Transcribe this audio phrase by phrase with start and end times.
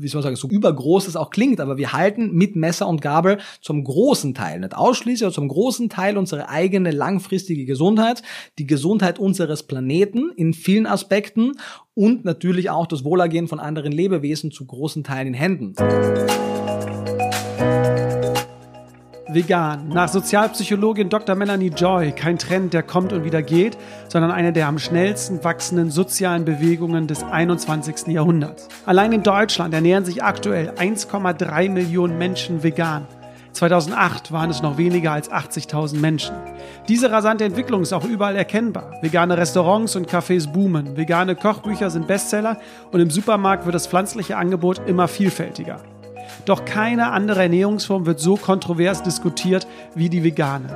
[0.00, 3.02] wie soll man sagen, so übergroß es auch klingt, aber wir halten mit Messer und
[3.02, 8.22] Gabel zum großen Teil, nicht ausschließlich, aber zum großen Teil unsere eigene langfristige Gesundheit,
[8.58, 11.52] die Gesundheit unseres Planeten in vielen Aspekten
[11.94, 15.74] und natürlich auch das Wohlergehen von anderen Lebewesen zu großen Teilen in Händen.
[19.32, 19.88] Vegan.
[19.88, 21.34] Nach Sozialpsychologin Dr.
[21.34, 25.90] Melanie Joy kein Trend, der kommt und wieder geht, sondern eine der am schnellsten wachsenden
[25.90, 28.08] sozialen Bewegungen des 21.
[28.08, 28.68] Jahrhunderts.
[28.86, 33.06] Allein in Deutschland ernähren sich aktuell 1,3 Millionen Menschen vegan.
[33.52, 36.34] 2008 waren es noch weniger als 80.000 Menschen.
[36.88, 38.94] Diese rasante Entwicklung ist auch überall erkennbar.
[39.02, 42.58] Vegane Restaurants und Cafés boomen, vegane Kochbücher sind Bestseller
[42.92, 45.80] und im Supermarkt wird das pflanzliche Angebot immer vielfältiger.
[46.50, 50.66] Doch keine andere Ernährungsform wird so kontrovers diskutiert wie die vegane.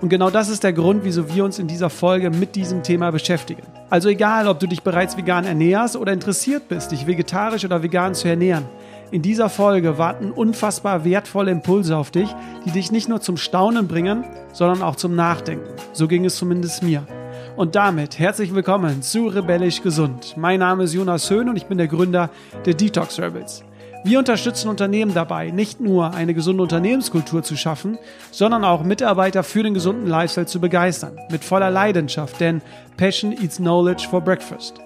[0.00, 3.12] Und genau das ist der Grund, wieso wir uns in dieser Folge mit diesem Thema
[3.12, 3.62] beschäftigen.
[3.90, 8.16] Also egal, ob du dich bereits vegan ernährst oder interessiert bist, dich vegetarisch oder vegan
[8.16, 8.64] zu ernähren.
[9.12, 12.34] In dieser Folge warten unfassbar wertvolle Impulse auf dich,
[12.66, 15.68] die dich nicht nur zum Staunen bringen, sondern auch zum Nachdenken.
[15.92, 17.06] So ging es zumindest mir.
[17.54, 20.34] Und damit herzlich willkommen zu Rebellisch Gesund.
[20.36, 22.30] Mein Name ist Jonas Höhn und ich bin der Gründer
[22.66, 23.62] der Detox Rebels.
[24.02, 27.98] Wir unterstützen Unternehmen dabei, nicht nur eine gesunde Unternehmenskultur zu schaffen,
[28.30, 31.18] sondern auch Mitarbeiter für den gesunden Lifestyle zu begeistern.
[31.30, 32.62] Mit voller Leidenschaft, denn
[32.96, 34.80] Passion eats Knowledge for Breakfast.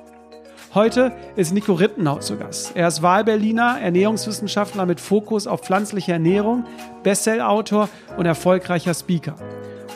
[0.74, 2.72] Heute ist Nico Rittenhaus zu Gast.
[2.74, 6.64] Er ist Wahlberliner, Ernährungswissenschaftler mit Fokus auf pflanzliche Ernährung,
[7.04, 9.36] Bestseller-Autor und erfolgreicher Speaker.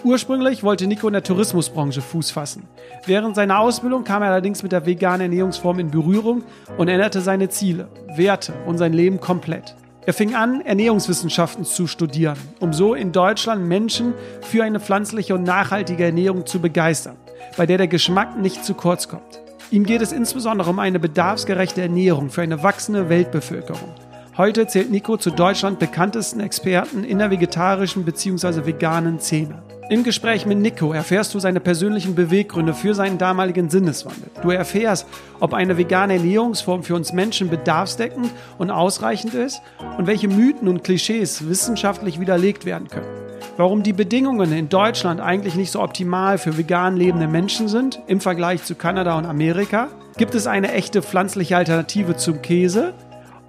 [0.05, 2.69] Ursprünglich wollte Nico in der Tourismusbranche Fuß fassen.
[3.07, 6.45] Während seiner Ausbildung kam er allerdings mit der veganen Ernährungsform in Berührung
[6.77, 9.75] und änderte seine Ziele, Werte und sein Leben komplett.
[10.07, 15.43] Er fing an, Ernährungswissenschaften zu studieren, um so in Deutschland Menschen für eine pflanzliche und
[15.43, 17.17] nachhaltige Ernährung zu begeistern,
[17.57, 19.41] bei der der Geschmack nicht zu kurz kommt.
[19.71, 23.95] Ihm geht es insbesondere um eine bedarfsgerechte Ernährung für eine wachsende Weltbevölkerung.
[24.39, 28.67] Heute zählt Nico zu Deutschland bekanntesten Experten in der vegetarischen bzw.
[28.67, 29.65] veganen Szene.
[29.91, 34.31] Im Gespräch mit Nico erfährst du seine persönlichen Beweggründe für seinen damaligen Sinneswandel.
[34.41, 35.09] Du erfährst,
[35.41, 39.61] ob eine vegane Ernährungsform für uns Menschen bedarfsdeckend und ausreichend ist
[39.97, 43.09] und welche Mythen und Klischees wissenschaftlich widerlegt werden können.
[43.57, 48.21] Warum die Bedingungen in Deutschland eigentlich nicht so optimal für vegan lebende Menschen sind im
[48.21, 49.89] Vergleich zu Kanada und Amerika.
[50.17, 52.95] Gibt es eine echte pflanzliche Alternative zum Käse?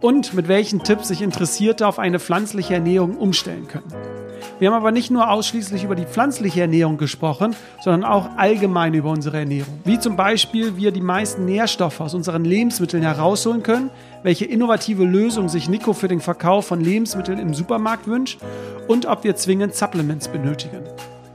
[0.01, 3.91] Und mit welchen Tipps sich Interessierte auf eine pflanzliche Ernährung umstellen können.
[4.59, 9.09] Wir haben aber nicht nur ausschließlich über die pflanzliche Ernährung gesprochen, sondern auch allgemein über
[9.09, 9.79] unsere Ernährung.
[9.85, 13.89] Wie zum Beispiel wir die meisten Nährstoffe aus unseren Lebensmitteln herausholen können,
[14.23, 18.39] welche innovative Lösung sich Nico für den Verkauf von Lebensmitteln im Supermarkt wünscht
[18.87, 20.83] und ob wir zwingend Supplements benötigen.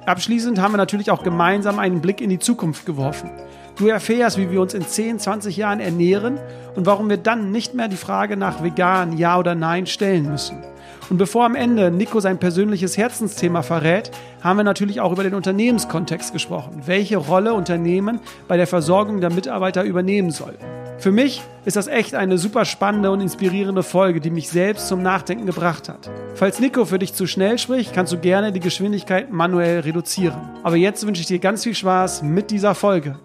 [0.06, 3.30] Abschließend haben wir natürlich auch gemeinsam einen Blick in die Zukunft geworfen.
[3.76, 6.38] Du erfährst, wie wir uns in 10, 20 Jahren ernähren
[6.76, 10.62] und warum wir dann nicht mehr die Frage nach vegan, ja oder nein stellen müssen.
[11.10, 14.12] Und bevor am Ende Nico sein persönliches Herzensthema verrät,
[14.42, 19.30] haben wir natürlich auch über den Unternehmenskontext gesprochen, welche Rolle Unternehmen bei der Versorgung der
[19.30, 20.64] Mitarbeiter übernehmen sollten.
[20.98, 25.02] Für mich ist das echt eine super spannende und inspirierende Folge, die mich selbst zum
[25.02, 26.08] Nachdenken gebracht hat.
[26.36, 30.40] Falls Nico für dich zu schnell spricht, kannst du gerne die Geschwindigkeit manuell reduzieren.
[30.62, 33.16] Aber jetzt wünsche ich dir ganz viel Spaß mit dieser Folge.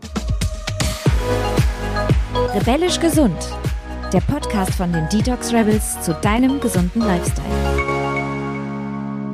[2.59, 3.37] Rebellisch gesund
[4.11, 7.78] der Podcast von den Detox Rebels zu deinem gesunden Lifestyle.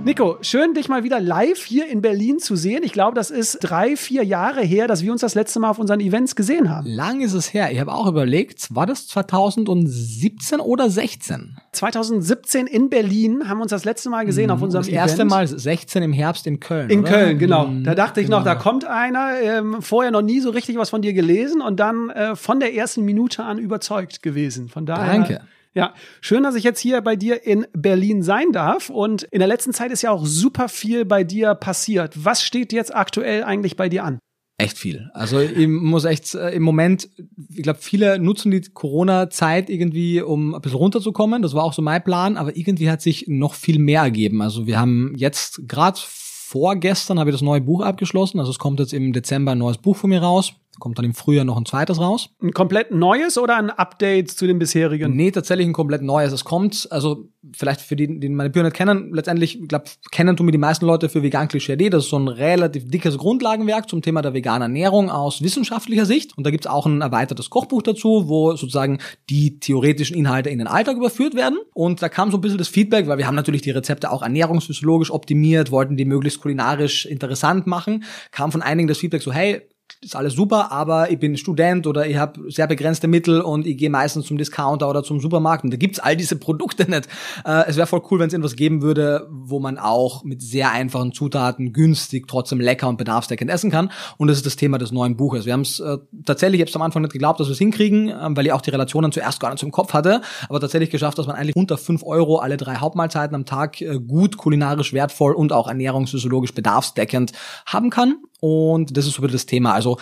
[0.06, 2.84] Nico, schön, dich mal wieder live hier in Berlin zu sehen.
[2.84, 5.80] Ich glaube, das ist drei, vier Jahre her, dass wir uns das letzte Mal auf
[5.80, 6.86] unseren Events gesehen haben.
[6.88, 7.72] Lang ist es her.
[7.72, 11.58] Ich habe auch überlegt, war das 2017 oder 16?
[11.72, 14.96] 2017 in Berlin haben wir uns das letzte Mal gesehen auf unserem Event.
[14.96, 16.92] Das erste Mal 16 im Herbst in Köln.
[16.92, 17.10] In oder?
[17.10, 17.66] Köln, genau.
[17.66, 18.38] Mhm, Da dachte ich genau.
[18.38, 21.80] noch, da kommt einer, ähm, vorher noch nie so richtig was von dir gelesen und
[21.80, 24.70] dann äh, von der ersten Minute an überzeugt gewesen.
[24.70, 25.14] Von daher.
[25.14, 25.42] Danke.
[25.76, 28.90] Ja, schön, dass ich jetzt hier bei dir in Berlin sein darf.
[28.90, 32.14] Und in der letzten Zeit ist ja auch super viel bei dir passiert.
[32.24, 34.20] Was steht jetzt aktuell eigentlich bei dir an?
[34.58, 35.10] Echt viel.
[35.14, 37.10] Also ich muss echt äh, im Moment,
[37.54, 41.42] ich glaube, viele nutzen die Corona-Zeit irgendwie, um ein bisschen runterzukommen.
[41.42, 44.42] Das war auch so mein Plan, aber irgendwie hat sich noch viel mehr ergeben.
[44.42, 48.40] Also wir haben jetzt gerade vorgestern habe ich das neue Buch abgeschlossen.
[48.40, 50.54] Also es kommt jetzt im Dezember ein neues Buch von mir raus.
[50.80, 52.30] Kommt dann im Frühjahr noch ein zweites raus.
[52.42, 55.16] Ein komplett neues oder ein Update zu dem bisherigen?
[55.16, 56.34] Nee, tatsächlich ein komplett neues.
[56.34, 60.36] Es kommt, also vielleicht für die, die meine Bücher nicht kennen, letztendlich, ich glaube, kennen
[60.36, 61.90] tun mir die meisten Leute für Vegan Klischee.de.
[61.90, 66.38] Das ist so ein relativ dickes Grundlagenwerk zum Thema der veganen Ernährung aus wissenschaftlicher Sicht.
[66.38, 69.00] Und da gibt's auch ein erweitertes Kochbuch dazu, wo sozusagen
[69.30, 71.58] die theoretischen Inhalte in den Alltag überführt werden.
[71.74, 74.22] Und da kam so ein bisschen das Feedback, weil wir haben natürlich die Rezepte auch
[74.22, 79.62] ernährungsphysiologisch optimiert, wollten die möglichst kulinarisch interessant machen, kam von einigen das Feedback so, hey,
[80.06, 83.76] ist alles super, aber ich bin Student oder ich habe sehr begrenzte Mittel und ich
[83.78, 87.08] gehe meistens zum Discounter oder zum Supermarkt und da gibt's all diese Produkte nicht.
[87.44, 90.72] Äh, es wäre voll cool, wenn es irgendwas geben würde, wo man auch mit sehr
[90.72, 93.92] einfachen Zutaten günstig trotzdem lecker und bedarfsdeckend essen kann.
[94.18, 95.46] Und das ist das Thema des neuen Buches.
[95.46, 98.10] Wir haben es äh, tatsächlich, ich habe am Anfang nicht geglaubt, dass wir es hinkriegen,
[98.10, 101.18] äh, weil ich auch die Relationen zuerst gar nicht im Kopf hatte, aber tatsächlich geschafft,
[101.18, 105.34] dass man eigentlich unter fünf Euro alle drei Hauptmahlzeiten am Tag äh, gut kulinarisch wertvoll
[105.34, 107.32] und auch ernährungsphysiologisch bedarfsdeckend
[107.66, 108.18] haben kann.
[108.46, 109.74] Und das ist so das Thema.
[109.74, 109.98] Also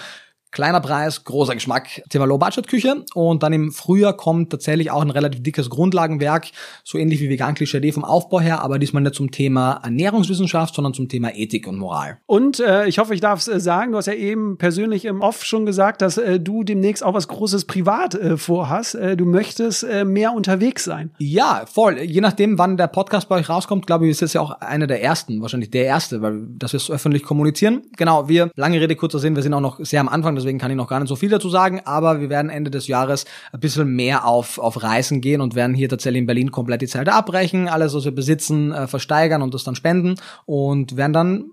[0.54, 3.06] Kleiner Preis, großer Geschmack, Thema Low-Budget-Küche.
[3.16, 6.52] Und dann im Frühjahr kommt tatsächlich auch ein relativ dickes Grundlagenwerk,
[6.84, 10.94] so ähnlich wie Vegan Klischee vom Aufbau her, aber diesmal nicht zum Thema Ernährungswissenschaft, sondern
[10.94, 12.20] zum Thema Ethik und Moral.
[12.28, 15.22] Und äh, ich hoffe, ich darf es äh, sagen, du hast ja eben persönlich im
[15.22, 18.94] Off schon gesagt, dass äh, du demnächst auch was Großes privat äh, vorhast.
[18.94, 21.10] Äh, du möchtest äh, mehr unterwegs sein.
[21.18, 22.00] Ja, voll.
[22.00, 24.86] Je nachdem, wann der Podcast bei euch rauskommt, glaube ich, ist es ja auch einer
[24.86, 27.82] der ersten, wahrscheinlich der erste, weil das wir es öffentlich kommunizieren.
[27.98, 30.72] Genau, wir, lange Rede, kurzer Sinn, wir sind auch noch sehr am Anfang deswegen kann
[30.72, 33.60] ich noch gar nicht so viel dazu sagen, aber wir werden Ende des Jahres ein
[33.60, 37.14] bisschen mehr auf, auf Reisen gehen und werden hier tatsächlich in Berlin komplett die Zelte
[37.14, 41.46] abbrechen, alles, was wir besitzen, äh, versteigern und das dann spenden und werden dann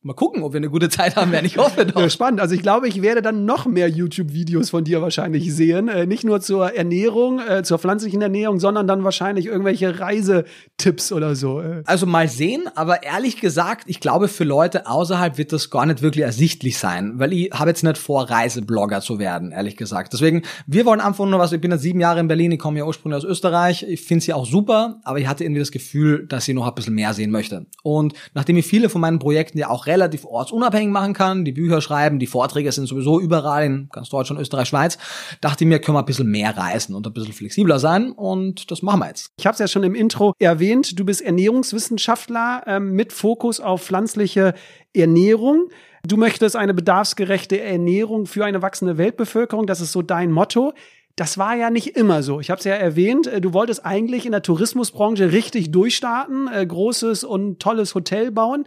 [0.00, 1.44] Mal gucken, ob wir eine gute Zeit haben werden.
[1.44, 2.00] Ich hoffe doch.
[2.00, 2.40] Ja, spannend.
[2.40, 5.88] Also ich glaube, ich werde dann noch mehr YouTube-Videos von dir wahrscheinlich sehen.
[5.88, 11.34] Äh, nicht nur zur Ernährung, äh, zur pflanzlichen Ernährung, sondern dann wahrscheinlich irgendwelche Reisetipps oder
[11.34, 11.60] so.
[11.60, 11.82] Äh.
[11.84, 16.00] Also mal sehen, aber ehrlich gesagt, ich glaube, für Leute außerhalb wird das gar nicht
[16.00, 20.12] wirklich ersichtlich sein, weil ich habe jetzt nicht vor, Reiseblogger zu werden, ehrlich gesagt.
[20.12, 22.78] Deswegen, wir wollen einfach nur was, ich bin jetzt sieben Jahre in Berlin, ich komme
[22.78, 26.26] ja ursprünglich aus Österreich, ich finde sie auch super, aber ich hatte irgendwie das Gefühl,
[26.28, 27.66] dass ich noch ein bisschen mehr sehen möchte.
[27.82, 31.80] Und nachdem ich viele von meinen Projekten ja auch relativ ortsunabhängig machen kann, die Bücher
[31.80, 34.98] schreiben, die Vorträge sind sowieso überall in ganz Deutschland, Österreich, Schweiz,
[35.40, 38.70] dachte ich mir, können wir ein bisschen mehr reisen und ein bisschen flexibler sein und
[38.70, 39.30] das machen wir jetzt.
[39.38, 43.82] Ich habe es ja schon im Intro erwähnt, du bist Ernährungswissenschaftler ähm, mit Fokus auf
[43.82, 44.54] pflanzliche
[44.94, 45.68] Ernährung.
[46.06, 50.72] Du möchtest eine bedarfsgerechte Ernährung für eine wachsende Weltbevölkerung, das ist so dein Motto.
[51.16, 52.38] Das war ja nicht immer so.
[52.38, 56.64] Ich habe es ja erwähnt, äh, du wolltest eigentlich in der Tourismusbranche richtig durchstarten, äh,
[56.64, 58.66] großes und tolles Hotel bauen.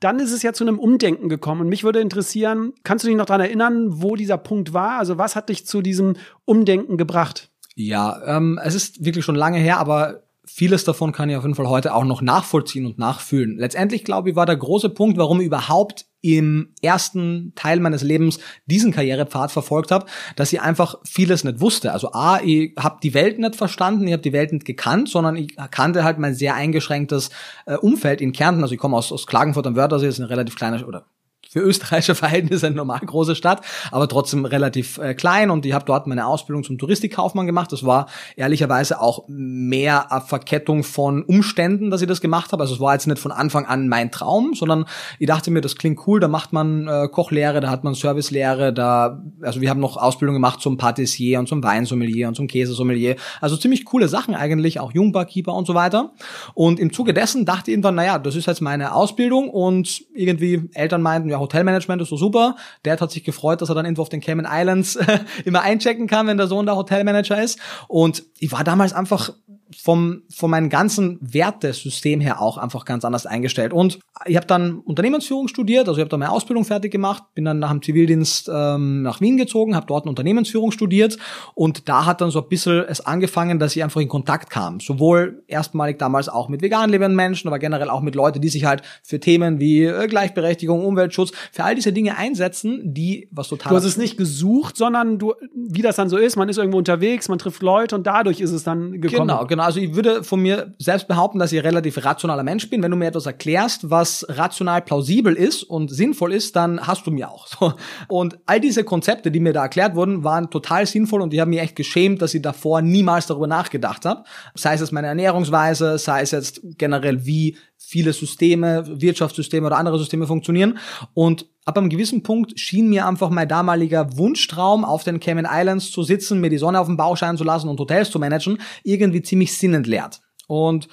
[0.00, 1.62] Dann ist es ja zu einem Umdenken gekommen.
[1.62, 4.98] Und mich würde interessieren, kannst du dich noch daran erinnern, wo dieser Punkt war?
[4.98, 6.14] Also was hat dich zu diesem
[6.44, 7.50] Umdenken gebracht?
[7.74, 11.54] Ja, ähm, es ist wirklich schon lange her, aber vieles davon kann ich auf jeden
[11.54, 13.58] Fall heute auch noch nachvollziehen und nachfühlen.
[13.58, 18.90] Letztendlich, glaube ich, war der große Punkt, warum überhaupt im ersten Teil meines Lebens diesen
[18.90, 21.92] Karrierepfad verfolgt habe, dass ich einfach vieles nicht wusste.
[21.92, 25.36] Also A, ich habe die Welt nicht verstanden, ich habe die Welt nicht gekannt, sondern
[25.36, 27.30] ich kannte halt mein sehr eingeschränktes
[27.66, 28.62] äh, Umfeld in Kärnten.
[28.62, 31.06] Also ich komme aus, aus Klagenfurt am Wörthersee, ist eine relativ kleine oder
[31.48, 35.84] für österreichische Verhältnisse eine normal große Stadt, aber trotzdem relativ äh, klein und ich habe
[35.84, 37.72] dort meine Ausbildung zum Touristikkaufmann gemacht.
[37.72, 38.06] Das war
[38.36, 42.62] ehrlicherweise auch mehr eine Verkettung von Umständen, dass ich das gemacht habe.
[42.62, 44.84] Also es war jetzt nicht von Anfang an mein Traum, sondern
[45.18, 48.72] ich dachte mir, das klingt cool, da macht man äh, Kochlehre, da hat man Servicelehre,
[48.72, 53.16] da also wir haben noch Ausbildung gemacht zum Patissier und zum Weinsommelier und zum Käsesommelier.
[53.40, 56.12] Also ziemlich coole Sachen eigentlich, auch Jungbarkeeper und so weiter.
[56.54, 60.68] Und im Zuge dessen dachte ich irgendwann, naja, das ist jetzt meine Ausbildung und irgendwie
[60.74, 62.56] Eltern meinten, ja, Hotelmanagement ist so super.
[62.82, 64.98] Dad hat sich gefreut, dass er dann irgendwo auf den Cayman Islands
[65.44, 67.58] immer einchecken kann, wenn der Sohn der Hotelmanager ist.
[67.88, 69.30] Und ich war damals einfach
[69.76, 73.72] vom, von meinem ganzen Wertesystem her auch einfach ganz anders eingestellt.
[73.72, 77.44] Und ich habe dann Unternehmensführung studiert, also ich habe da meine Ausbildung fertig gemacht, bin
[77.44, 81.18] dann nach dem Zivildienst ähm, nach Wien gezogen, habe dort Unternehmensführung studiert
[81.54, 84.80] und da hat dann so ein bisschen es angefangen, dass ich einfach in Kontakt kam.
[84.80, 88.64] Sowohl erstmalig damals auch mit vegan lebenden Menschen, aber generell auch mit Leuten, die sich
[88.64, 93.70] halt für Themen wie äh, Gleichberechtigung, Umweltschutz, für all diese Dinge einsetzen, die was total...
[93.70, 96.78] Du hast es nicht gesucht, sondern du, wie das dann so ist, man ist irgendwo
[96.78, 99.28] unterwegs, man trifft Leute und dadurch ist es dann gekommen.
[99.28, 99.57] Genau, genau.
[99.60, 102.82] Also ich würde von mir selbst behaupten, dass ich relativ rationaler Mensch bin.
[102.82, 107.10] Wenn du mir etwas erklärst, was rational plausibel ist und sinnvoll ist, dann hast du
[107.10, 107.46] mir auch.
[107.46, 107.74] So.
[108.08, 111.50] Und all diese Konzepte, die mir da erklärt wurden, waren total sinnvoll und ich habe
[111.50, 114.24] mich echt geschämt, dass ich davor niemals darüber nachgedacht habe.
[114.54, 119.98] Sei es jetzt meine Ernährungsweise, sei es jetzt generell, wie viele Systeme, Wirtschaftssysteme oder andere
[119.98, 120.78] Systeme funktionieren.
[121.14, 125.90] Und ab einem gewissen Punkt schien mir einfach mein damaliger Wunschtraum, auf den Cayman Islands
[125.90, 128.58] zu sitzen, mir die Sonne auf dem Bauch scheinen zu lassen und Hotels zu managen,
[128.82, 130.20] irgendwie ziemlich sinnentleert.
[130.48, 130.88] Und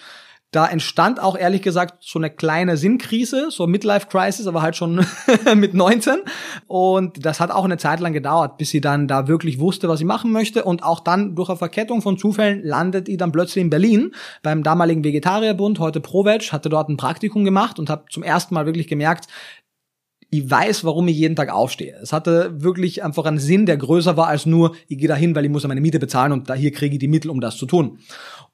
[0.56, 5.06] da entstand auch ehrlich gesagt so eine kleine Sinnkrise, so Midlife Crisis, aber halt schon
[5.56, 6.20] mit 19.
[6.68, 10.00] Und das hat auch eine Zeit lang gedauert, bis sie dann da wirklich wusste, was
[10.00, 10.64] sie machen möchte.
[10.64, 14.64] Und auch dann durch eine Verkettung von Zufällen landet sie dann plötzlich in Berlin beim
[14.64, 18.88] damaligen Vegetarierbund, heute ProVeg, hatte dort ein Praktikum gemacht und habe zum ersten Mal wirklich
[18.88, 19.28] gemerkt,
[20.30, 21.98] ich weiß, warum ich jeden Tag aufstehe.
[22.02, 25.46] Es hatte wirklich einfach einen Sinn, der größer war als nur, ich gehe dahin, weil
[25.46, 27.58] ich muss ja meine Miete bezahlen und da hier kriege ich die Mittel, um das
[27.58, 28.00] zu tun.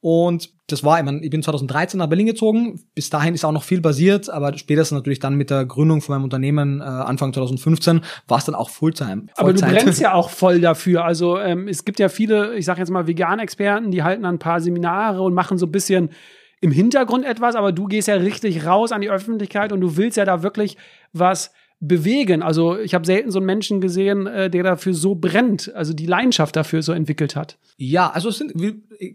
[0.02, 2.82] Und das war, ich, meine, ich bin 2013 nach Berlin gezogen.
[2.96, 6.16] Bis dahin ist auch noch viel basiert, aber spätestens natürlich dann mit der Gründung von
[6.16, 9.28] meinem Unternehmen äh, Anfang 2015 war es dann auch Fulltime.
[9.36, 9.38] Vollzeit.
[9.38, 11.06] Aber du brennst ja auch voll dafür.
[11.06, 14.60] Also ähm, es gibt ja viele, ich sage jetzt mal Vegan-Experten, die halten ein paar
[14.60, 16.10] Seminare und machen so ein bisschen
[16.62, 20.18] im Hintergrund etwas, aber du gehst ja richtig raus an die Öffentlichkeit und du willst
[20.18, 20.78] ja da wirklich
[21.14, 21.52] was
[21.82, 22.44] bewegen.
[22.44, 26.06] Also ich habe selten so einen Menschen gesehen, äh, der dafür so brennt, also die
[26.06, 27.58] Leidenschaft dafür so entwickelt hat.
[27.78, 28.54] Ja, also es sind,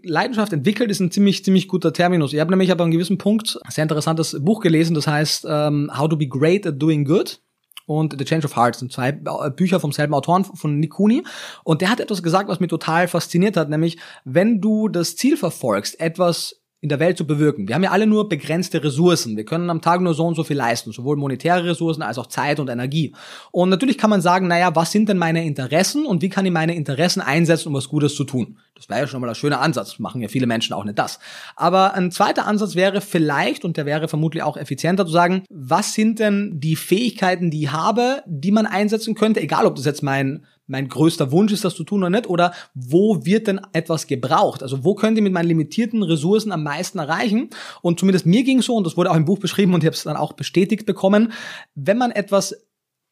[0.03, 2.33] Leidenschaft entwickelt ist ein ziemlich ziemlich guter Terminus.
[2.33, 5.47] Ich habe nämlich aber an einem gewissen Punkt ein sehr interessantes Buch gelesen, das heißt
[5.49, 7.41] ähm, How to be Great at Doing Good
[7.87, 11.23] und The Change of Heart sind zwei Bücher vom selben Autoren von Cooney
[11.63, 15.37] und der hat etwas gesagt, was mich total fasziniert hat, nämlich wenn du das Ziel
[15.37, 17.67] verfolgst, etwas in der Welt zu bewirken.
[17.67, 19.37] Wir haben ja alle nur begrenzte Ressourcen.
[19.37, 22.27] Wir können am Tag nur so und so viel leisten, sowohl monetäre Ressourcen als auch
[22.27, 23.15] Zeit und Energie.
[23.51, 26.53] Und natürlich kann man sagen, naja, was sind denn meine Interessen und wie kann ich
[26.53, 28.59] meine Interessen einsetzen, um was Gutes zu tun?
[28.75, 29.99] Das wäre ja schon mal ein schöner Ansatz.
[29.99, 31.19] Machen ja viele Menschen auch nicht das.
[31.57, 35.95] Aber ein zweiter Ansatz wäre vielleicht, und der wäre vermutlich auch effizienter zu sagen, was
[35.95, 40.03] sind denn die Fähigkeiten, die ich habe, die man einsetzen könnte, egal ob das jetzt
[40.03, 42.29] mein mein größter Wunsch ist, das zu tun oder nicht?
[42.29, 44.63] Oder wo wird denn etwas gebraucht?
[44.63, 47.51] Also wo könnt ihr mit meinen limitierten Ressourcen am meisten erreichen?
[47.83, 49.97] Und zumindest mir ging so, und das wurde auch im Buch beschrieben und ich habe
[49.97, 51.33] es dann auch bestätigt bekommen,
[51.75, 52.66] wenn man etwas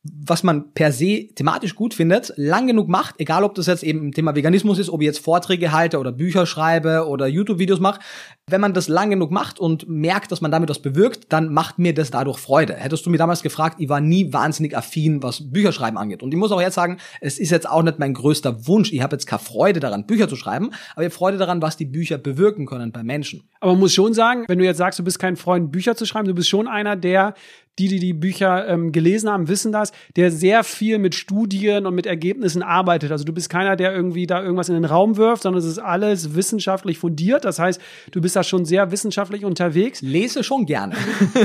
[0.04, 4.00] was man per se thematisch gut findet, lang genug macht, egal ob das jetzt eben
[4.00, 8.00] im Thema Veganismus ist, ob ich jetzt Vorträge halte oder Bücher schreibe oder YouTube-Videos mache,
[8.46, 11.78] wenn man das lang genug macht und merkt, dass man damit was bewirkt, dann macht
[11.78, 12.74] mir das dadurch Freude.
[12.74, 16.22] Hättest du mir damals gefragt, ich war nie wahnsinnig affin, was Bücherschreiben angeht.
[16.22, 18.92] Und ich muss auch jetzt sagen, es ist jetzt auch nicht mein größter Wunsch.
[18.92, 21.78] Ich habe jetzt keine Freude daran, Bücher zu schreiben, aber ich habe Freude daran, was
[21.78, 23.48] die Bücher bewirken können bei Menschen.
[23.64, 26.04] Aber man muss schon sagen, wenn du jetzt sagst, du bist kein Freund, Bücher zu
[26.04, 27.32] schreiben, du bist schon einer, der
[27.78, 31.94] die, die die Bücher ähm, gelesen haben, wissen das, der sehr viel mit Studien und
[31.94, 33.10] mit Ergebnissen arbeitet.
[33.10, 35.78] Also du bist keiner, der irgendwie da irgendwas in den Raum wirft, sondern es ist
[35.78, 37.46] alles wissenschaftlich fundiert.
[37.46, 37.80] Das heißt,
[38.10, 40.02] du bist da schon sehr wissenschaftlich unterwegs.
[40.02, 40.94] Lese schon gerne.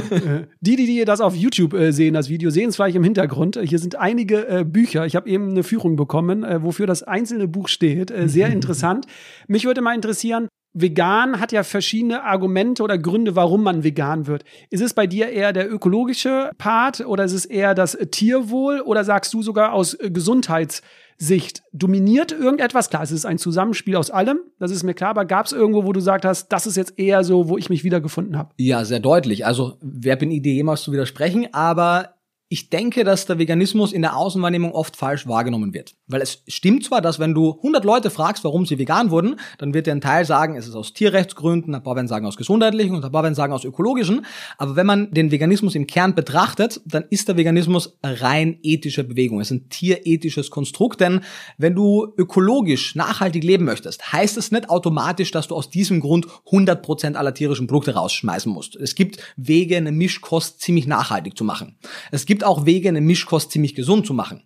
[0.60, 3.58] die, die, die das auf YouTube äh, sehen, das Video, sehen es vielleicht im Hintergrund.
[3.64, 5.06] Hier sind einige äh, Bücher.
[5.06, 8.12] Ich habe eben eine Führung bekommen, äh, wofür das einzelne Buch steht.
[8.12, 9.06] Äh, sehr interessant.
[9.48, 10.50] Mich würde mal interessieren,
[10.82, 14.44] vegan hat ja verschiedene Argumente oder Gründe, warum man vegan wird.
[14.70, 19.04] Ist es bei dir eher der ökologische Part oder ist es eher das Tierwohl oder
[19.04, 22.90] sagst du sogar aus äh, Gesundheitssicht dominiert irgendetwas?
[22.90, 25.86] Klar, es ist ein Zusammenspiel aus allem, das ist mir klar, aber gab es irgendwo,
[25.86, 28.52] wo du gesagt hast, das ist jetzt eher so, wo ich mich wiedergefunden habe?
[28.58, 29.46] Ja, sehr deutlich.
[29.46, 32.16] Also, wer bin ich dir jemals zu widersprechen, aber
[32.52, 35.94] ich denke, dass der Veganismus in der Außenwahrnehmung oft falsch wahrgenommen wird.
[36.08, 39.76] Weil es stimmt zwar, dass wenn du 100 Leute fragst, warum sie vegan wurden, dann
[39.76, 42.96] wird dir ein Teil sagen, es ist aus Tierrechtsgründen, ein paar werden sagen aus gesundheitlichen
[42.96, 44.26] und ein paar werden sagen aus ökologischen.
[44.58, 49.40] Aber wenn man den Veganismus im Kern betrachtet, dann ist der Veganismus rein ethische Bewegung.
[49.42, 51.22] Es ist ein tierethisches Konstrukt, denn
[51.60, 56.26] wenn du ökologisch nachhaltig leben möchtest, heißt es nicht automatisch, dass du aus diesem Grund
[56.48, 58.76] 100% aller tierischen Produkte rausschmeißen musst.
[58.76, 61.78] Es gibt Wege, eine Mischkost ziemlich nachhaltig zu machen.
[62.12, 64.44] Es gibt gibt auch Wege, eine Mischkost ziemlich gesund zu machen.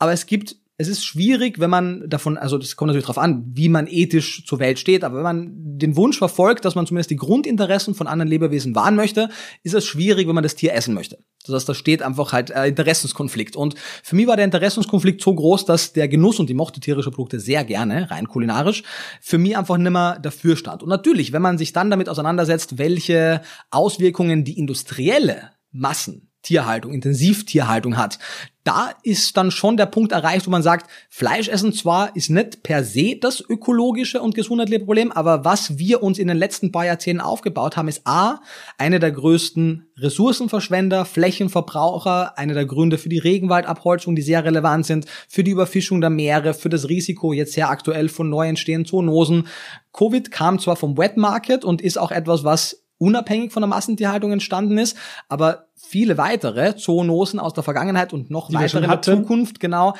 [0.00, 3.44] Aber es gibt es ist schwierig, wenn man davon, also das kommt natürlich darauf an,
[3.54, 7.10] wie man ethisch zur Welt steht, aber wenn man den Wunsch verfolgt, dass man zumindest
[7.10, 9.28] die Grundinteressen von anderen Lebewesen wahren möchte,
[9.62, 11.18] ist es schwierig, wenn man das Tier essen möchte.
[11.44, 13.54] Das heißt, da steht einfach halt äh, Interessenskonflikt.
[13.54, 17.12] Und für mich war der Interessenskonflikt so groß, dass der Genuss, und die mochte tierische
[17.12, 18.82] Produkte sehr gerne, rein kulinarisch,
[19.20, 20.82] für mich einfach nimmer dafür stand.
[20.82, 27.96] Und natürlich, wenn man sich dann damit auseinandersetzt, welche Auswirkungen die industrielle Massen Tierhaltung, Intensivtierhaltung
[27.96, 28.18] hat.
[28.64, 32.84] Da ist dann schon der Punkt erreicht, wo man sagt, Fleischessen zwar ist nicht per
[32.84, 37.20] se das ökologische und gesundheitliche Problem, aber was wir uns in den letzten paar Jahrzehnten
[37.20, 38.40] aufgebaut haben, ist A,
[38.78, 45.06] eine der größten Ressourcenverschwender, Flächenverbraucher, eine der Gründe für die Regenwaldabholzung, die sehr relevant sind,
[45.28, 49.48] für die Überfischung der Meere, für das Risiko jetzt sehr aktuell von neu entstehenden Zoonosen.
[49.92, 54.30] Covid kam zwar vom Wet Market und ist auch etwas, was unabhängig von der Massentierhaltung
[54.30, 54.96] entstanden ist,
[55.28, 59.94] aber viele weitere Zoonosen aus der Vergangenheit und noch Die weitere in der Zukunft genau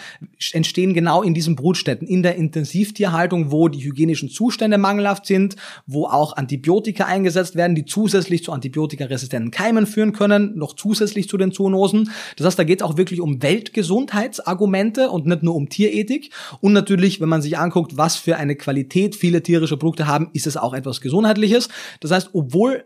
[0.53, 6.07] entstehen genau in diesen Brutstätten, in der Intensivtierhaltung, wo die hygienischen Zustände mangelhaft sind, wo
[6.07, 11.53] auch Antibiotika eingesetzt werden, die zusätzlich zu antibiotikaresistenten Keimen führen können, noch zusätzlich zu den
[11.53, 12.11] Zoonosen.
[12.37, 16.31] Das heißt, da geht es auch wirklich um Weltgesundheitsargumente und nicht nur um Tierethik.
[16.61, 20.47] Und natürlich, wenn man sich anguckt, was für eine Qualität viele tierische Produkte haben, ist
[20.47, 21.69] es auch etwas Gesundheitliches.
[22.01, 22.85] Das heißt, obwohl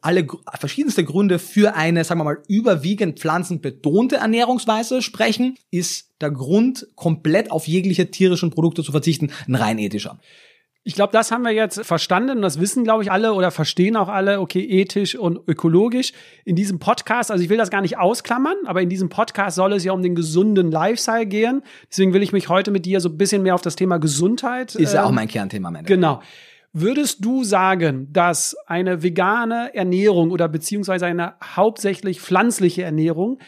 [0.00, 0.26] alle
[0.58, 7.50] verschiedenste Gründe für eine, sagen wir mal, überwiegend pflanzenbetonte Ernährungsweise sprechen, ist der Grund, komplett
[7.50, 10.18] auf jegliche tierischen Produkte zu verzichten, ein rein ethischer.
[10.88, 13.96] Ich glaube, das haben wir jetzt verstanden und das wissen, glaube ich, alle oder verstehen
[13.96, 16.12] auch alle, okay, ethisch und ökologisch.
[16.44, 19.72] In diesem Podcast, also ich will das gar nicht ausklammern, aber in diesem Podcast soll
[19.72, 21.62] es ja um den gesunden Lifestyle gehen.
[21.90, 24.76] Deswegen will ich mich heute mit dir so ein bisschen mehr auf das Thema Gesundheit.
[24.76, 25.88] Ist ja auch ähm, mein Kernthema am Ende.
[25.88, 26.22] Genau.
[26.78, 33.38] Würdest du sagen, dass eine vegane Ernährung oder beziehungsweise eine hauptsächlich pflanzliche Ernährung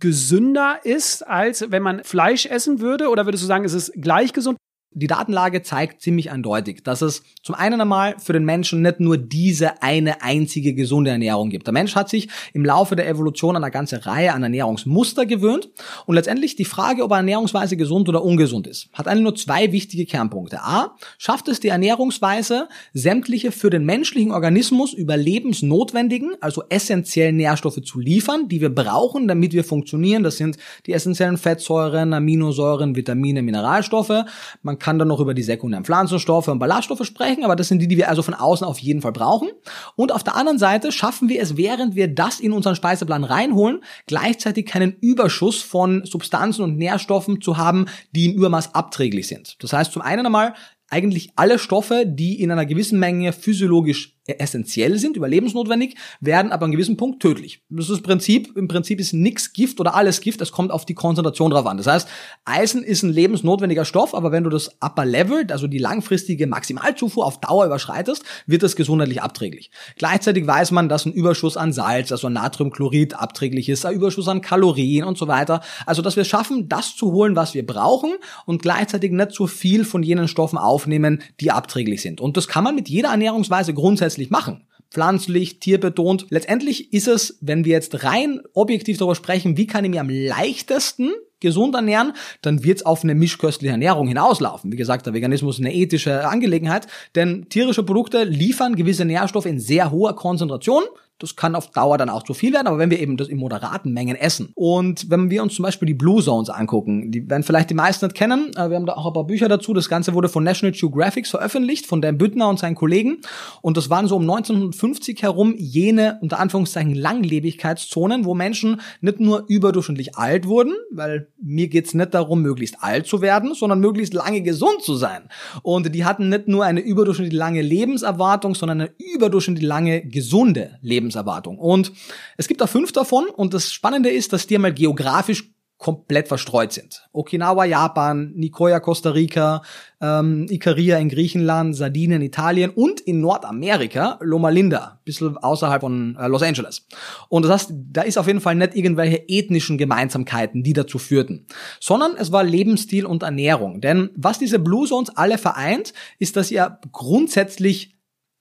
[0.00, 3.10] gesünder ist, als wenn man Fleisch essen würde?
[3.10, 4.58] Oder würdest du sagen, es ist gleich gesund?
[4.96, 9.18] Die Datenlage zeigt ziemlich eindeutig, dass es zum einen einmal für den Menschen nicht nur
[9.18, 11.66] diese eine einzige gesunde Ernährung gibt.
[11.66, 15.68] Der Mensch hat sich im Laufe der Evolution an eine ganze Reihe an Ernährungsmuster gewöhnt
[16.06, 19.70] und letztendlich die Frage, ob eine Ernährungsweise gesund oder ungesund ist, hat eigentlich nur zwei
[19.70, 20.62] wichtige Kernpunkte.
[20.62, 28.00] A, schafft es die Ernährungsweise, sämtliche für den menschlichen Organismus überlebensnotwendigen, also essentiellen Nährstoffe zu
[28.00, 30.22] liefern, die wir brauchen, damit wir funktionieren.
[30.22, 34.24] Das sind die essentiellen Fettsäuren, Aminosäuren, Vitamine, Mineralstoffe.
[34.62, 37.88] Man kann dann noch über die sekundären Pflanzenstoffe und Ballaststoffe sprechen, aber das sind die,
[37.88, 39.48] die wir also von außen auf jeden Fall brauchen.
[39.96, 43.80] Und auf der anderen Seite schaffen wir es, während wir das in unseren Speiseplan reinholen,
[44.06, 49.56] gleichzeitig keinen Überschuss von Substanzen und Nährstoffen zu haben, die im Übermaß abträglich sind.
[49.58, 50.54] Das heißt, zum einen einmal
[50.88, 56.72] eigentlich alle Stoffe, die in einer gewissen Menge physiologisch essentiell sind, überlebensnotwendig, werden aber an
[56.72, 57.62] gewissen Punkt tödlich.
[57.68, 58.56] Das ist das Prinzip.
[58.56, 60.40] Im Prinzip ist nichts Gift oder alles Gift.
[60.40, 61.76] Es kommt auf die Konzentration drauf an.
[61.76, 62.08] Das heißt,
[62.44, 67.24] Eisen ist ein lebensnotwendiger Stoff, aber wenn du das Upper Level, also die langfristige Maximalzufuhr
[67.24, 69.70] auf Dauer überschreitest, wird das gesundheitlich abträglich.
[69.96, 74.40] Gleichzeitig weiß man, dass ein Überschuss an Salz, also Natriumchlorid abträglich ist, ein Überschuss an
[74.40, 75.60] Kalorien und so weiter.
[75.86, 78.12] Also, dass wir schaffen, das zu holen, was wir brauchen
[78.44, 82.20] und gleichzeitig nicht zu viel von jenen Stoffen aufnehmen, die abträglich sind.
[82.20, 84.64] Und das kann man mit jeder Ernährungsweise grundsätzlich grundsätzlich machen.
[84.90, 86.26] Pflanzlich, tierbetont.
[86.30, 90.08] Letztendlich ist es, wenn wir jetzt rein objektiv darüber sprechen, wie kann ich mir am
[90.08, 94.72] leichtesten gesund ernähren, dann wird es auf eine mischköstliche Ernährung hinauslaufen.
[94.72, 99.60] Wie gesagt, der Veganismus ist eine ethische Angelegenheit, denn tierische Produkte liefern gewisse Nährstoffe in
[99.60, 100.84] sehr hoher Konzentration.
[101.18, 103.38] Das kann auf Dauer dann auch zu viel werden, aber wenn wir eben das in
[103.38, 104.50] moderaten Mengen essen.
[104.54, 108.06] Und wenn wir uns zum Beispiel die Blue Zones angucken, die werden vielleicht die meisten
[108.06, 109.72] nicht kennen, äh, wir haben da auch ein paar Bücher dazu.
[109.72, 113.22] Das Ganze wurde von National Geographic veröffentlicht, von Dan Büttner und seinen Kollegen.
[113.62, 119.44] Und das waren so um 1950 herum jene, unter Anführungszeichen, Langlebigkeitszonen, wo Menschen nicht nur
[119.48, 124.42] überdurchschnittlich alt wurden, weil mir geht's nicht darum, möglichst alt zu werden, sondern möglichst lange
[124.42, 125.28] gesund zu sein.
[125.62, 131.05] Und die hatten nicht nur eine überdurchschnittlich lange Lebenserwartung, sondern eine überdurchschnittlich lange gesunde Lebenserwartung.
[131.06, 131.58] Lebenserwartung.
[131.58, 131.92] Und
[132.36, 136.72] es gibt da fünf davon und das Spannende ist, dass die mal geografisch komplett verstreut
[136.72, 137.06] sind.
[137.12, 139.60] Okinawa, Japan, Nicoya, Costa Rica,
[140.00, 146.28] ähm, Ikaria in Griechenland, Sardinien, Italien und in Nordamerika Loma Linda, bisschen außerhalb von äh,
[146.28, 146.86] Los Angeles.
[147.28, 151.46] Und das heißt, da ist auf jeden Fall nicht irgendwelche ethnischen Gemeinsamkeiten, die dazu führten,
[151.78, 153.82] sondern es war Lebensstil und Ernährung.
[153.82, 157.95] Denn was diese Blue Zones alle vereint, ist, dass ihr grundsätzlich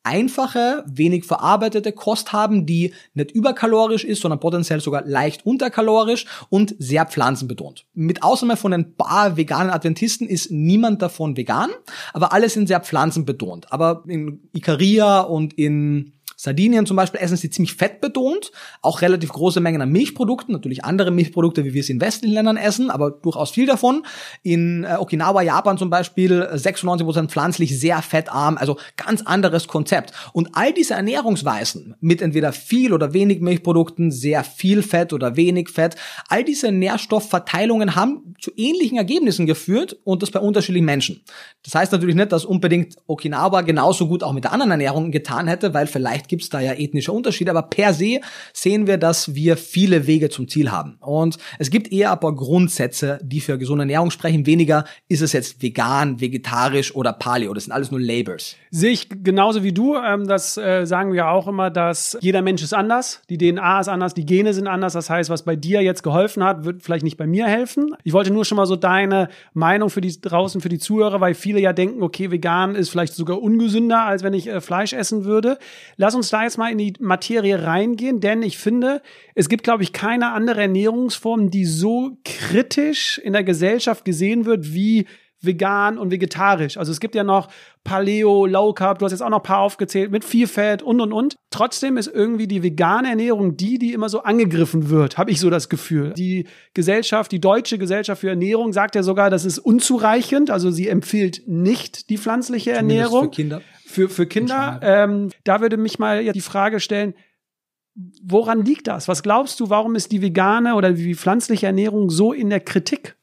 [0.06, 6.76] einfache, wenig verarbeitete Kost haben, die nicht überkalorisch ist, sondern potenziell sogar leicht unterkalorisch und
[6.80, 7.86] sehr pflanzenbetont.
[7.94, 11.72] Mit Ausnahme von ein paar veganen Adventisten ist niemand davon vegan,
[12.14, 13.72] aber alle sind sehr pflanzenbetont.
[13.72, 16.15] Aber in Ikaria und in
[16.46, 21.12] Sardinien zum Beispiel essen sie ziemlich fettbetont, auch relativ große Mengen an Milchprodukten, natürlich andere
[21.12, 24.06] Milchprodukte, wie wir es in westlichen Ländern essen, aber durchaus viel davon.
[24.44, 30.14] In äh, Okinawa, Japan zum Beispiel, 96% pflanzlich, sehr fettarm, also ganz anderes Konzept.
[30.34, 35.70] Und all diese Ernährungsweisen mit entweder viel oder wenig Milchprodukten, sehr viel Fett oder wenig
[35.70, 35.96] Fett,
[36.30, 41.22] all diese Nährstoffverteilungen haben zu ähnlichen Ergebnissen geführt und das bei unterschiedlichen Menschen.
[41.64, 45.48] Das heißt natürlich nicht, dass unbedingt Okinawa genauso gut auch mit der anderen Ernährung getan
[45.48, 48.20] hätte, weil vielleicht Vielleicht gibt es da ja ethnische Unterschiede, aber per se
[48.52, 50.98] sehen wir, dass wir viele Wege zum Ziel haben.
[51.00, 54.46] Und es gibt eher aber Grundsätze, die für gesunde Ernährung sprechen.
[54.46, 57.54] Weniger ist es jetzt vegan, vegetarisch oder Paleo.
[57.54, 58.56] Das sind alles nur Labels.
[58.72, 59.96] Sehe ich genauso wie du.
[59.96, 63.22] Ähm, das äh, sagen wir auch immer, dass jeder Mensch ist anders.
[63.30, 64.94] Die DNA ist anders, die Gene sind anders.
[64.94, 67.96] Das heißt, was bei dir jetzt geholfen hat, wird vielleicht nicht bei mir helfen.
[68.04, 71.34] Ich wollte nur schon mal so deine Meinung für die draußen, für die Zuhörer, weil
[71.34, 75.24] viele ja denken, okay, vegan ist vielleicht sogar ungesünder, als wenn ich äh, Fleisch essen
[75.24, 75.58] würde.
[75.98, 79.02] Lass uns da jetzt mal in die Materie reingehen, denn ich finde,
[79.36, 84.74] es gibt, glaube ich, keine andere Ernährungsform, die so kritisch in der Gesellschaft gesehen wird
[84.74, 85.06] wie
[85.46, 86.78] vegan und vegetarisch.
[86.78, 87.50] Also es gibt ja noch
[87.84, 91.00] Paleo, Low Carb, du hast jetzt auch noch ein paar aufgezählt, mit viel Fett und
[91.02, 91.36] und und.
[91.52, 95.50] Trotzdem ist irgendwie die vegane Ernährung die, die immer so angegriffen wird, habe ich so
[95.50, 96.14] das Gefühl.
[96.18, 100.88] Die Gesellschaft, die deutsche Gesellschaft für Ernährung sagt ja sogar, das ist unzureichend, also sie
[100.88, 103.24] empfiehlt nicht die pflanzliche Zumindest Ernährung.
[103.26, 103.62] Für Kinder.
[103.86, 104.80] Für, für Kinder.
[104.82, 107.14] Ähm, da würde mich mal die Frage stellen,
[108.24, 109.08] woran liegt das?
[109.08, 113.16] Was glaubst du, warum ist die vegane oder die pflanzliche Ernährung so in der Kritik?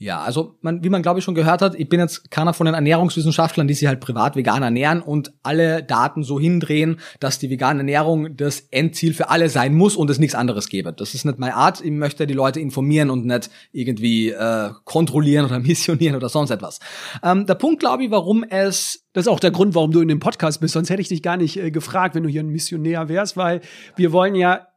[0.00, 2.66] Ja, also man, wie man glaube ich schon gehört hat, ich bin jetzt keiner von
[2.66, 7.50] den Ernährungswissenschaftlern, die sich halt privat vegan ernähren und alle Daten so hindrehen, dass die
[7.50, 10.92] vegane Ernährung das Endziel für alle sein muss und es nichts anderes gäbe.
[10.92, 11.80] Das ist nicht meine Art.
[11.80, 16.78] Ich möchte die Leute informieren und nicht irgendwie äh, kontrollieren oder missionieren oder sonst etwas.
[17.24, 20.06] Ähm, der Punkt, glaube ich, warum es das ist auch der Grund, warum du in
[20.06, 20.74] dem Podcast bist.
[20.74, 23.62] Sonst hätte ich dich gar nicht äh, gefragt, wenn du hier ein Missionär wärst, weil
[23.96, 24.68] wir wollen ja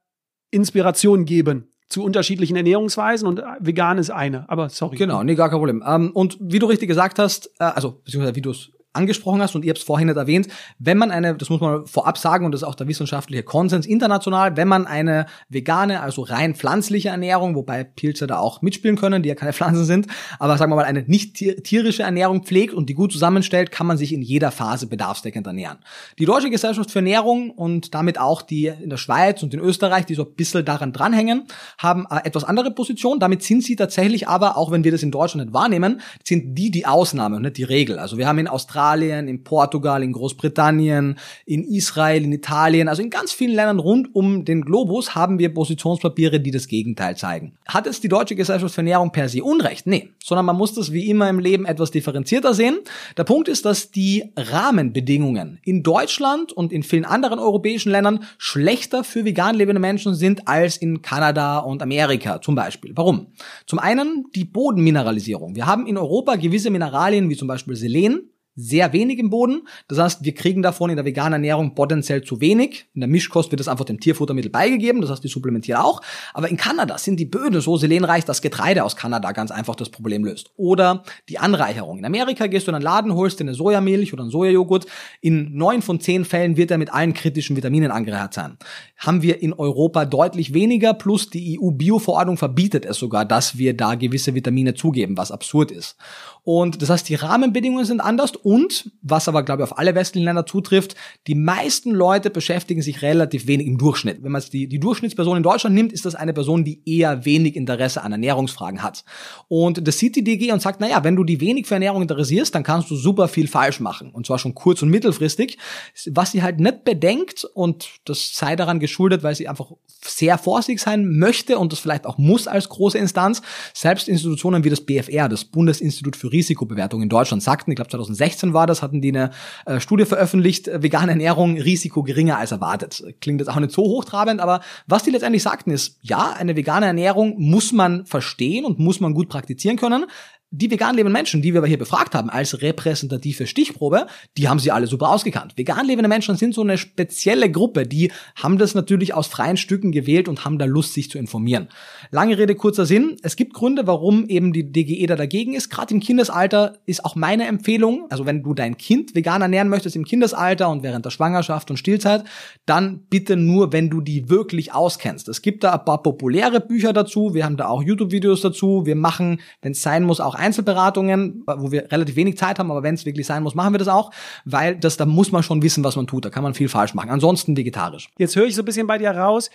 [0.49, 4.49] Inspiration geben zu unterschiedlichen Ernährungsweisen und vegan ist eine.
[4.49, 4.97] Aber sorry.
[4.97, 5.83] Genau, nee, gar kein Problem.
[5.85, 9.55] Ähm, und wie du richtig gesagt hast, äh, also beziehungsweise wie du es angesprochen hast
[9.55, 12.45] und ihr habt es vorhin nicht erwähnt, wenn man eine, das muss man vorab sagen
[12.45, 17.09] und das ist auch der wissenschaftliche Konsens international, wenn man eine vegane, also rein pflanzliche
[17.09, 20.07] Ernährung, wobei Pilze da auch mitspielen können, die ja keine Pflanzen sind,
[20.39, 23.97] aber sagen wir mal eine nicht tierische Ernährung pflegt und die gut zusammenstellt, kann man
[23.97, 25.77] sich in jeder Phase bedarfsdeckend ernähren.
[26.19, 30.05] Die Deutsche Gesellschaft für Ernährung und damit auch die in der Schweiz und in Österreich,
[30.05, 31.43] die so ein bisschen daran dranhängen,
[31.77, 33.19] haben äh, etwas andere Position.
[33.19, 36.71] Damit sind sie tatsächlich aber, auch wenn wir das in Deutschland nicht wahrnehmen, sind die
[36.71, 37.97] die Ausnahme und nicht die Regel.
[37.97, 43.01] Also wir haben in Australien Australien, in Portugal, in Großbritannien, in Israel, in Italien, also
[43.01, 47.53] in ganz vielen Ländern rund um den Globus haben wir Positionspapiere, die das Gegenteil zeigen.
[47.67, 49.85] Hat es die Deutsche Gesellschaft für Ernährung per se Unrecht?
[49.85, 52.79] Nee, sondern man muss das wie immer im Leben etwas differenzierter sehen.
[53.17, 59.03] Der Punkt ist, dass die Rahmenbedingungen in Deutschland und in vielen anderen europäischen Ländern schlechter
[59.03, 62.93] für vegan lebende Menschen sind als in Kanada und Amerika zum Beispiel.
[62.95, 63.27] Warum?
[63.67, 65.55] Zum einen die Bodenmineralisierung.
[65.55, 69.67] Wir haben in Europa gewisse Mineralien wie zum Beispiel Selen, sehr wenig im Boden.
[69.87, 72.85] Das heißt, wir kriegen davon in der veganen Ernährung potenziell zu wenig.
[72.93, 75.01] In der Mischkost wird das einfach dem Tierfuttermittel beigegeben.
[75.01, 76.01] Das heißt, die supplementieren auch.
[76.33, 79.89] Aber in Kanada sind die Böden so selenreich, dass Getreide aus Kanada ganz einfach das
[79.89, 80.51] Problem löst.
[80.55, 81.97] Oder die Anreicherung.
[81.97, 84.85] In Amerika gehst du in einen Laden, holst dir eine Sojamilch oder einen Sojajoghurt.
[85.21, 88.57] In neun von zehn Fällen wird er mit allen kritischen Vitaminen angereichert sein.
[88.97, 93.95] Haben wir in Europa deutlich weniger, plus die EU-Bio-Verordnung verbietet es sogar, dass wir da
[93.95, 95.97] gewisse Vitamine zugeben, was absurd ist.
[96.43, 100.25] Und das heißt, die Rahmenbedingungen sind anders und, was aber, glaube ich, auf alle westlichen
[100.25, 100.95] Länder zutrifft,
[101.27, 104.23] die meisten Leute beschäftigen sich relativ wenig im Durchschnitt.
[104.23, 107.55] Wenn man die, die Durchschnittsperson in Deutschland nimmt, ist das eine Person, die eher wenig
[107.55, 109.03] Interesse an Ernährungsfragen hat.
[109.49, 112.55] Und das sieht die DG und sagt, naja, wenn du die wenig für Ernährung interessierst,
[112.55, 114.09] dann kannst du super viel falsch machen.
[114.09, 115.59] Und zwar schon kurz- und mittelfristig.
[116.07, 119.71] Was sie halt nicht bedenkt, und das sei daran geschuldet, weil sie einfach
[120.03, 124.71] sehr vorsichtig sein möchte und das vielleicht auch muss als große Instanz, selbst Institutionen wie
[124.71, 129.01] das BFR, das Bundesinstitut für Risikobewertung in Deutschland sagten, ich glaube 2016 war das, hatten
[129.01, 129.31] die eine
[129.65, 133.03] äh, Studie veröffentlicht, äh, vegane Ernährung, Risiko geringer als erwartet.
[133.21, 136.85] Klingt jetzt auch nicht so hochtrabend, aber was die letztendlich sagten ist, ja, eine vegane
[136.85, 140.05] Ernährung muss man verstehen und muss man gut praktizieren können
[140.53, 144.05] die vegan lebenden Menschen, die wir hier befragt haben, als repräsentative Stichprobe,
[144.37, 145.53] die haben sie alle super ausgekannt.
[145.55, 149.93] Vegan lebende Menschen sind so eine spezielle Gruppe, die haben das natürlich aus freien Stücken
[149.93, 151.69] gewählt und haben da Lust, sich zu informieren.
[152.11, 153.15] Lange Rede, kurzer Sinn.
[153.23, 155.69] Es gibt Gründe, warum eben die DGE da dagegen ist.
[155.69, 159.95] Gerade im Kindesalter ist auch meine Empfehlung, also wenn du dein Kind vegan ernähren möchtest
[159.95, 162.25] im Kindesalter und während der Schwangerschaft und Stillzeit,
[162.65, 165.29] dann bitte nur, wenn du die wirklich auskennst.
[165.29, 168.97] Es gibt da ein paar populäre Bücher dazu, wir haben da auch YouTube-Videos dazu, wir
[168.97, 172.95] machen, wenn es sein muss, auch Einzelberatungen, wo wir relativ wenig Zeit haben, aber wenn
[172.95, 174.11] es wirklich sein muss, machen wir das auch,
[174.45, 176.25] weil das, da muss man schon wissen, was man tut.
[176.25, 177.09] Da kann man viel falsch machen.
[177.09, 178.09] Ansonsten vegetarisch.
[178.17, 179.49] Jetzt höre ich so ein bisschen bei dir raus.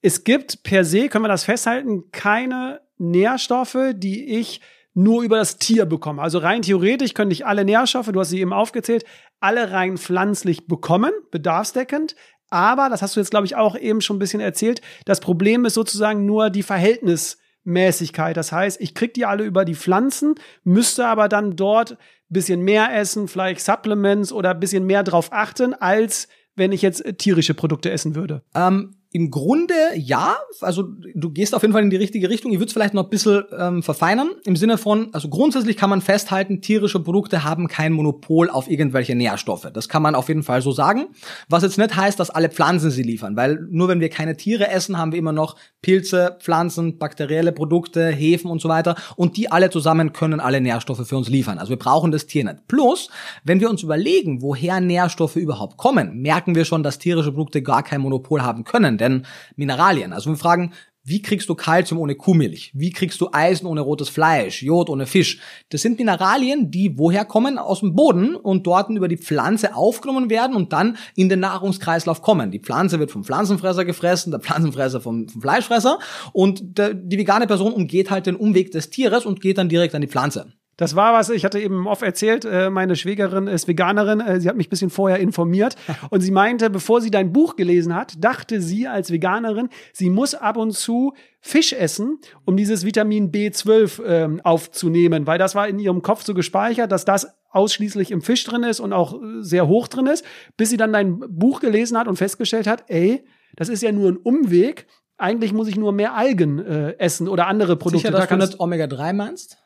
[0.00, 4.60] Es gibt per se, können wir das festhalten, keine Nährstoffe, die ich
[4.94, 6.20] nur über das Tier bekomme.
[6.20, 9.04] Also rein theoretisch könnte ich alle Nährstoffe, du hast sie eben aufgezählt,
[9.40, 12.14] alle rein pflanzlich bekommen, bedarfsdeckend.
[12.50, 15.64] Aber, das hast du jetzt, glaube ich, auch eben schon ein bisschen erzählt, das Problem
[15.64, 18.36] ist sozusagen nur die Verhältnis Mäßigkeit.
[18.36, 21.96] Das heißt, ich krieg die alle über die Pflanzen, müsste aber dann dort
[22.28, 27.54] bisschen mehr essen, vielleicht Supplements oder bisschen mehr drauf achten, als wenn ich jetzt tierische
[27.54, 28.42] Produkte essen würde.
[28.54, 32.50] Ähm, im Grunde ja, also du gehst auf jeden Fall in die richtige Richtung.
[32.50, 34.30] Ich würde es vielleicht noch ein bisschen ähm, verfeinern.
[34.44, 39.14] Im Sinne von, also grundsätzlich kann man festhalten, tierische Produkte haben kein Monopol auf irgendwelche
[39.14, 39.68] Nährstoffe.
[39.74, 41.08] Das kann man auf jeden Fall so sagen.
[41.50, 44.68] Was jetzt nicht heißt, dass alle Pflanzen sie liefern, weil nur wenn wir keine Tiere
[44.68, 48.96] essen, haben wir immer noch Pilze, Pflanzen, bakterielle Produkte, Hefen und so weiter.
[49.16, 51.58] Und die alle zusammen können alle Nährstoffe für uns liefern.
[51.58, 52.66] Also wir brauchen das Tier nicht.
[52.66, 53.10] Plus,
[53.44, 57.82] wenn wir uns überlegen, woher Nährstoffe überhaupt kommen, merken wir schon, dass tierische Produkte gar
[57.82, 60.12] kein Monopol haben können denn Mineralien.
[60.12, 60.72] Also wir fragen,
[61.04, 62.70] wie kriegst du Kalzium ohne Kuhmilch?
[62.74, 64.62] Wie kriegst du Eisen ohne rotes Fleisch?
[64.62, 65.40] Jod ohne Fisch?
[65.70, 67.58] Das sind Mineralien, die woher kommen?
[67.58, 72.22] Aus dem Boden und dort über die Pflanze aufgenommen werden und dann in den Nahrungskreislauf
[72.22, 72.52] kommen.
[72.52, 75.98] Die Pflanze wird vom Pflanzenfresser gefressen, der Pflanzenfresser vom, vom Fleischfresser
[76.32, 79.96] und der, die vegane Person umgeht halt den Umweg des Tieres und geht dann direkt
[79.96, 80.52] an die Pflanze.
[80.76, 84.48] Das war was, ich hatte eben oft erzählt, äh, meine Schwägerin ist Veganerin, äh, sie
[84.48, 85.76] hat mich ein bisschen vorher informiert
[86.10, 90.34] und sie meinte, bevor sie dein Buch gelesen hat, dachte sie als Veganerin, sie muss
[90.34, 95.78] ab und zu Fisch essen, um dieses Vitamin B12 ähm, aufzunehmen, weil das war in
[95.78, 99.68] ihrem Kopf so gespeichert, dass das ausschließlich im Fisch drin ist und auch äh, sehr
[99.68, 100.24] hoch drin ist,
[100.56, 103.24] bis sie dann dein Buch gelesen hat und festgestellt hat, ey,
[103.56, 104.86] das ist ja nur ein Umweg,
[105.18, 108.08] eigentlich muss ich nur mehr Algen äh, essen oder andere Produkte.
[108.08, 109.61] Sicher, dass da du nicht Omega-3 meinst?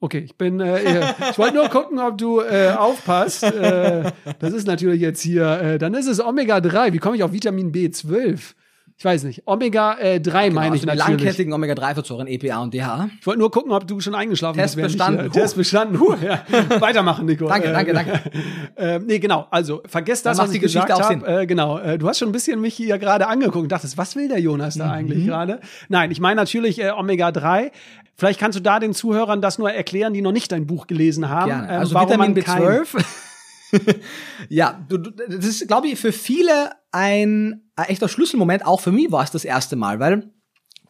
[0.00, 3.42] Okay, ich bin, äh, ich wollte nur gucken, ob du äh, aufpasst.
[3.42, 6.92] Äh, das ist natürlich jetzt hier, äh, dann ist es Omega-3.
[6.92, 8.54] Wie komme ich auf Vitamin B12?
[9.00, 9.42] Ich weiß nicht.
[9.46, 11.06] Omega-3 äh, Genau, meine ich also natürlich.
[11.22, 13.10] langkettigen Omega-3-Fettsäuren, EPA und DHA.
[13.20, 14.86] Ich wollte nur gucken, ob du schon eingeschlafen Test bist.
[14.88, 15.26] ich, bestanden.
[15.26, 16.00] äh, Test bestanden.
[16.00, 16.42] Huh, ja.
[16.80, 17.46] Weitermachen, Nico.
[17.46, 18.20] Danke, Äh, danke, danke.
[18.76, 19.46] Äh, nee, genau.
[19.50, 21.42] Also, vergesst das, was ich die Geschichte gesagt auch habe.
[21.42, 21.78] Äh, genau.
[21.96, 24.76] Du hast schon ein bisschen mich hier gerade angeguckt und dachtest, was will der Jonas
[24.76, 24.80] Mhm.
[24.80, 25.60] da eigentlich gerade?
[25.88, 27.70] Nein, ich meine natürlich äh, Omega-3.
[28.18, 31.28] Vielleicht kannst du da den Zuhörern das nur erklären, die noch nicht dein Buch gelesen
[31.28, 31.48] haben.
[31.48, 31.68] Gerne.
[31.72, 33.04] ähm, Also warum Vitamin man kein- B12.
[34.48, 38.66] ja, du, du, das ist, glaube ich, für viele ein, ein echter Schlüsselmoment.
[38.66, 40.30] Auch für mich war es das erste Mal, weil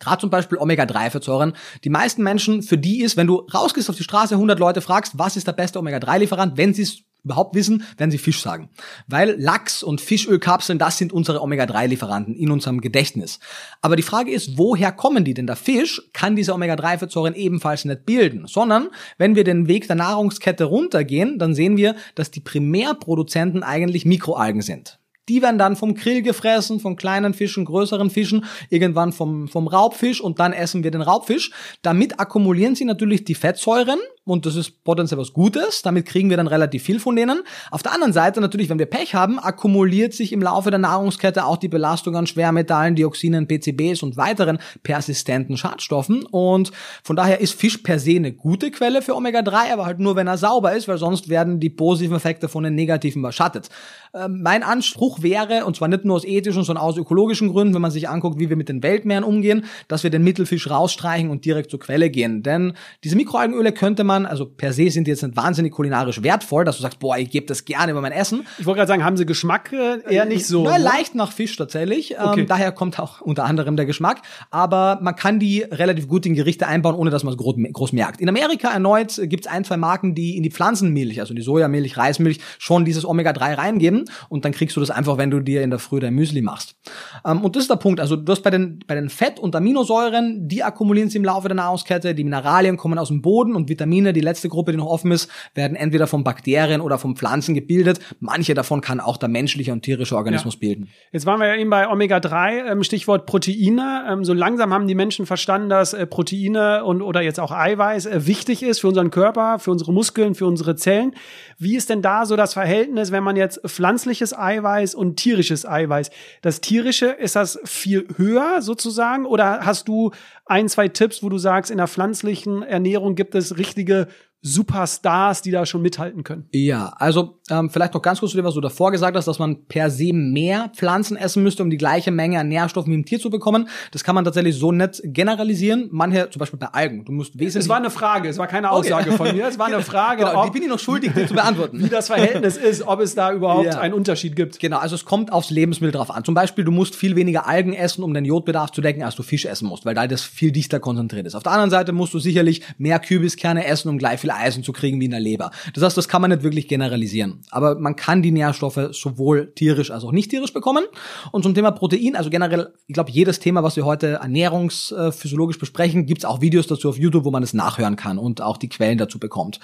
[0.01, 1.55] Gerade zum Beispiel Omega-3-Fettsäuren.
[1.83, 5.19] Die meisten Menschen, für die ist, wenn du rausgehst auf die Straße, 100 Leute fragst,
[5.19, 8.71] was ist der beste Omega-3-Lieferant, wenn sie es überhaupt wissen, werden sie Fisch sagen.
[9.07, 13.39] Weil Lachs und Fischölkapseln, das sind unsere Omega-3-Lieferanten in unserem Gedächtnis.
[13.83, 15.35] Aber die Frage ist, woher kommen die?
[15.35, 19.97] Denn der Fisch kann diese Omega-3-Fettsäuren ebenfalls nicht bilden, sondern wenn wir den Weg der
[19.97, 24.99] Nahrungskette runtergehen, dann sehen wir, dass die Primärproduzenten eigentlich Mikroalgen sind.
[25.29, 30.21] Die werden dann vom Grill gefressen, von kleinen Fischen, größeren Fischen, irgendwann vom, vom Raubfisch
[30.21, 31.51] und dann essen wir den Raubfisch.
[31.83, 35.83] Damit akkumulieren sie natürlich die Fettsäuren und das ist potenziell was Gutes.
[35.83, 37.43] Damit kriegen wir dann relativ viel von denen.
[37.71, 41.45] Auf der anderen Seite natürlich, wenn wir Pech haben, akkumuliert sich im Laufe der Nahrungskette
[41.45, 46.25] auch die Belastung an Schwermetallen, Dioxinen, PCBs und weiteren persistenten Schadstoffen.
[46.25, 50.17] Und von daher ist Fisch per se eine gute Quelle für Omega-3, aber halt nur,
[50.17, 53.69] wenn er sauber ist, weil sonst werden die positiven Effekte von den negativen überschattet.
[54.15, 57.83] Ähm, mein Anspruch wäre, und zwar nicht nur aus ethischen, sondern aus ökologischen Gründen, wenn
[57.83, 61.45] man sich anguckt, wie wir mit den Weltmeeren umgehen, dass wir den Mittelfisch rausstreichen und
[61.45, 62.43] direkt zur Quelle gehen.
[62.43, 62.73] Denn
[63.05, 66.77] diese Mikroalgenöle könnte man, also per se sind die jetzt nicht wahnsinnig kulinarisch wertvoll, dass
[66.77, 68.47] du sagst, boah, ich gebe das gerne über mein Essen.
[68.59, 70.65] Ich wollte gerade sagen, haben sie Geschmack äh, eher nicht so.
[70.65, 70.85] Na, ne?
[70.85, 72.19] leicht nach Fisch tatsächlich.
[72.19, 72.41] Okay.
[72.41, 74.23] Ähm, daher kommt auch unter anderem der Geschmack.
[74.51, 77.93] Aber man kann die relativ gut in Gerichte einbauen, ohne dass man es groß, groß
[77.93, 78.21] merkt.
[78.21, 81.43] In Amerika erneut gibt es ein, zwei Marken, die in die Pflanzenmilch, also in die
[81.43, 84.05] Sojamilch, Reismilch, schon dieses Omega-3 reingeben.
[84.29, 86.77] Und dann kriegst du das einfach, wenn du dir in der Früh dein Müsli machst.
[87.25, 88.01] Ähm, und das ist der Punkt.
[88.01, 91.49] Also du hast bei den, bei den Fett- und Aminosäuren, die akkumulieren sie im Laufe
[91.49, 92.15] der Nahrungskette.
[92.15, 95.31] Die Mineralien kommen aus dem Boden und Vitamine, die letzte Gruppe, die noch offen ist,
[95.55, 98.01] werden entweder von Bakterien oder von Pflanzen gebildet.
[98.21, 100.89] Manche davon kann auch der menschliche und tierische Organismus bilden.
[101.13, 104.07] Jetzt waren wir ja eben bei Omega-3, ähm, Stichwort Proteine.
[104.11, 108.07] Ähm, so langsam haben die Menschen verstanden, dass äh, Proteine und oder jetzt auch Eiweiß
[108.07, 111.15] äh, wichtig ist für unseren Körper, für unsere Muskeln, für unsere Zellen.
[111.59, 116.11] Wie ist denn da so das Verhältnis, wenn man jetzt pflanzliches Eiweiß und tierisches Eiweiß?
[116.43, 119.27] Das tierische, ist das viel höher sozusagen?
[119.27, 120.13] Oder hast du
[120.47, 123.98] ein, zwei Tipps, wo du sagst, in der pflanzlichen Ernährung gibt es richtige
[124.41, 126.49] Superstars, die da schon mithalten können?
[126.53, 129.39] Ja, also ähm, vielleicht noch ganz kurz zu dem, was du davor gesagt hast, dass
[129.39, 133.05] man per se mehr Pflanzen essen müsste, um die gleiche Menge an Nährstoffen wie im
[133.05, 133.69] Tier zu bekommen.
[133.93, 135.89] Das kann man tatsächlich so nicht generalisieren.
[135.91, 137.65] Manche, zum Beispiel bei Algen, du musst wesentlich...
[137.65, 139.47] Es war eine Frage, es war keine Aussage von mir.
[139.47, 141.79] Es war eine Frage, genau, die ob, bin ich noch schuldig, die zu beantworten.
[141.85, 143.81] wie das Verhältnis ist, ob es da überhaupt Ja.
[143.81, 144.59] einen Unterschied gibt.
[144.59, 146.25] Genau, also es kommt aufs Lebensmittel drauf an.
[146.25, 149.23] Zum Beispiel, du musst viel weniger Algen essen, um den Jodbedarf zu decken, als du
[149.23, 151.35] Fisch essen musst, weil da das viel dichter konzentriert ist.
[151.35, 154.73] Auf der anderen Seite musst du sicherlich mehr Kübiskerne essen, um gleich viel Eisen zu
[154.73, 155.51] kriegen wie in der Leber.
[155.75, 157.38] Das heißt, das kann man nicht wirklich generalisieren.
[157.51, 160.85] Aber man kann die Nährstoffe sowohl tierisch als auch nicht tierisch bekommen.
[161.33, 166.07] Und zum Thema Protein, also generell, ich glaube, jedes Thema, was wir heute ernährungsphysiologisch besprechen,
[166.07, 168.99] gibt's auch Videos dazu auf YouTube, wo man es nachhören kann und auch die Quellen
[168.99, 169.61] dazu bekommt.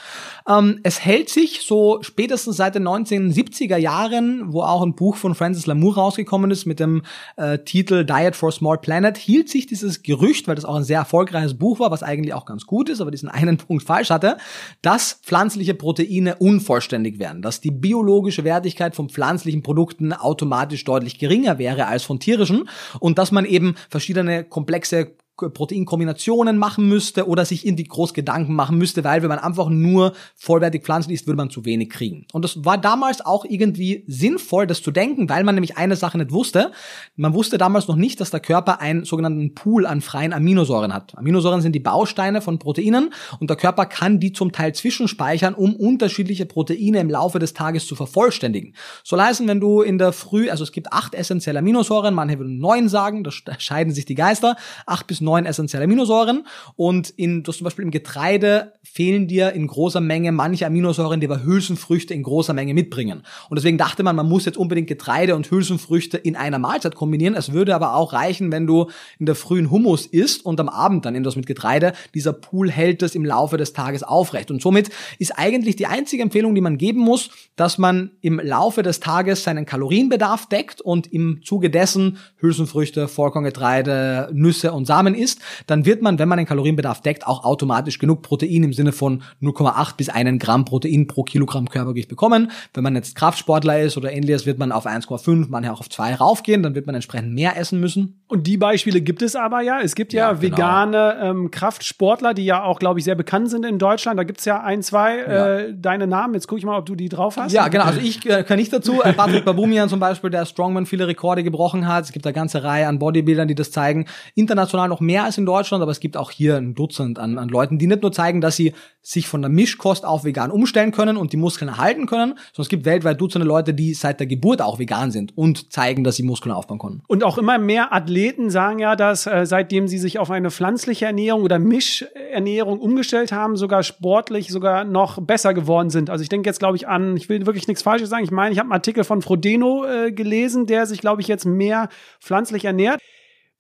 [0.49, 5.35] Ähm, es hält sich so spätestens seit den 1970er Jahren, wo auch ein Buch von
[5.35, 7.03] Francis Lamour rausgekommen ist mit dem
[7.37, 10.85] äh, Titel Diet for a Small Planet, hielt sich dieses Gerücht, weil das auch ein
[10.85, 14.11] sehr erfolgreiches Buch war, was eigentlich auch ganz gut ist, aber diesen einen Punkt falsch
[14.11, 14.37] hatte,
[14.83, 21.59] dass pflanzliche Proteine unvollständig wären, dass die biologische Wertigkeit von pflanzlichen Produkten automatisch deutlich geringer
[21.59, 22.69] wäre als von tierischen
[23.01, 28.79] und dass man eben verschiedene komplexe Proteinkombinationen machen müsste oder sich irgendwie groß Gedanken machen
[28.79, 32.27] müsste, weil wenn man einfach nur vollwertig Pflanzen isst, würde man zu wenig kriegen.
[32.33, 36.19] Und das war damals auch irgendwie sinnvoll, das zu denken, weil man nämlich eine Sache
[36.19, 36.71] nicht wusste.
[37.17, 41.19] Man wusste damals noch nicht, dass der Körper einen sogenannten Pool an freien Aminosäuren hat.
[41.19, 45.75] Aminosäuren sind die Bausteine von Proteinen und der Körper kann die zum Teil zwischenspeichern, um
[45.75, 48.75] unterschiedliche Proteine im Laufe des Tages zu vervollständigen.
[49.03, 52.59] Soll heißen, wenn du in der Früh, also es gibt acht essentielle Aminosäuren, manche würden
[52.59, 57.51] neun sagen, da scheiden sich die Geister, acht bis neun essentielle Aminosäuren und in, du
[57.51, 62.15] hast zum Beispiel im Getreide fehlen dir in großer Menge manche Aminosäuren, die aber Hülsenfrüchte
[62.15, 63.23] in großer Menge mitbringen.
[63.49, 67.35] Und deswegen dachte man, man muss jetzt unbedingt Getreide und Hülsenfrüchte in einer Mahlzeit kombinieren.
[67.35, 71.05] Es würde aber auch reichen, wenn du in der frühen Hummus isst und am Abend
[71.05, 71.93] dann etwas mit Getreide.
[72.15, 74.51] Dieser Pool hält es im Laufe des Tages aufrecht.
[74.51, 78.83] Und somit ist eigentlich die einzige Empfehlung, die man geben muss, dass man im Laufe
[78.83, 85.41] des Tages seinen Kalorienbedarf deckt und im Zuge dessen Hülsenfrüchte, Vollkorngetreide, Nüsse und Samen isst.
[85.67, 89.23] Dann wird man, wenn man den Kalorienbedarf deckt, auch automatisch genug Protein im Sinne von
[89.43, 92.51] 0,8 bis 1 Gramm Protein pro Kilogramm Körpergewicht bekommen.
[92.73, 96.17] Wenn man jetzt Kraftsportler ist oder ähnliches, wird man auf 1,5, manche auch auf 2
[96.17, 96.63] raufgehen.
[96.63, 98.21] Dann wird man entsprechend mehr essen müssen.
[98.29, 99.81] Und die Beispiele gibt es aber ja.
[99.81, 100.57] Es gibt ja, ja genau.
[100.57, 104.19] vegane ähm, Kraftsportler, die ja auch, glaube ich, sehr bekannt sind in Deutschland.
[104.19, 105.59] Da gibt's ja ein, zwei ja.
[105.59, 106.35] Äh, deine Namen.
[106.35, 107.53] Jetzt gucke ich mal, ob du die drauf hast.
[107.53, 107.85] Ja, genau.
[107.85, 109.03] Also ich äh, kann nicht dazu.
[109.03, 112.05] Äh, Patrick Babumian zum Beispiel, der Strongman viele Rekorde gebrochen hat.
[112.05, 114.07] Es gibt eine ganze Reihe an Bodybuildern, die das zeigen.
[114.35, 117.49] International noch mehr als in Deutschland, aber es gibt auch hier ein Dutzend an, an
[117.49, 118.73] Leuten, die nicht nur zeigen, dass sie
[119.05, 122.69] sich von der Mischkost auf vegan umstellen können und die Muskeln erhalten können, sondern es
[122.69, 126.23] gibt weltweit Dutzende Leute, die seit der Geburt auch vegan sind und zeigen, dass sie
[126.23, 127.03] Muskeln aufbauen können.
[127.07, 131.05] Und auch immer mehr Athleten sagen ja, dass äh, seitdem sie sich auf eine pflanzliche
[131.05, 136.09] Ernährung oder Mischernährung umgestellt haben, sogar sportlich sogar noch besser geworden sind.
[136.09, 138.25] Also ich denke jetzt, glaube ich, an, ich will wirklich nichts Falsches sagen.
[138.25, 141.45] Ich meine, ich habe einen Artikel von Frodeno äh, gelesen, der sich, glaube ich, jetzt
[141.45, 141.91] mehr
[142.21, 143.01] pflanzlich ernährt.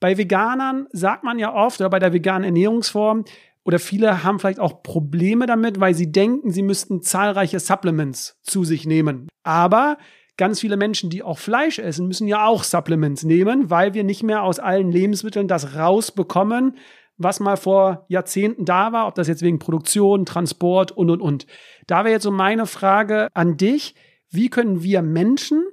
[0.05, 3.25] Bei Veganern sagt man ja oft, oder bei der veganen Ernährungsform,
[3.65, 8.65] oder viele haben vielleicht auch Probleme damit, weil sie denken, sie müssten zahlreiche Supplements zu
[8.65, 9.31] sich nehmen.
[9.45, 9.97] Aber
[10.37, 14.23] ganz viele Menschen, die auch Fleisch essen, müssen ja auch Supplements nehmen, weil wir nicht
[14.23, 16.77] mehr aus allen Lebensmitteln das rausbekommen,
[17.17, 21.47] was mal vor Jahrzehnten da war, ob das jetzt wegen Produktion, Transport und, und, und.
[21.87, 23.95] Da wäre jetzt so meine Frage an dich.
[24.29, 25.65] Wie können wir Menschen,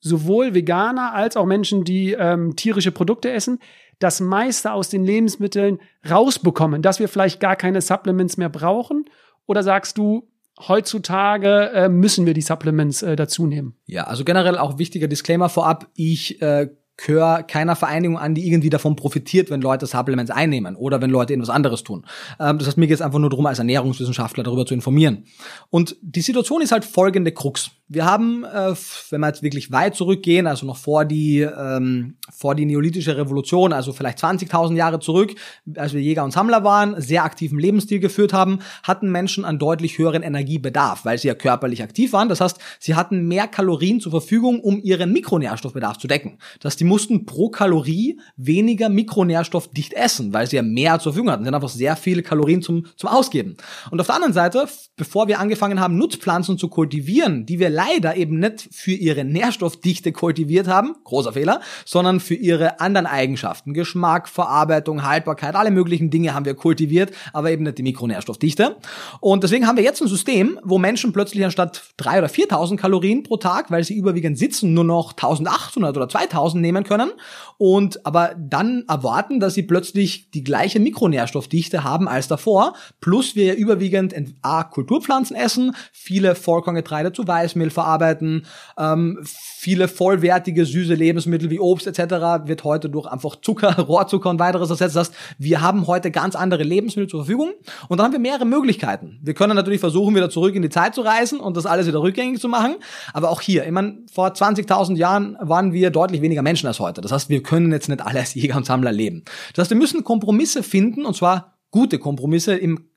[0.00, 3.58] sowohl Veganer als auch Menschen, die ähm, tierische Produkte essen,
[3.98, 9.04] das meiste aus den Lebensmitteln rausbekommen, dass wir vielleicht gar keine Supplements mehr brauchen?
[9.46, 10.28] Oder sagst du,
[10.68, 13.76] heutzutage äh, müssen wir die Supplements äh, dazu nehmen?
[13.86, 15.88] Ja, also generell auch wichtiger Disclaimer vorab.
[15.94, 16.68] Ich äh,
[17.04, 21.32] gehöre keiner Vereinigung an, die irgendwie davon profitiert, wenn Leute Supplements einnehmen oder wenn Leute
[21.32, 22.04] irgendwas anderes tun.
[22.38, 25.24] Ähm, das heißt, mir geht es einfach nur darum, als Ernährungswissenschaftler darüber zu informieren.
[25.70, 27.70] Und die Situation ist halt folgende Krux.
[27.88, 28.74] Wir haben, äh,
[29.10, 33.72] wenn wir jetzt wirklich weit zurückgehen, also noch vor die, ähm, vor die neolithische Revolution,
[33.72, 35.34] also vielleicht 20.000 Jahre zurück,
[35.76, 39.98] als wir Jäger und Sammler waren, sehr aktiven Lebensstil geführt haben, hatten Menschen einen deutlich
[39.98, 42.28] höheren Energiebedarf, weil sie ja körperlich aktiv waren.
[42.28, 46.38] Das heißt, sie hatten mehr Kalorien zur Verfügung, um ihren Mikronährstoffbedarf zu decken.
[46.60, 51.30] Das heißt, die mussten pro Kalorie weniger mikronährstoffdicht essen, weil sie ja mehr zur Verfügung
[51.30, 51.44] hatten.
[51.44, 53.56] Sie hatten einfach sehr viele Kalorien zum, zum Ausgeben.
[53.90, 58.16] Und auf der anderen Seite, bevor wir angefangen haben, Nutzpflanzen zu kultivieren, die wir leider
[58.16, 63.72] eben nicht für ihre Nährstoffdichte kultiviert haben, großer Fehler, sondern für ihre anderen Eigenschaften.
[63.72, 68.76] Geschmack, Verarbeitung, Haltbarkeit, alle möglichen Dinge haben wir kultiviert, aber eben nicht die Mikronährstoffdichte.
[69.20, 73.22] Und deswegen haben wir jetzt ein System, wo Menschen plötzlich anstatt 3.000 oder 4.000 Kalorien
[73.22, 77.10] pro Tag, weil sie überwiegend sitzen, nur noch 1.800 oder 2.000 nehmen können
[77.58, 83.56] und aber dann erwarten, dass sie plötzlich die gleiche Mikronährstoffdichte haben als davor, plus wir
[83.56, 88.46] überwiegend A, Kulturpflanzen essen, viele Vollkorngetreide zu Weißmehl verarbeiten.
[88.78, 89.24] Ähm,
[89.60, 92.46] viele vollwertige, süße Lebensmittel wie Obst etc.
[92.46, 94.96] wird heute durch einfach Zucker, Rohrzucker und weiteres ersetzt.
[94.96, 97.52] Das heißt, wir haben heute ganz andere Lebensmittel zur Verfügung
[97.88, 99.20] und dann haben wir mehrere Möglichkeiten.
[99.22, 102.00] Wir können natürlich versuchen, wieder zurück in die Zeit zu reisen und das alles wieder
[102.00, 102.76] rückgängig zu machen.
[103.12, 107.02] Aber auch hier, ich meine, vor 20.000 Jahren waren wir deutlich weniger Menschen als heute.
[107.02, 109.24] Das heißt, wir können jetzt nicht alle als Jäger und Sammler leben.
[109.52, 112.89] Das heißt, wir müssen Kompromisse finden und zwar gute Kompromisse im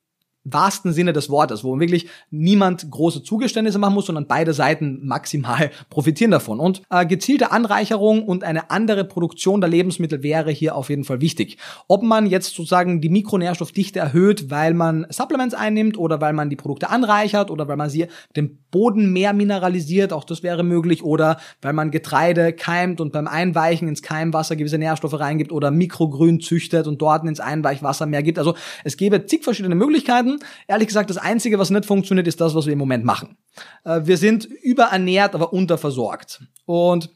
[0.45, 5.71] wahrsten Sinne des Wortes, wo wirklich niemand große Zugeständnisse machen muss, sondern beide Seiten maximal
[5.89, 6.59] profitieren davon.
[6.59, 11.21] Und äh, gezielte Anreicherung und eine andere Produktion der Lebensmittel wäre hier auf jeden Fall
[11.21, 11.57] wichtig.
[11.87, 16.55] Ob man jetzt sozusagen die Mikronährstoffdichte erhöht, weil man Supplements einnimmt oder weil man die
[16.55, 21.37] Produkte anreichert oder weil man sie den Boden mehr mineralisiert, auch das wäre möglich, oder
[21.61, 26.87] weil man Getreide keimt und beim Einweichen ins Keimwasser gewisse Nährstoffe reingibt oder Mikrogrün züchtet
[26.87, 28.39] und dort ins Einweichwasser mehr gibt.
[28.39, 30.49] Also es gäbe zig verschiedene Möglichkeiten werden.
[30.67, 33.37] Ehrlich gesagt, das Einzige, was nicht funktioniert, ist das, was wir im Moment machen.
[33.83, 36.43] Äh, wir sind überernährt, aber unterversorgt.
[36.65, 37.09] Und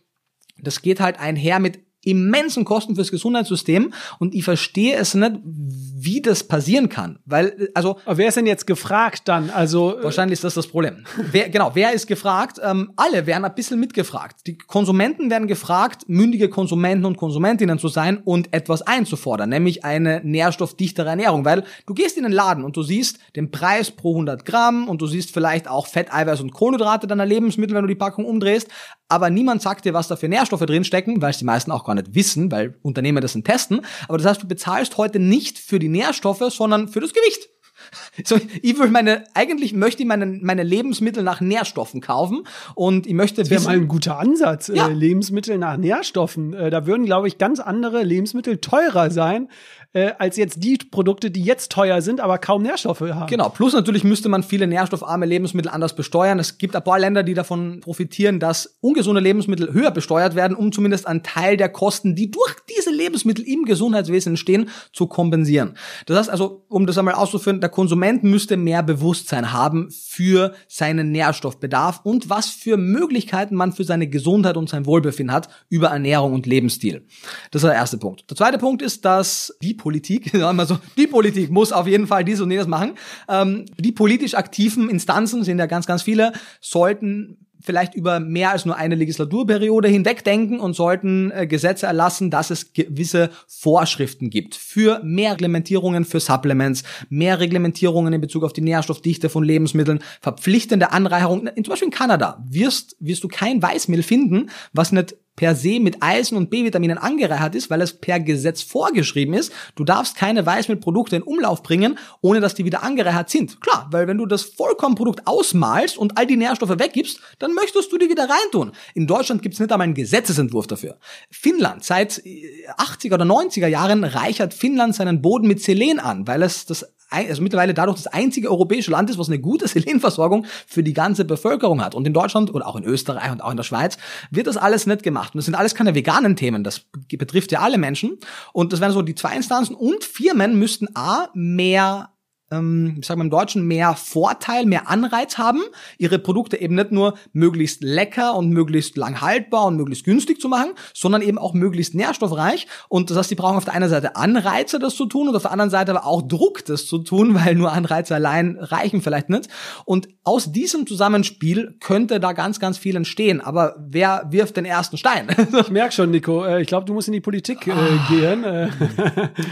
[0.60, 6.22] das geht halt einher mit immensen Kosten fürs Gesundheitssystem und ich verstehe es nicht, wie
[6.22, 9.50] das passieren kann, weil also Aber wer ist denn jetzt gefragt dann?
[9.50, 11.06] Also äh, wahrscheinlich ist das das Problem.
[11.32, 12.60] wer, genau, wer ist gefragt?
[12.64, 14.48] Ähm, alle werden ein bisschen mitgefragt.
[14.48, 20.22] Die Konsumenten werden gefragt, mündige Konsumenten und Konsumentinnen zu sein und etwas einzufordern, nämlich eine
[20.24, 24.46] nährstoffdichtere Ernährung, weil du gehst in den Laden und du siehst den Preis pro 100
[24.46, 27.96] Gramm und du siehst vielleicht auch Fett, Eiweiß und Kohlenhydrate deiner Lebensmittel, wenn du die
[27.96, 28.70] Packung umdrehst,
[29.10, 31.96] aber niemand sagt dir, was da für Nährstoffe drinstecken, weil es die meisten auch gar
[31.98, 33.82] nicht wissen, weil Unternehmen das testen.
[34.08, 37.50] Aber das heißt, du bezahlst heute nicht für die Nährstoffe, sondern für das Gewicht.
[38.26, 42.44] So, ich will meine, eigentlich möchte ich meine, meine Lebensmittel nach Nährstoffen kaufen
[42.76, 44.72] und ich möchte Das wäre mal ein guter Ansatz.
[44.74, 44.88] Ja.
[44.88, 46.54] Äh, Lebensmittel nach Nährstoffen.
[46.54, 49.50] Äh, da würden, glaube ich, ganz andere Lebensmittel teurer sein,
[49.94, 53.28] äh, als jetzt die Produkte, die jetzt teuer sind, aber kaum Nährstoffe haben.
[53.28, 56.40] Genau, plus natürlich müsste man viele nährstoffarme Lebensmittel anders besteuern.
[56.40, 60.72] Es gibt ein paar Länder, die davon profitieren, dass ungesunde Lebensmittel höher besteuert werden, um
[60.72, 65.76] zumindest einen Teil der Kosten, die durch diese Lebensmittel im Gesundheitswesen entstehen, zu kompensieren.
[66.06, 71.12] Das heißt also, um das einmal auszuführen, der Konsument müsste mehr Bewusstsein haben für seinen
[71.12, 76.34] Nährstoffbedarf und was für Möglichkeiten man für seine Gesundheit und sein Wohlbefinden hat über Ernährung
[76.34, 77.06] und Lebensstil.
[77.52, 78.30] Das ist der erste Punkt.
[78.30, 82.24] Der zweite Punkt ist, dass die Politik, mal so, die Politik muss auf jeden Fall
[82.24, 82.94] dies und jenes machen.
[83.30, 88.66] Ähm, die politisch aktiven Instanzen, sind ja ganz, ganz viele, sollten vielleicht über mehr als
[88.66, 95.02] nur eine Legislaturperiode hinwegdenken und sollten äh, Gesetze erlassen, dass es gewisse Vorschriften gibt für
[95.04, 101.50] mehr Reglementierungen für Supplements, mehr Reglementierungen in Bezug auf die Nährstoffdichte von Lebensmitteln, verpflichtende Anreicherung.
[101.56, 106.04] Zum Beispiel in Kanada wirst, wirst du kein Weißmehl finden, was nicht per se mit
[106.04, 109.54] Eisen und B-Vitaminen angereichert ist, weil es per Gesetz vorgeschrieben ist.
[109.76, 113.62] Du darfst keine Weißmehlprodukte in Umlauf bringen, ohne dass die wieder angereichert sind.
[113.62, 117.98] Klar, weil wenn du das Vollkornprodukt ausmalst und all die Nährstoffe weggibst, dann möchtest du
[117.98, 118.74] die wieder reintun.
[118.96, 120.98] In Deutschland gibt's nicht einmal einen Gesetzesentwurf dafür.
[121.30, 126.42] Finnland, seit äh, 80er oder 90er Jahren reichert Finnland seinen Boden mit Selen an, weil
[126.42, 130.84] es das also mittlerweile dadurch das einzige europäische Land ist, was eine gute Selenversorgung für
[130.84, 131.96] die ganze Bevölkerung hat.
[131.96, 133.98] Und in Deutschland oder auch in Österreich und auch in der Schweiz
[134.32, 135.34] wird das alles nicht gemacht.
[135.34, 136.64] Und das sind alles keine veganen Themen.
[136.64, 138.18] Das betrifft ja alle Menschen.
[138.54, 139.76] Und das wären so die zwei Instanzen.
[139.76, 142.10] Und Firmen müssten A, mehr
[142.52, 145.62] ähm, ich sag mal im Deutschen, mehr Vorteil, mehr Anreiz haben,
[145.98, 150.48] ihre Produkte eben nicht nur möglichst lecker und möglichst lang haltbar und möglichst günstig zu
[150.48, 152.68] machen, sondern eben auch möglichst nährstoffreich.
[152.90, 155.42] Und das heißt, die brauchen auf der einen Seite Anreize, das zu tun, und auf
[155.42, 159.30] der anderen Seite aber auch Druck, das zu tun, weil nur Anreize allein reichen vielleicht
[159.30, 159.50] nicht.
[159.86, 163.42] Und aus diesem Zusammenspiel könnte da ganz, ganz viel entstehen.
[163.42, 165.28] Aber wer wirft den ersten Stein?
[165.58, 166.46] Ich merke schon, Nico.
[166.46, 167.74] Äh, ich glaube, du musst in die Politik äh,
[168.10, 168.44] gehen.
[168.44, 168.70] Äh,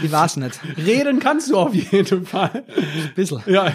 [0.02, 0.58] ich weiß nicht.
[0.76, 2.64] reden kannst du auf jeden Fall.
[2.94, 3.42] Ein bisschen.
[3.46, 3.72] Ja.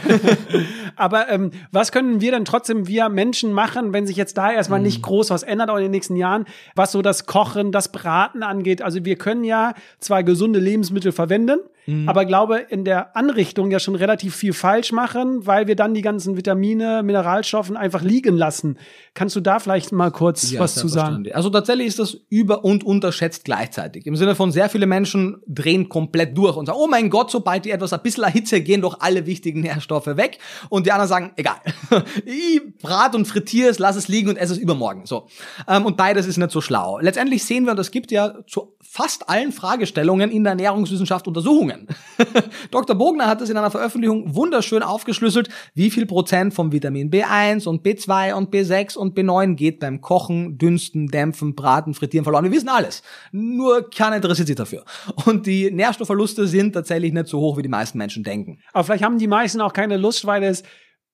[0.96, 4.80] Aber ähm, was können wir denn trotzdem, wir Menschen machen, wenn sich jetzt da erstmal
[4.80, 4.86] Mhm.
[4.86, 6.46] nicht groß was ändert, auch in den nächsten Jahren,
[6.76, 8.82] was so das Kochen, das Braten angeht?
[8.82, 12.08] Also wir können ja zwar gesunde Lebensmittel verwenden, Mhm.
[12.08, 16.02] aber glaube in der Anrichtung ja schon relativ viel falsch machen, weil wir dann die
[16.02, 18.78] ganzen Vitamine, Mineralstoffen einfach liegen lassen.
[19.14, 21.26] Kannst du da vielleicht mal kurz Ja, was zu sagen?
[21.34, 24.06] Also tatsächlich ist das über- und unterschätzt gleichzeitig.
[24.06, 27.66] Im Sinne von sehr viele Menschen drehen komplett durch und sagen, oh mein Gott, sobald
[27.66, 30.40] die etwas ein bisschen erhitze, gehen doch alle wichtigen Nährstoffe weg.
[30.70, 31.58] Und die anderen sagen, egal.
[32.26, 35.06] ich brat und frittiere es, lass es liegen und esse es übermorgen.
[35.06, 35.28] So.
[35.68, 37.00] Ähm, Und beides ist nicht so schlau.
[37.00, 41.88] Letztendlich sehen wir, und es gibt ja zu fast allen Fragestellungen in der Ernährungswissenschaft Untersuchungen.
[42.72, 42.94] Dr.
[42.94, 47.86] Bogner hat es in einer Veröffentlichung wunderschön aufgeschlüsselt, wie viel Prozent vom Vitamin B1 und
[47.86, 52.44] B2 und B6 und B9 geht beim Kochen, Dünsten, Dämpfen, Braten, Frittieren verloren.
[52.44, 53.02] Wir wissen alles.
[53.32, 54.84] Nur keiner interessiert sich dafür.
[55.26, 58.60] Und die Nährstoffverluste sind tatsächlich nicht so hoch, wie die meisten Menschen denken.
[58.74, 60.64] Aber vielleicht haben die meisten auch keine Lust, weil es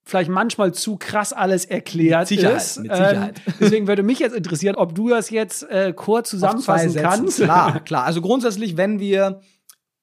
[0.07, 2.79] vielleicht manchmal zu krass alles erklärt Mit Sicherheit, ist.
[2.79, 3.41] mit Sicherheit.
[3.45, 7.41] Ähm, deswegen würde mich jetzt interessieren, ob du das jetzt äh, kurz zusammenfassen kannst.
[7.41, 8.05] Klar, klar.
[8.05, 9.41] Also grundsätzlich, wenn wir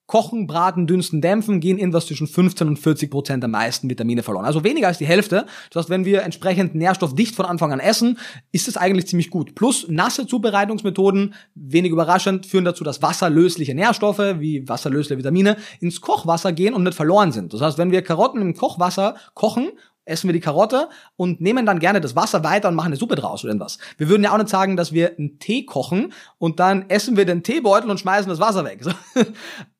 [0.07, 4.45] kochen, braten, dünsten, dämpfen, gehen irgendwas zwischen 15 und 40 Prozent der meisten Vitamine verloren.
[4.45, 5.47] Also weniger als die Hälfte.
[5.71, 8.19] Das heißt, wenn wir entsprechend nährstoffdicht von Anfang an essen,
[8.53, 9.55] ist es eigentlich ziemlich gut.
[9.55, 16.53] Plus nasse Zubereitungsmethoden, wenig überraschend, führen dazu, dass wasserlösliche Nährstoffe wie wasserlösliche Vitamine ins Kochwasser
[16.53, 17.55] gehen und nicht verloren sind.
[17.55, 19.71] Das heißt, wenn wir Karotten im Kochwasser kochen,
[20.05, 23.15] essen wir die Karotte und nehmen dann gerne das Wasser weiter und machen eine Suppe
[23.15, 23.79] draus oder irgendwas.
[23.97, 27.25] Wir würden ja auch nicht sagen, dass wir einen Tee kochen und dann essen wir
[27.25, 28.81] den Teebeutel und schmeißen das Wasser weg.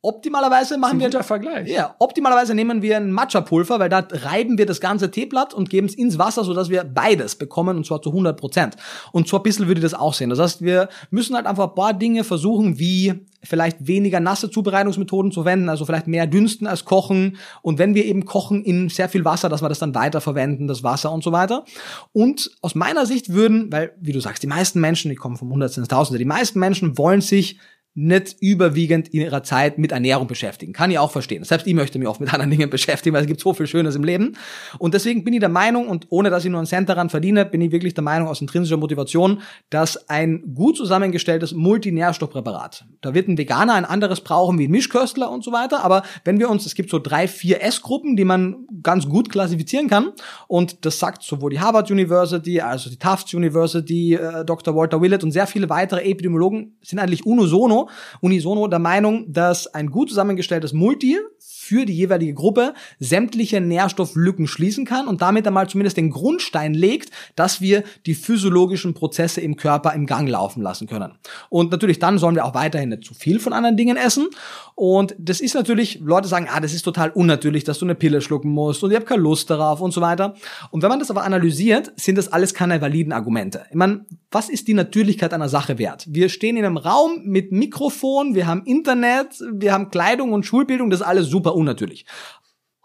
[0.05, 1.67] Optimalerweise machen wir Vergleich.
[1.67, 5.87] ja, optimalerweise nehmen wir ein Matcha-Pulver, weil da reiben wir das ganze Teeblatt und geben
[5.87, 8.77] es ins Wasser, sodass wir beides bekommen und zwar zu 100 Prozent.
[9.13, 10.29] Und so ein bisschen würde ich das auch sehen.
[10.29, 15.33] Das heißt, wir müssen halt einfach ein paar Dinge versuchen, wie vielleicht weniger nasse Zubereitungsmethoden
[15.33, 17.39] zu verwenden, also vielleicht mehr dünsten als kochen.
[17.63, 20.83] Und wenn wir eben kochen in sehr viel Wasser, dass wir das dann weiterverwenden, das
[20.83, 21.65] Wasser und so weiter.
[22.13, 25.51] Und aus meiner Sicht würden, weil, wie du sagst, die meisten Menschen, die kommen vom
[25.51, 27.59] Hundertsten ins Tausende, die meisten Menschen wollen sich
[27.97, 30.73] nicht überwiegend in ihrer Zeit mit Ernährung beschäftigen.
[30.73, 31.45] Kann ich auch verstehen.
[31.45, 33.95] Selbst ich möchte mich oft mit anderen Dingen beschäftigen, weil es gibt so viel Schönes
[33.95, 34.37] im Leben.
[34.79, 37.45] Und deswegen bin ich der Meinung, und ohne dass ich nur einen Cent daran verdiene,
[37.45, 43.29] bin ich wirklich der Meinung aus intrinsischer Motivation, dass ein gut zusammengestelltes Multinährstoffpräparat, da wird
[43.29, 46.67] ein Veganer ein anderes brauchen wie ein Mischköstler und so weiter, aber wenn wir uns,
[46.67, 50.13] es gibt so drei, vier S-Gruppen, die man ganz gut klassifizieren kann,
[50.49, 54.75] und das sagt sowohl die Harvard University, also die Tufts University, äh, Dr.
[54.75, 57.84] Walter Willett und sehr viele weitere Epidemiologen sind eigentlich unisono
[58.21, 61.19] unisono der Meinung, dass ein gut zusammengestelltes Multi
[61.65, 67.11] für die jeweilige Gruppe sämtliche Nährstofflücken schließen kann und damit einmal zumindest den Grundstein legt,
[67.37, 71.13] dass wir die physiologischen Prozesse im Körper im Gang laufen lassen können.
[71.49, 74.29] Und natürlich dann sollen wir auch weiterhin nicht zu viel von anderen Dingen essen.
[74.75, 78.21] Und das ist natürlich, Leute sagen, ah, das ist total unnatürlich, dass du eine Pille
[78.21, 80.35] schlucken musst und ich habe keine Lust darauf und so weiter.
[80.71, 83.63] Und wenn man das aber analysiert, sind das alles keine validen Argumente.
[83.71, 86.07] Ich meine, was ist die Natürlichkeit einer Sache wert?
[86.09, 90.91] Wir stehen in einem Raum mit Mikrofon, wir haben Internet, wir haben Kleidung und Schulbildung,
[90.91, 92.07] das ist alles super unnatürlich.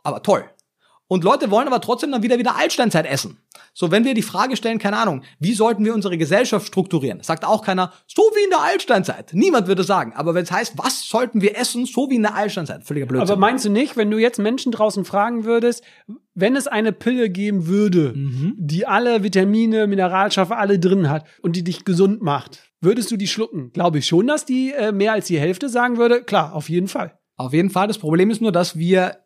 [0.04, 0.46] Aber toll.
[1.12, 3.40] Und Leute wollen aber trotzdem dann wieder wieder Altsteinzeit essen.
[3.74, 7.24] So, wenn wir die Frage stellen, keine Ahnung, wie sollten wir unsere Gesellschaft strukturieren?
[7.24, 9.32] Sagt auch keiner, so wie in der Altsteinzeit.
[9.34, 10.14] Niemand würde sagen.
[10.16, 12.84] Aber wenn es heißt, was sollten wir essen, so wie in der Altsteinzeit?
[12.84, 13.28] Völliger Blödsinn.
[13.32, 15.84] Aber meinst du nicht, wenn du jetzt Menschen draußen fragen würdest,
[16.36, 18.54] wenn es eine Pille geben würde, Mhm.
[18.60, 23.28] die alle Vitamine, Mineralstoffe alle drin hat und die dich gesund macht, würdest du die
[23.28, 23.72] schlucken?
[23.74, 26.22] Glaube ich schon, dass die äh, mehr als die Hälfte sagen würde.
[26.24, 27.19] Klar, auf jeden Fall.
[27.40, 27.88] Auf jeden Fall.
[27.88, 29.24] Das Problem ist nur, dass wir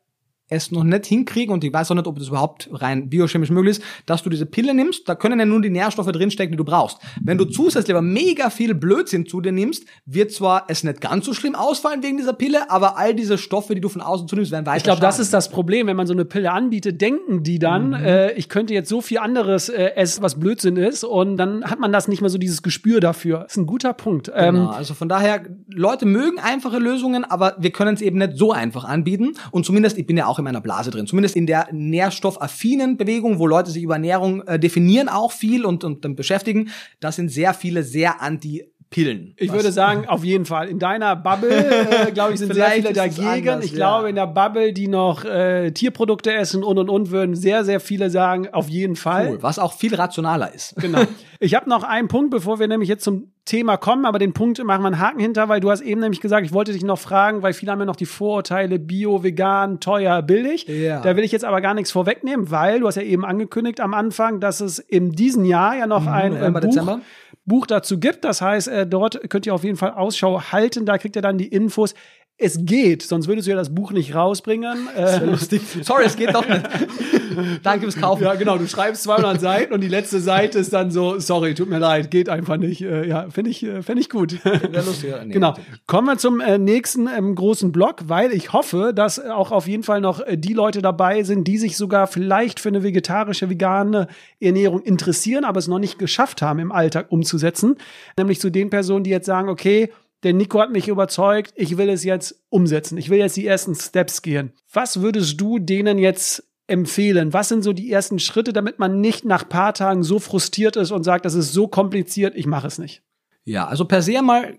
[0.49, 3.77] es noch nicht hinkriegen und ich weiß auch nicht, ob das überhaupt rein biochemisch möglich
[3.77, 6.65] ist, dass du diese Pille nimmst, da können ja nur die Nährstoffe drinstecken, die du
[6.65, 6.97] brauchst.
[7.21, 11.25] Wenn du zusätzlich aber mega viel Blödsinn zu dir nimmst, wird zwar es nicht ganz
[11.25, 14.51] so schlimm ausfallen wegen dieser Pille, aber all diese Stoffe, die du von außen zunimmst,
[14.51, 15.87] werden weiter Ich glaube, das ist das Problem.
[15.87, 17.93] Wenn man so eine Pille anbietet, denken die dann, Mhm.
[17.95, 21.03] äh, ich könnte jetzt so viel anderes äh, essen, was Blödsinn ist.
[21.03, 23.39] Und dann hat man das nicht mehr so dieses Gespür dafür.
[23.39, 24.31] Das ist ein guter Punkt.
[24.35, 28.37] Ähm, Genau, also von daher, Leute mögen einfache Lösungen, aber wir können es eben nicht
[28.37, 29.33] so einfach anbieten.
[29.51, 33.39] Und zumindest, ich bin ja auch in meiner Blase drin, zumindest in der nährstoffaffinen Bewegung,
[33.39, 36.69] wo Leute sich über Ernährung äh, definieren auch viel und, und dann beschäftigen,
[36.99, 38.63] da sind sehr viele sehr anti
[38.93, 39.33] Pillen.
[39.37, 40.69] Ich Was- würde sagen, auf jeden Fall.
[40.69, 43.49] In deiner Bubble, äh, glaube ich, sind sehr viele dagegen.
[43.49, 43.77] anders, ich ja.
[43.77, 47.79] glaube, in der Bubble, die noch äh, Tierprodukte essen und und und, würden sehr, sehr
[47.79, 49.29] viele sagen, auf jeden Fall.
[49.31, 50.75] cool, was auch viel rationaler ist.
[50.83, 51.01] Genau.
[51.39, 54.63] Ich habe noch einen Punkt, bevor wir nämlich jetzt zum Thema kommen, aber den Punkt
[54.63, 56.99] machen wir einen Haken hinter, weil du hast eben nämlich gesagt, ich wollte dich noch
[56.99, 60.65] fragen, weil viele haben ja noch die Vorurteile Bio, vegan, teuer, billig.
[60.67, 61.01] Ja.
[61.01, 63.93] Da will ich jetzt aber gar nichts vorwegnehmen, weil du hast ja eben angekündigt am
[63.93, 67.01] Anfang, dass es in diesem Jahr ja noch ein äh, November, Buch, Dezember.
[67.45, 68.23] Buch dazu gibt.
[68.23, 70.85] Das heißt, äh, dort könnt ihr auf jeden Fall Ausschau halten.
[70.85, 71.93] Da kriegt ihr dann die Infos.
[72.37, 74.89] Es geht, sonst würdest du ja das Buch nicht rausbringen.
[74.93, 75.61] Äh, Lustig.
[75.81, 76.61] Sorry, es geht doch nicht.
[77.63, 78.23] Danke fürs Kaufen.
[78.23, 81.67] ja, genau, du schreibst 200 Seiten und die letzte Seite ist dann so, sorry, tut
[81.67, 82.81] mir leid, geht einfach nicht.
[82.81, 84.39] Äh, ja, finde ich, äh, finde ich gut.
[84.43, 85.13] Sehr lustig.
[85.25, 85.55] Nee, genau.
[85.87, 89.99] Kommen wir zum nächsten ähm, großen Block, weil ich hoffe, dass auch auf jeden Fall
[89.99, 94.07] noch die Leute dabei sind, die sich sogar vielleicht für eine vegetarische, vegane
[94.39, 97.77] Ernährung interessieren, aber es noch nicht geschafft haben, im Alltag umzusetzen.
[98.17, 99.89] Nämlich zu den Personen, die jetzt sagen, okay,
[100.23, 102.97] der Nico hat mich überzeugt, ich will es jetzt umsetzen.
[102.97, 104.53] Ich will jetzt die ersten Steps gehen.
[104.71, 107.33] Was würdest du denen jetzt empfehlen?
[107.33, 110.91] Was sind so die ersten Schritte, damit man nicht nach paar Tagen so frustriert ist
[110.91, 113.03] und sagt, das ist so kompliziert, ich mache es nicht?
[113.45, 114.57] Ja, also per se mal,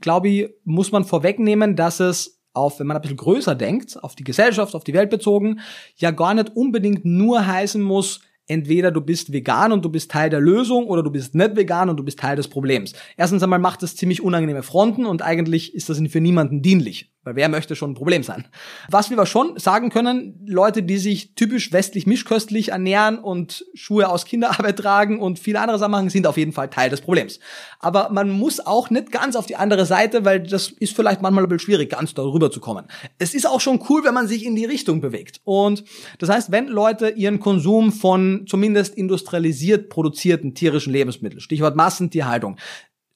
[0.00, 4.14] glaube ich, muss man vorwegnehmen, dass es auf, wenn man ein bisschen größer denkt, auf
[4.14, 5.60] die Gesellschaft, auf die Welt bezogen,
[5.96, 10.30] ja gar nicht unbedingt nur heißen muss, entweder du bist vegan und du bist Teil
[10.30, 12.94] der Lösung oder du bist nicht vegan und du bist Teil des Problems.
[13.16, 17.12] Erstens einmal macht das ziemlich unangenehme Fronten und eigentlich ist das für niemanden dienlich.
[17.24, 18.46] Weil wer möchte schon ein Problem sein?
[18.90, 24.08] Was wir aber schon sagen können, Leute, die sich typisch westlich mischköstlich ernähren und Schuhe
[24.08, 27.40] aus Kinderarbeit tragen und viele andere Sachen machen, sind auf jeden Fall Teil des Problems.
[27.80, 31.44] Aber man muss auch nicht ganz auf die andere Seite, weil das ist vielleicht manchmal
[31.44, 32.86] ein bisschen schwierig, ganz darüber zu kommen.
[33.18, 35.40] Es ist auch schon cool, wenn man sich in die Richtung bewegt.
[35.42, 35.84] Und
[36.18, 42.56] das heißt, wenn Leute ihren Konsum von zumindest industrialisiert produzierten tierischen Lebensmitteln, Stichwort Massentierhaltung,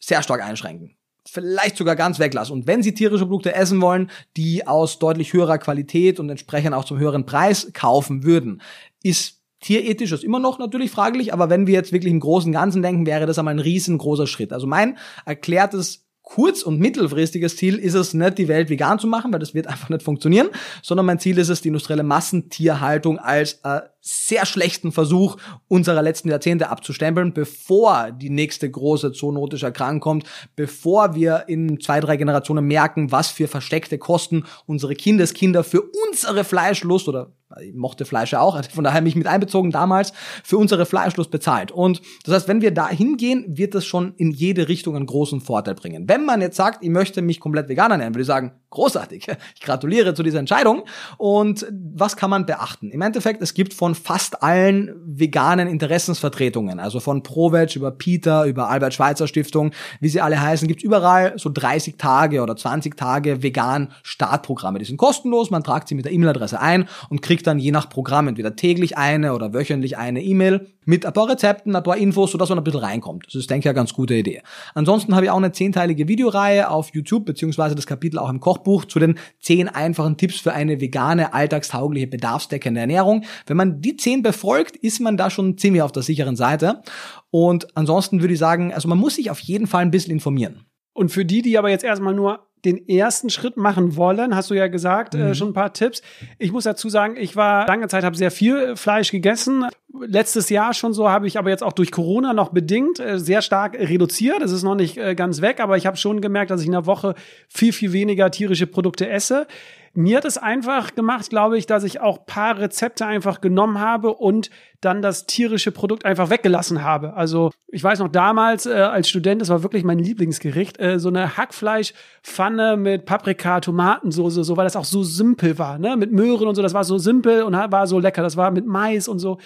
[0.01, 0.97] sehr stark einschränken
[1.29, 2.55] vielleicht sogar ganz weglassen.
[2.55, 6.85] Und wenn Sie tierische Produkte essen wollen, die aus deutlich höherer Qualität und entsprechend auch
[6.85, 8.61] zum höheren Preis kaufen würden,
[9.03, 12.53] ist tierethisch ist immer noch natürlich fraglich, aber wenn wir jetzt wirklich im großen und
[12.53, 14.53] Ganzen denken, wäre das einmal ein riesengroßer Schritt.
[14.53, 19.33] Also mein erklärtes kurz- und mittelfristiges Ziel ist es nicht, die Welt vegan zu machen,
[19.33, 20.49] weil das wird einfach nicht funktionieren,
[20.83, 25.37] sondern mein Ziel ist es, die industrielle Massentierhaltung als äh, sehr schlechten Versuch
[25.69, 30.25] unserer letzten Jahrzehnte abzustempeln, bevor die nächste große zoonotische Erkrankung kommt,
[30.57, 36.43] bevor wir in zwei, drei Generationen merken, was für versteckte Kosten unsere Kindeskinder für unsere
[36.43, 40.87] Fleischlust oder ich mochte Fleisch ja auch, von daher mich mit einbezogen damals, für unsere
[40.87, 41.73] Fleischlust bezahlt.
[41.73, 45.41] Und das heißt, wenn wir da hingehen, wird das schon in jede Richtung einen großen
[45.41, 46.09] Vorteil bringen.
[46.09, 49.27] Wenn man jetzt sagt, ich möchte mich komplett vegan ernähren, würde ich sagen, großartig.
[49.55, 50.85] Ich gratuliere zu dieser Entscheidung.
[51.19, 52.91] Und was kann man beachten?
[52.91, 58.69] Im Endeffekt, es gibt von fast allen veganen Interessensvertretungen, also von ProVeg über Peter, über
[58.69, 63.43] Albert Schweitzer Stiftung, wie sie alle heißen, gibt überall so 30 Tage oder 20 Tage
[63.43, 64.79] vegan Startprogramme.
[64.79, 67.89] Die sind kostenlos, man tragt sie mit der E-Mail-Adresse ein und kriegt dann je nach
[67.89, 72.33] Programm entweder täglich eine oder wöchentlich eine E-Mail mit ein paar Rezepten, ein paar Infos,
[72.33, 73.27] sodass man ein bisschen reinkommt.
[73.27, 74.43] Das ist, denke ich, eine ganz gute Idee.
[74.75, 78.85] Ansonsten habe ich auch eine zehnteilige Videoreihe auf YouTube, beziehungsweise das Kapitel auch im Kochbuch
[78.85, 83.25] zu den zehn einfachen Tipps für eine vegane, alltagstaugliche, bedarfsdeckende Ernährung.
[83.47, 86.83] Wenn man die zehn befolgt, ist man da schon ziemlich auf der sicheren Seite.
[87.31, 90.65] Und ansonsten würde ich sagen, also man muss sich auf jeden Fall ein bisschen informieren.
[90.95, 94.55] Und für die, die aber jetzt erstmal nur den ersten Schritt machen wollen, hast du
[94.55, 95.25] ja gesagt, äh, mhm.
[95.25, 96.01] äh, schon ein paar Tipps.
[96.39, 99.67] Ich muss dazu sagen, ich war lange Zeit, habe sehr viel Fleisch gegessen.
[100.01, 103.43] Letztes Jahr schon so, habe ich aber jetzt auch durch Corona noch bedingt äh, sehr
[103.43, 104.43] stark reduziert.
[104.43, 106.73] Es ist noch nicht äh, ganz weg, aber ich habe schon gemerkt, dass ich in
[106.73, 107.15] der Woche
[107.49, 109.47] viel, viel weniger tierische Produkte esse.
[109.95, 114.15] Mir hat es einfach gemacht, glaube ich, dass ich auch paar Rezepte einfach genommen habe
[114.15, 114.49] und
[114.81, 117.13] dann das tierische Produkt einfach weggelassen habe.
[117.13, 121.11] Also ich weiß noch damals äh, als Student, das war wirklich mein Lieblingsgericht, äh, so
[121.11, 126.49] eine Hackfleischpfanne mit Paprika, Tomatensoße, so weil das auch so simpel war, ne, mit Möhren
[126.49, 126.63] und so.
[126.63, 128.23] Das war so simpel und war so lecker.
[128.23, 129.39] Das war mit Mais und so.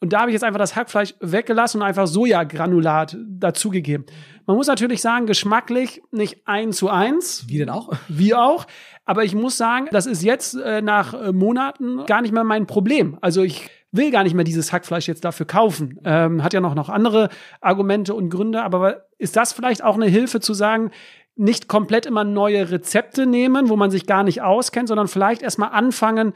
[0.00, 4.04] Und da habe ich jetzt einfach das Hackfleisch weggelassen und einfach Sojagranulat dazugegeben.
[4.44, 7.48] Man muss natürlich sagen, geschmacklich nicht eins zu eins.
[7.48, 7.90] Wie denn auch?
[8.08, 8.66] Wie auch.
[9.04, 12.66] Aber ich muss sagen, das ist jetzt äh, nach äh, Monaten gar nicht mehr mein
[12.66, 13.18] Problem.
[13.20, 16.00] Also ich will gar nicht mehr dieses Hackfleisch jetzt dafür kaufen.
[16.04, 17.28] Ähm, hat ja noch, noch andere
[17.60, 18.62] Argumente und Gründe.
[18.62, 20.90] Aber ist das vielleicht auch eine Hilfe zu sagen,
[21.36, 25.70] nicht komplett immer neue Rezepte nehmen, wo man sich gar nicht auskennt, sondern vielleicht erstmal
[25.70, 26.32] anfangen,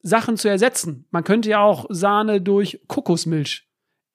[0.00, 1.06] Sachen zu ersetzen.
[1.10, 3.66] Man könnte ja auch Sahne durch Kokosmilch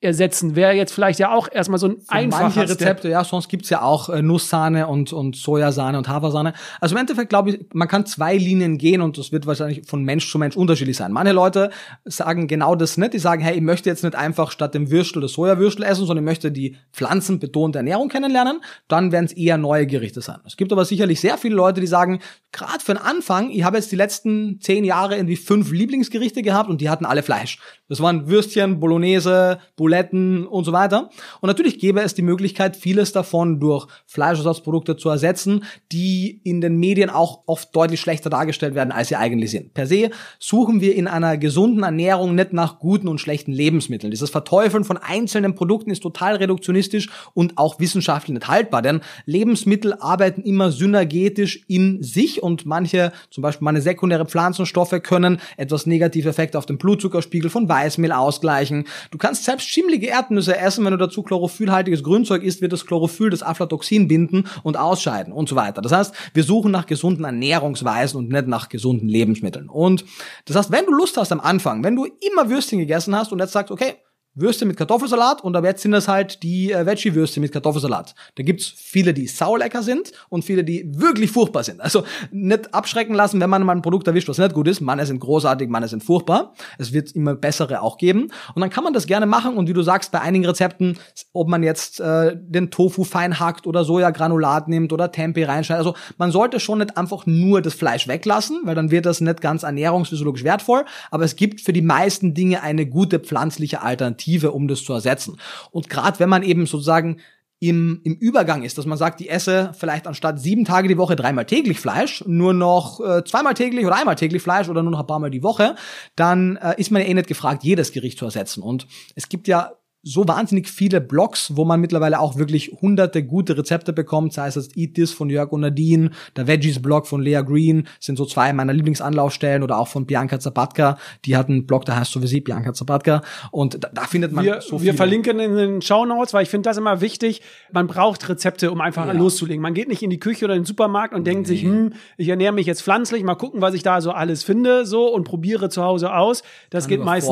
[0.01, 0.55] ersetzen.
[0.55, 3.11] Wäre jetzt vielleicht ja auch erstmal so ein einfacher Manche Rezepte, Step.
[3.11, 6.53] ja, sonst gibt's ja auch äh, Nusssahne und, und Sojasahne und Hafersahne.
[6.79, 10.03] Also im Endeffekt glaube ich, man kann zwei Linien gehen und das wird wahrscheinlich von
[10.03, 11.11] Mensch zu Mensch unterschiedlich sein.
[11.11, 11.69] Manche Leute
[12.05, 13.13] sagen genau das nicht.
[13.13, 16.23] Die sagen, hey, ich möchte jetzt nicht einfach statt dem Würstel das Sojawürstel essen, sondern
[16.23, 18.61] ich möchte die pflanzenbetonte Ernährung kennenlernen.
[18.87, 20.37] Dann werden es eher neue Gerichte sein.
[20.45, 22.19] Es gibt aber sicherlich sehr viele Leute, die sagen,
[22.53, 26.69] gerade für den Anfang, ich habe jetzt die letzten zehn Jahre irgendwie fünf Lieblingsgerichte gehabt
[26.69, 27.59] und die hatten alle Fleisch.
[27.89, 31.09] Das waren Würstchen, Bolognese, Buletten und so weiter.
[31.41, 36.77] Und natürlich gäbe es die Möglichkeit, vieles davon durch Fleischersatzprodukte zu ersetzen, die in den
[36.77, 39.73] Medien auch oft deutlich schlechter dargestellt werden, als sie eigentlich sind.
[39.73, 44.11] Per se suchen wir in einer gesunden Ernährung nicht nach guten und schlechten Lebensmitteln.
[44.11, 49.95] Dieses Verteufeln von einzelnen Produkten ist total reduktionistisch und auch wissenschaftlich nicht haltbar, denn Lebensmittel
[49.99, 56.29] arbeiten immer synergetisch in sich und manche, zum Beispiel meine sekundäre Pflanzenstoffe, können etwas negative
[56.29, 58.85] Effekte auf den Blutzuckerspiegel von Weißmehl ausgleichen.
[59.11, 63.29] Du kannst selbst schimmelige Erdnüsse essen, wenn du dazu chlorophyllhaltiges Grünzeug isst, wird das Chlorophyll
[63.29, 65.81] das Aflatoxin binden und ausscheiden und so weiter.
[65.81, 69.69] Das heißt, wir suchen nach gesunden Ernährungsweisen und nicht nach gesunden Lebensmitteln.
[69.69, 70.05] Und
[70.45, 73.39] das heißt, wenn du Lust hast am Anfang, wenn du immer Würstchen gegessen hast und
[73.39, 73.95] jetzt sagst, okay,
[74.39, 78.15] Würste mit Kartoffelsalat und ab jetzt sind das halt die äh, Veggie-Würste mit Kartoffelsalat.
[78.35, 81.81] Da gibt's viele, die saulecker sind und viele, die wirklich furchtbar sind.
[81.81, 84.81] Also nicht abschrecken lassen, wenn man mal ein Produkt erwischt, was nicht gut ist.
[84.81, 86.53] Manche sind großartig, manche sind furchtbar.
[86.77, 88.31] Es wird immer bessere auch geben.
[88.55, 90.97] Und dann kann man das gerne machen und wie du sagst, bei einigen Rezepten,
[91.33, 95.85] ob man jetzt äh, den Tofu fein hackt oder Sojagranulat nimmt oder Tempeh reinschneidet.
[95.85, 99.41] Also man sollte schon nicht einfach nur das Fleisch weglassen, weil dann wird das nicht
[99.41, 100.85] ganz ernährungsphysiologisch wertvoll.
[101.11, 104.93] Aber es gibt für die meisten Dinge eine gute pflanzliche Alternative Alternative, um das zu
[104.93, 105.37] ersetzen.
[105.71, 107.17] Und gerade wenn man eben sozusagen
[107.61, 111.17] im, im Übergang ist, dass man sagt, die esse vielleicht anstatt sieben Tage die Woche
[111.17, 115.01] dreimal täglich Fleisch, nur noch äh, zweimal täglich oder einmal täglich Fleisch oder nur noch
[115.01, 115.75] ein paar Mal die Woche,
[116.15, 118.63] dann äh, ist man ja eh nicht gefragt, jedes Gericht zu ersetzen.
[118.63, 123.57] Und es gibt ja so wahnsinnig viele Blogs, wo man mittlerweile auch wirklich hunderte gute
[123.57, 127.21] Rezepte bekommt, sei es das Eat This von Jörg und Nadine, der Veggies Blog von
[127.21, 131.67] Lea Green, sind so zwei meiner Lieblingsanlaufstellen oder auch von Bianca Zapatka, die hat einen
[131.67, 134.77] Blog, der heißt so wie sie, Bianca Zapatka und da, da findet man wir, so
[134.77, 134.87] viel.
[134.87, 137.41] Wir verlinken in den Show Notes, weil ich finde das immer wichtig,
[137.73, 139.11] man braucht Rezepte, um einfach ja.
[139.11, 139.61] loszulegen.
[139.61, 141.55] Man geht nicht in die Küche oder in den Supermarkt und denkt nee.
[141.55, 144.85] sich, hm, ich ernähre mich jetzt pflanzlich, mal gucken, was ich da so alles finde,
[144.85, 146.41] so und probiere zu Hause aus.
[146.69, 147.29] Das Kann geht meistens,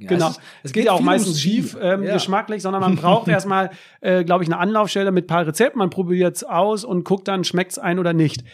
[0.00, 2.14] genau, es, ist, es geht, geht auch meistens schief, ähm, ja.
[2.14, 3.70] geschmacklich, sondern man braucht erstmal,
[4.00, 5.78] äh, glaube ich, eine Anlaufstelle mit paar Rezepten.
[5.78, 8.44] Man probiert es aus und guckt dann, schmeckt es ein oder nicht.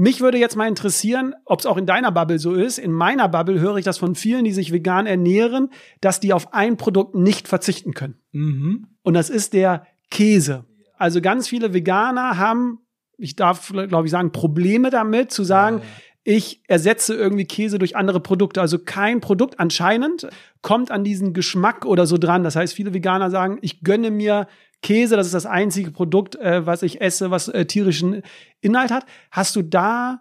[0.00, 2.78] Mich würde jetzt mal interessieren, ob es auch in deiner Bubble so ist.
[2.78, 6.54] In meiner Bubble höre ich das von vielen, die sich vegan ernähren, dass die auf
[6.54, 8.14] ein Produkt nicht verzichten können.
[8.30, 8.86] Mhm.
[9.02, 10.66] Und das ist der Käse.
[10.96, 12.78] Also ganz viele Veganer haben,
[13.16, 15.82] ich darf, glaube ich, sagen, Probleme damit zu sagen,
[16.28, 18.60] ich ersetze irgendwie Käse durch andere Produkte.
[18.60, 20.28] Also kein Produkt anscheinend
[20.60, 22.44] kommt an diesen Geschmack oder so dran.
[22.44, 24.46] Das heißt, viele Veganer sagen, ich gönne mir
[24.82, 28.20] Käse, das ist das einzige Produkt, äh, was ich esse, was äh, tierischen
[28.60, 29.06] Inhalt hat.
[29.30, 30.20] Hast du da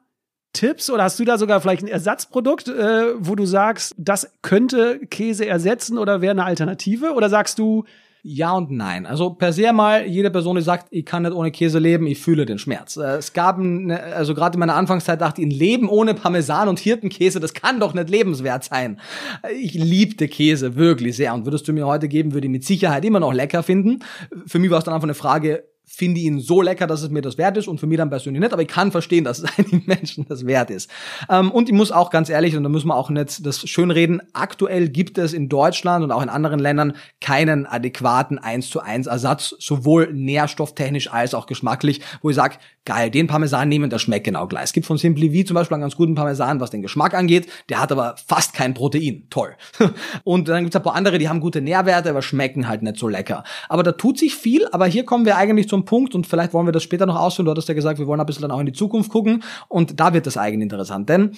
[0.53, 4.99] Tipps oder hast du da sogar vielleicht ein Ersatzprodukt, äh, wo du sagst, das könnte
[5.09, 7.15] Käse ersetzen oder wäre eine Alternative?
[7.15, 7.83] Oder sagst du,
[8.23, 9.05] ja und nein.
[9.05, 12.19] Also per se mal, jede Person, die sagt, ich kann nicht ohne Käse leben, ich
[12.19, 12.97] fühle den Schmerz.
[12.97, 16.67] Äh, es gab, eine, also gerade in meiner Anfangszeit dachte ich, ein Leben ohne Parmesan
[16.67, 18.99] und Hirtenkäse, das kann doch nicht lebenswert sein.
[19.43, 22.65] Äh, ich liebte Käse wirklich sehr und würdest du mir heute geben, würde ich mit
[22.65, 23.99] Sicherheit immer noch lecker finden.
[24.45, 27.21] Für mich war es dann einfach eine Frage, finde ihn so lecker, dass es mir
[27.21, 29.45] das wert ist und für mich dann persönlich nicht, aber ich kann verstehen, dass es
[29.57, 30.91] einigen Menschen das wert ist.
[31.29, 34.21] Ähm, und ich muss auch ganz ehrlich, und da müssen wir auch nicht das schönreden,
[34.33, 39.07] aktuell gibt es in Deutschland und auch in anderen Ländern keinen adäquaten 1 zu 1
[39.07, 44.25] Ersatz, sowohl nährstofftechnisch als auch geschmacklich, wo ich sage, geil, den Parmesan nehmen, der schmeckt
[44.25, 44.65] genau gleich.
[44.65, 47.47] Es gibt von Simply V zum Beispiel einen ganz guten Parmesan, was den Geschmack angeht,
[47.69, 49.27] der hat aber fast kein Protein.
[49.29, 49.55] Toll.
[50.23, 52.97] Und dann gibt es ein paar andere, die haben gute Nährwerte, aber schmecken halt nicht
[52.97, 53.43] so lecker.
[53.69, 56.67] Aber da tut sich viel, aber hier kommen wir eigentlich zum Punkt und vielleicht wollen
[56.67, 57.45] wir das später noch ausführen.
[57.45, 59.99] Du hattest ja gesagt, wir wollen ein bisschen dann auch in die Zukunft gucken und
[59.99, 61.09] da wird das eigentlich interessant.
[61.09, 61.31] Denn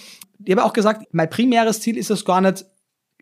[0.43, 2.65] ich habe auch gesagt, mein primäres Ziel ist es gar nicht,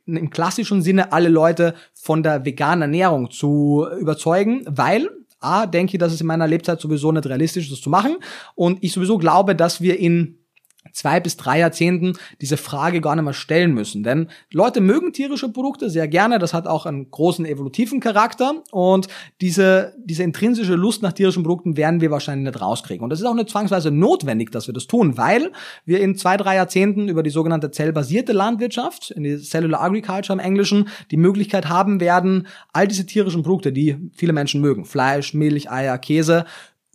[0.05, 5.09] im klassischen Sinne alle Leute von der veganen Ernährung zu überzeugen, weil
[5.39, 8.18] A, denke ich, dass es in meiner Lebzeit sowieso nicht realistisch ist, das zu machen.
[8.55, 10.39] Und ich sowieso glaube, dass wir in
[10.97, 14.03] zwei bis drei Jahrzehnten diese Frage gar nicht mehr stellen müssen.
[14.03, 16.39] Denn Leute mögen tierische Produkte sehr gerne.
[16.39, 18.63] Das hat auch einen großen evolutiven Charakter.
[18.71, 19.07] Und
[19.39, 23.03] diese, diese intrinsische Lust nach tierischen Produkten werden wir wahrscheinlich nicht rauskriegen.
[23.03, 25.51] Und das ist auch nicht zwangsweise notwendig, dass wir das tun, weil
[25.85, 30.43] wir in zwei, drei Jahrzehnten über die sogenannte zellbasierte Landwirtschaft, in die Cellular Agriculture im
[30.43, 35.69] Englischen, die Möglichkeit haben werden, all diese tierischen Produkte, die viele Menschen mögen, Fleisch, Milch,
[35.69, 36.45] Eier, Käse,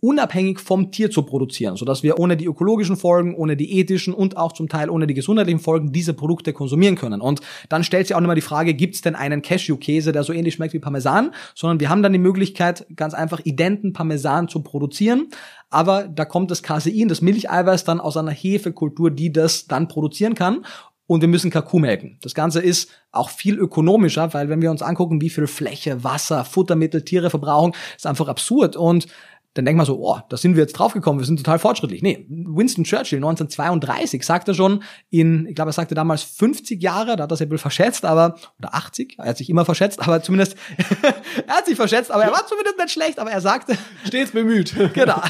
[0.03, 4.35] unabhängig vom Tier zu produzieren, sodass wir ohne die ökologischen Folgen, ohne die ethischen und
[4.35, 7.21] auch zum Teil ohne die gesundheitlichen Folgen diese Produkte konsumieren können.
[7.21, 7.39] Und
[7.69, 10.55] dann stellt sich auch nochmal die Frage, gibt es denn einen Cashew-Käse, der so ähnlich
[10.55, 11.31] schmeckt wie Parmesan?
[11.55, 15.29] Sondern wir haben dann die Möglichkeit, ganz einfach identen Parmesan zu produzieren,
[15.69, 20.35] aber da kommt das Casein, das Milcheiweiß dann aus einer Hefekultur, die das dann produzieren
[20.35, 20.65] kann
[21.07, 22.17] und wir müssen Kaku melken.
[22.21, 26.45] Das Ganze ist auch viel ökonomischer, weil wenn wir uns angucken, wie viel Fläche, Wasser,
[26.45, 29.07] Futtermittel Tiere verbrauchen, ist einfach absurd und
[29.53, 32.01] dann denkt man so, oh, da sind wir jetzt draufgekommen, wir sind total fortschrittlich.
[32.01, 37.23] Nee, Winston Churchill 1932 sagte schon in, ich glaube, er sagte damals 50 Jahre, da
[37.23, 40.23] hat er sich ein bisschen verschätzt, aber, oder 80, er hat sich immer verschätzt, aber
[40.23, 40.55] zumindest,
[41.47, 43.77] er hat sich verschätzt, aber er war zumindest nicht schlecht, aber er sagte.
[44.05, 44.73] Stets bemüht.
[44.93, 45.21] genau.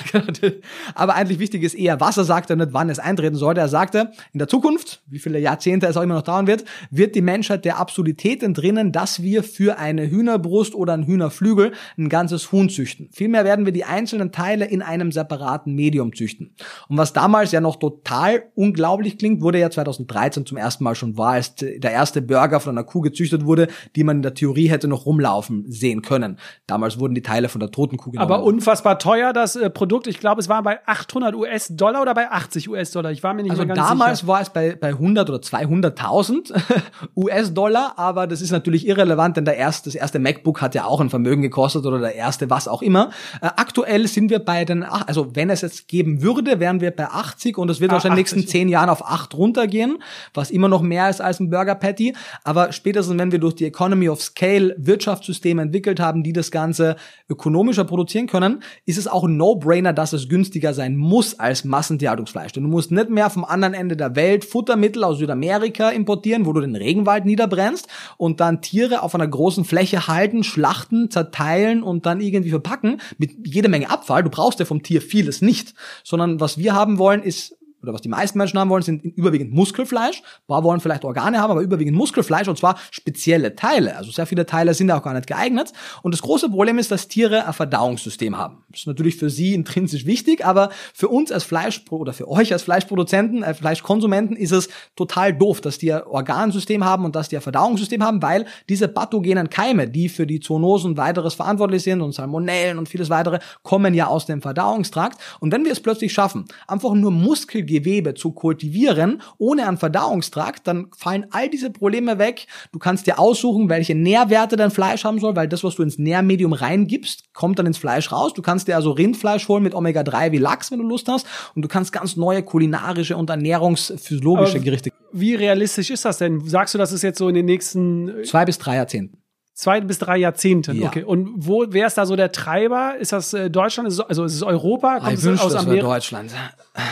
[0.95, 3.59] aber eigentlich wichtig ist eher, was er sagte, nicht wann es eintreten sollte.
[3.59, 7.15] Er sagte, in der Zukunft, wie viele Jahrzehnte es auch immer noch dauern wird, wird
[7.15, 12.53] die Menschheit der Absurdität entrinnen, dass wir für eine Hühnerbrust oder ein Hühnerflügel ein ganzes
[12.53, 13.09] Huhn züchten.
[13.11, 16.55] Vielmehr werden wir die einzelnen einzelnen Teile in einem separaten Medium züchten.
[16.87, 21.17] Und was damals ja noch total unglaublich klingt, wurde ja 2013 zum ersten Mal schon
[21.17, 24.69] wahr, als der erste Burger von einer Kuh gezüchtet wurde, die man in der Theorie
[24.69, 26.37] hätte noch rumlaufen sehen können.
[26.67, 28.31] Damals wurden die Teile von der toten Kuh genommen.
[28.31, 30.07] Aber unfassbar teuer, das äh, Produkt.
[30.07, 33.11] Ich glaube, es war bei 800 US-Dollar oder bei 80 US-Dollar.
[33.11, 34.27] Ich war mir nicht also mehr ganz damals sicher.
[34.27, 36.53] war es bei, bei 100 oder 200.000
[37.15, 41.01] US-Dollar, aber das ist natürlich irrelevant, denn der erste, das erste MacBook hat ja auch
[41.01, 43.09] ein Vermögen gekostet oder der erste was auch immer.
[43.41, 46.91] Äh, aktuell aktuell sind wir bei den, also wenn es jetzt geben würde, wären wir
[46.91, 49.97] bei 80 und es wird ah, wahrscheinlich in den nächsten 10 Jahren auf 8 runtergehen,
[50.33, 52.13] was immer noch mehr ist als ein Burger Patty.
[52.43, 56.95] Aber spätestens, wenn wir durch die Economy of Scale Wirtschaftssysteme entwickelt haben, die das Ganze
[57.29, 62.51] ökonomischer produzieren können, ist es auch ein No-Brainer, dass es günstiger sein muss als Massentierhaltungsfleisch.
[62.51, 66.53] Denn du musst nicht mehr vom anderen Ende der Welt Futtermittel aus Südamerika importieren, wo
[66.53, 67.87] du den Regenwald niederbrennst
[68.17, 73.31] und dann Tiere auf einer großen Fläche halten, schlachten, zerteilen und dann irgendwie verpacken mit
[73.45, 74.23] jede Menge Abfall.
[74.23, 75.73] Du brauchst ja vom Tier vieles nicht,
[76.03, 79.53] sondern was wir haben wollen, ist oder was die meisten Menschen haben wollen, sind überwiegend
[79.53, 80.21] Muskelfleisch.
[80.21, 83.97] Ein paar wollen vielleicht Organe haben, aber überwiegend Muskelfleisch und zwar spezielle Teile.
[83.97, 85.73] Also sehr viele Teile sind auch gar nicht geeignet.
[86.01, 88.62] Und das große Problem ist, dass Tiere ein Verdauungssystem haben.
[88.73, 92.63] Ist natürlich für sie intrinsisch wichtig, aber für uns als Fleisch oder für euch als
[92.63, 97.35] Fleischproduzenten, äh, Fleischkonsumenten ist es total doof, dass die ein Organsystem haben und dass die
[97.35, 102.01] ein Verdauungssystem haben, weil diese pathogenen Keime, die für die Zoonosen und weiteres verantwortlich sind
[102.01, 105.19] und Salmonellen und vieles weitere, kommen ja aus dem Verdauungstrakt.
[105.39, 110.67] Und wenn wir es plötzlich schaffen, einfach nur Muskel Gewebe zu kultivieren, ohne einen Verdauungstrakt,
[110.67, 112.47] dann fallen all diese Probleme weg.
[112.71, 115.97] Du kannst dir aussuchen, welche Nährwerte dein Fleisch haben soll, weil das, was du ins
[115.97, 118.33] Nährmedium reingibst, kommt dann ins Fleisch raus.
[118.33, 121.27] Du kannst kannst dir also Rindfleisch holen mit Omega-3 wie Lachs, wenn du Lust hast.
[121.53, 124.91] Und du kannst ganz neue kulinarische und ernährungsphysiologische Gerichte.
[125.11, 126.47] Wie realistisch ist das denn?
[126.47, 129.17] Sagst du, das ist jetzt so in den nächsten Zwei bis drei Jahrzehnten.
[129.53, 130.75] Zwei bis drei Jahrzehnten?
[130.79, 130.87] Ja.
[130.87, 131.03] Okay.
[131.03, 132.95] Und wo, wer ist da so der Treiber?
[132.99, 133.87] Ist das äh, Deutschland?
[133.87, 134.99] Ist es, also ist es Europa?
[134.99, 135.87] Kommt Ich es aus Amerika?
[135.87, 136.31] Deutschland.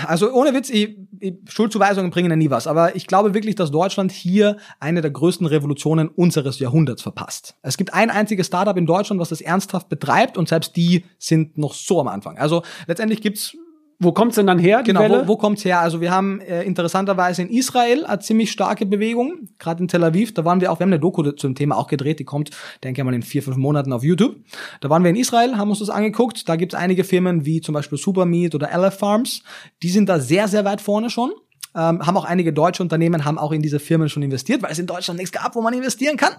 [0.05, 2.67] Also ohne Witz, ich, ich, Schuldzuweisungen bringen ja nie was.
[2.67, 7.55] Aber ich glaube wirklich, dass Deutschland hier eine der größten Revolutionen unseres Jahrhunderts verpasst.
[7.63, 11.57] Es gibt ein einziges Startup in Deutschland, was das ernsthaft betreibt und selbst die sind
[11.57, 12.37] noch so am Anfang.
[12.37, 13.55] Also letztendlich gibt's
[14.03, 15.23] Wo kommt's denn dann her, Genau, Welle?
[15.23, 15.79] wo, wo kommt's her?
[15.79, 20.33] Also wir haben äh, interessanterweise in Israel eine ziemlich starke Bewegung, gerade in Tel Aviv.
[20.33, 22.49] Da waren wir auch, wir haben eine Doku zum Thema auch gedreht, die kommt,
[22.83, 24.37] denke ich mal, in vier, fünf Monaten auf YouTube.
[24.79, 26.49] Da waren wir in Israel, haben uns das angeguckt.
[26.49, 29.43] Da gibt's einige Firmen wie zum Beispiel Supermeat oder LF Farms.
[29.83, 31.31] Die sind da sehr, sehr weit vorne schon.
[31.73, 34.79] Ähm, haben auch einige deutsche Unternehmen, haben auch in diese Firmen schon investiert, weil es
[34.79, 36.33] in Deutschland nichts gab, wo man investieren kann.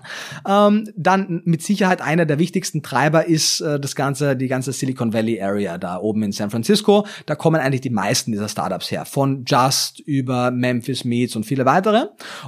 [0.47, 5.13] Ähm, dann mit Sicherheit einer der wichtigsten Treiber ist äh, das ganze, die ganze Silicon
[5.13, 7.07] Valley Area da oben in San Francisco.
[7.27, 11.65] Da kommen eigentlich die meisten dieser Startups her, von Just über Memphis Meats und viele
[11.65, 12.07] weitere.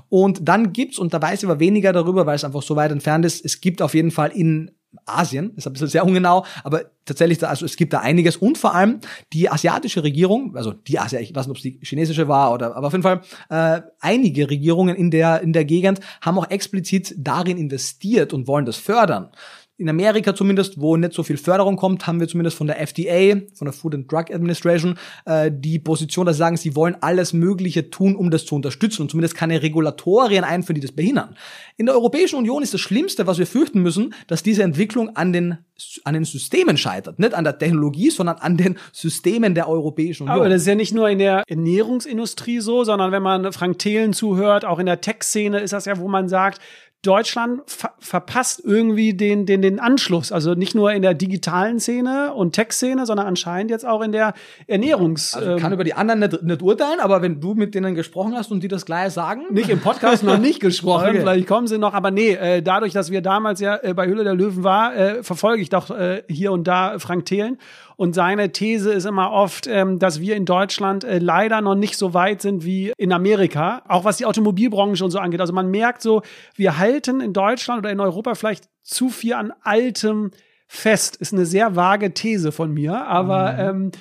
[0.08, 2.92] Und dann gibt's, und da weiß ich aber weniger darüber, weil es einfach so weit
[2.92, 4.70] entfernt ist, es gibt auf jeden Fall in
[5.06, 8.74] Asien, ist ein bisschen sehr ungenau, aber tatsächlich, also es gibt da einiges und vor
[8.74, 9.00] allem
[9.32, 12.76] die asiatische Regierung, also die Asia, ich weiß nicht, ob es die chinesische war oder,
[12.76, 13.20] aber auf jeden Fall
[13.50, 18.64] äh, einige Regierungen in der in der Gegend haben auch explizit darin investiert und wollen
[18.64, 19.30] das fördern.
[19.76, 23.40] In Amerika zumindest, wo nicht so viel Förderung kommt, haben wir zumindest von der FDA,
[23.54, 27.32] von der Food and Drug Administration, äh, die Position, dass sie sagen, sie wollen alles
[27.32, 31.36] Mögliche tun, um das zu unterstützen und zumindest keine Regulatorien einführen, die das behindern.
[31.76, 35.32] In der Europäischen Union ist das Schlimmste, was wir fürchten müssen, dass diese Entwicklung an
[35.32, 35.58] den,
[36.04, 37.18] an den Systemen scheitert.
[37.18, 40.38] Nicht an der Technologie, sondern an den Systemen der Europäischen Union.
[40.38, 44.12] Aber das ist ja nicht nur in der Ernährungsindustrie so, sondern wenn man Frank Thelen
[44.12, 46.60] zuhört, auch in der Tech-Szene ist das ja, wo man sagt,
[47.06, 50.32] Deutschland ver verpasst irgendwie den, den, den Anschluss.
[50.32, 54.34] Also nicht nur in der digitalen Szene und Tech-Szene, sondern anscheinend jetzt auch in der
[54.66, 55.34] Ernährungs...
[55.34, 57.94] also ich kann ähm, über die anderen nicht, nicht urteilen, aber wenn du mit denen
[57.94, 61.20] gesprochen hast und die das gleich sagen, nicht im Podcast noch nicht gesprochen, Okay.
[61.20, 64.24] vielleicht kommen sie noch, aber nee, äh, dadurch, dass wir damals ja äh, bei Hülle
[64.24, 67.58] der Löwen war, äh, verfolge ich doch äh, hier und da Frank Thelen.
[67.96, 71.96] Und seine These ist immer oft, ähm, dass wir in Deutschland äh, leider noch nicht
[71.96, 75.40] so weit sind wie in Amerika, auch was die Automobilbranche und so angeht.
[75.40, 76.22] Also man merkt so,
[76.54, 80.30] wir halten in Deutschland oder in Europa vielleicht zu viel an altem
[80.66, 81.16] fest.
[81.16, 83.92] Ist eine sehr vage These von mir, aber ähm,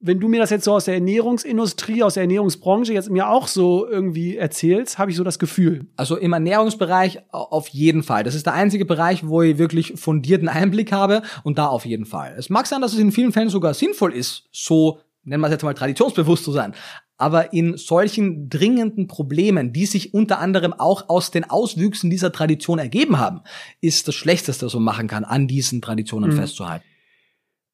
[0.00, 3.48] wenn du mir das jetzt so aus der Ernährungsindustrie, aus der Ernährungsbranche jetzt mir auch
[3.48, 5.86] so irgendwie erzählst, habe ich so das Gefühl.
[5.96, 8.22] Also im Ernährungsbereich au- auf jeden Fall.
[8.22, 12.06] Das ist der einzige Bereich, wo ich wirklich fundierten Einblick habe und da auf jeden
[12.06, 12.34] Fall.
[12.38, 15.52] Es mag sein, dass es in vielen Fällen sogar sinnvoll ist, so, nennen wir es
[15.52, 16.74] jetzt mal traditionsbewusst zu sein.
[17.20, 22.78] Aber in solchen dringenden Problemen, die sich unter anderem auch aus den Auswüchsen dieser Tradition
[22.78, 23.40] ergeben haben,
[23.80, 26.84] ist das Schlechteste, was man machen kann, an diesen Traditionen festzuhalten.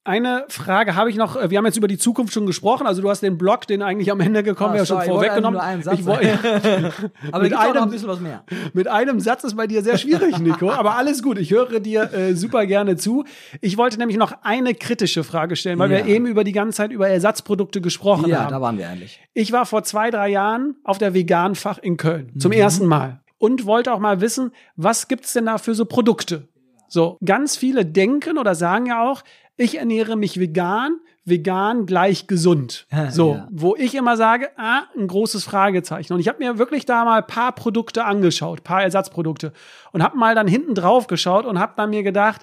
[0.06, 1.34] Eine Frage habe ich noch.
[1.34, 2.86] äh, Wir haben jetzt über die Zukunft schon gesprochen.
[2.86, 5.14] Also du hast den Blog, den eigentlich am Ende gekommen, Ah, ja schon ich wollte
[5.14, 5.54] vorweggenommen.
[5.54, 6.20] nur einen Satz Ich woll-
[7.32, 8.44] Aber mit, noch ein einem, bisschen was mehr.
[8.74, 10.70] mit einem Satz ist bei dir sehr schwierig, Nico.
[10.70, 11.38] Aber alles gut.
[11.38, 13.24] Ich höre dir äh, super gerne zu.
[13.62, 15.98] Ich wollte nämlich noch eine kritische Frage stellen, weil Ja.
[15.98, 18.50] wir eben über die ganze Zeit über Ersatzprodukte gesprochen Ja, haben.
[18.50, 19.20] da waren wir eigentlich.
[19.32, 22.38] Ich war vor zwei, drei Jahren auf der Veganfach in Köln.
[22.38, 22.58] Zum Mhm.
[22.58, 23.22] ersten Mal.
[23.38, 26.48] Und wollte auch mal wissen, was gibt's denn da für so Produkte?
[26.88, 29.22] So, ganz viele denken oder sagen ja auch,
[29.56, 32.86] ich ernähre mich vegan, vegan gleich gesund.
[33.10, 33.48] So, Ja.
[33.50, 36.12] wo ich immer sage, ah, ein großes Fragezeichen.
[36.12, 39.52] Und ich habe mir wirklich da mal ein paar Produkte angeschaut, paar Ersatzprodukte
[39.92, 42.42] und habe mal dann hinten drauf geschaut und habe dann mir gedacht,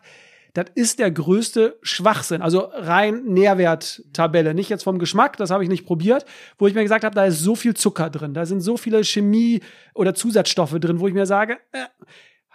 [0.54, 2.42] das ist der größte Schwachsinn.
[2.42, 6.26] Also rein Nährwerttabelle, nicht jetzt vom Geschmack, das habe ich nicht probiert,
[6.58, 9.04] wo ich mir gesagt habe, da ist so viel Zucker drin, da sind so viele
[9.04, 9.62] Chemie
[9.94, 11.86] oder Zusatzstoffe drin, wo ich mir sage, äh,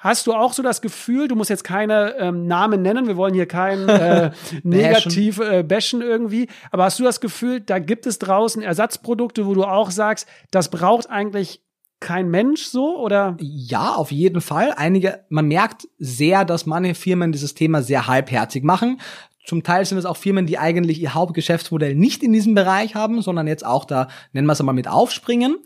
[0.07, 3.35] Hast du auch so das Gefühl, du musst jetzt keine ähm, Namen nennen, wir wollen
[3.35, 4.31] hier kein äh,
[4.63, 9.55] negativ äh, bashen irgendwie, aber hast du das Gefühl, da gibt es draußen Ersatzprodukte, wo
[9.55, 11.61] du auch sagst, das braucht eigentlich
[11.99, 13.37] kein Mensch so oder?
[13.41, 14.73] Ja, auf jeden Fall.
[14.77, 19.01] Einige, man merkt sehr, dass manche Firmen dieses Thema sehr halbherzig machen.
[19.47, 23.23] Zum Teil sind es auch Firmen, die eigentlich ihr Hauptgeschäftsmodell nicht in diesem Bereich haben,
[23.23, 25.57] sondern jetzt auch da, nennen wir es einmal, mit aufspringen.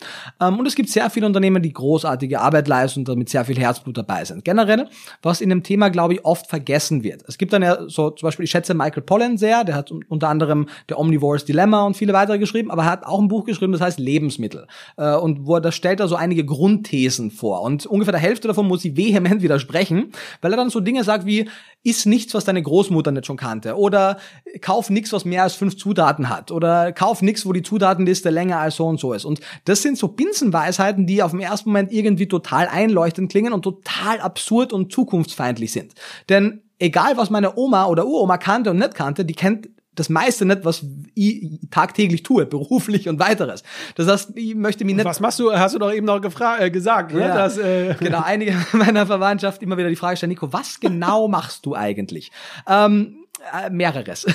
[0.40, 3.58] Ähm, Und es gibt sehr viele Unternehmen, die großartige Arbeit leisten und damit sehr viel
[3.58, 4.44] Herzblut dabei sind.
[4.44, 4.88] Generell,
[5.22, 7.24] was in dem Thema, glaube ich, oft vergessen wird.
[7.26, 10.04] Es gibt dann ja so, zum Beispiel, ich schätze Michael Pollan sehr, der hat un-
[10.08, 13.44] unter anderem der Omnivores Dilemma und viele weitere geschrieben, aber er hat auch ein Buch
[13.46, 14.66] geschrieben, das heißt Lebensmittel.
[14.98, 17.62] Äh, Und wo er, da stellt er so einige Grundthesen vor.
[17.62, 20.12] Und ungefähr der Hälfte davon muss ich vehement widersprechen,
[20.42, 21.48] weil er dann so Dinge sagt wie,
[21.82, 23.69] iss nichts, was deine Großmutter nicht schon kannte.
[23.76, 24.18] Oder
[24.60, 26.50] kauf nichts, was mehr als fünf Zutaten hat.
[26.50, 29.24] Oder kauf nichts, wo die Zutatenliste länger als so und so ist.
[29.24, 33.62] Und das sind so Binsenweisheiten, die auf den ersten Moment irgendwie total einleuchtend klingen und
[33.62, 35.94] total absurd und zukunftsfeindlich sind.
[36.28, 40.44] Denn egal, was meine Oma oder Uroma kannte und nicht kannte, die kennt das meiste
[40.46, 43.62] nicht, was ich tagtäglich tue, beruflich und weiteres.
[43.96, 45.04] Das heißt, ich möchte mich nicht.
[45.04, 45.52] Was machst du?
[45.52, 47.20] Hast du doch eben noch gefragt, äh, gesagt, ne?
[47.20, 51.28] Ja, Dass, äh, genau, einige meiner Verwandtschaft immer wieder die Frage stellen, Nico, was genau
[51.28, 52.30] machst du eigentlich?
[52.66, 53.19] Ähm,
[53.52, 54.26] äh, mehreres.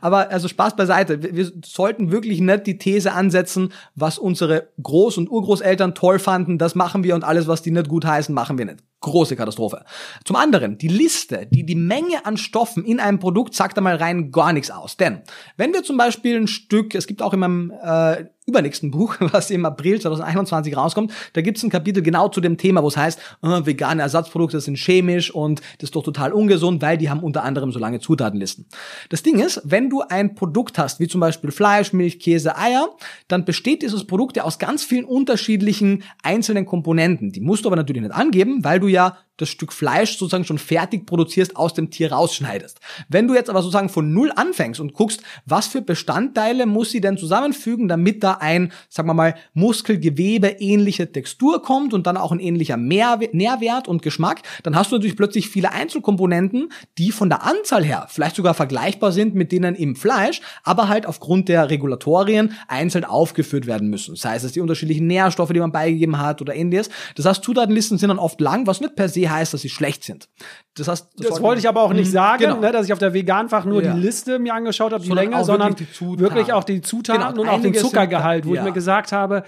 [0.00, 1.22] Aber also Spaß beiseite.
[1.22, 6.58] Wir, wir sollten wirklich nicht die These ansetzen, was unsere Groß- und Urgroßeltern toll fanden,
[6.58, 8.78] das machen wir und alles, was die nicht gut heißen, machen wir nicht.
[9.00, 9.84] Große Katastrophe.
[10.24, 14.30] Zum anderen, die Liste, die, die Menge an Stoffen in einem Produkt sagt einmal rein
[14.30, 14.96] gar nichts aus.
[14.96, 15.20] Denn
[15.58, 19.50] wenn wir zum Beispiel ein Stück, es gibt auch in meinem äh, übernächsten Buch, was
[19.50, 22.96] im April 2021 rauskommt, da gibt es ein Kapitel genau zu dem Thema, wo es
[22.96, 27.20] heißt, äh, vegane Ersatzprodukte sind chemisch und das ist doch total ungesund, weil die haben
[27.20, 28.66] unter anderem so lange Zutatenlisten.
[29.10, 32.88] Das Ding ist, wenn du ein Produkt hast, wie zum Beispiel Fleisch, Milch, Käse, Eier,
[33.28, 37.32] dann besteht dieses Produkt ja aus ganz vielen unterschiedlichen einzelnen Komponenten.
[37.32, 40.58] Die musst du aber natürlich nicht angeben, weil du ja das Stück Fleisch sozusagen schon
[40.58, 42.80] fertig produzierst, aus dem Tier rausschneidest.
[43.08, 47.00] Wenn du jetzt aber sozusagen von Null anfängst und guckst, was für Bestandteile muss sie
[47.00, 52.32] denn zusammenfügen, damit da ein, sagen wir mal, Muskelgewebe ähnliche Textur kommt und dann auch
[52.32, 57.42] ein ähnlicher Nährwert und Geschmack, dann hast du natürlich plötzlich viele Einzelkomponenten, die von der
[57.44, 62.52] Anzahl her vielleicht sogar vergleichbar sind mit denen im Fleisch, aber halt aufgrund der Regulatorien
[62.68, 64.16] einzeln aufgeführt werden müssen.
[64.16, 66.90] Sei es die unterschiedlichen Nährstoffe, die man beigegeben hat oder ähnliches.
[67.16, 70.04] Das heißt, Zutatenlisten sind dann oft lang, was nicht per se heißt, dass sie schlecht
[70.04, 70.28] sind.
[70.76, 72.12] Das, heißt, das, das wollte ich aber auch nicht mhm.
[72.12, 72.60] sagen, genau.
[72.60, 73.94] ne, dass ich auf der Veganfach nur ja.
[73.94, 77.42] die Liste mir angeschaut habe, die sondern Länge, sondern wirklich, wirklich, auch die Zutaten genau,
[77.42, 78.60] und auch den Zuckergehalt, wo ja.
[78.60, 79.44] ich mir gesagt habe,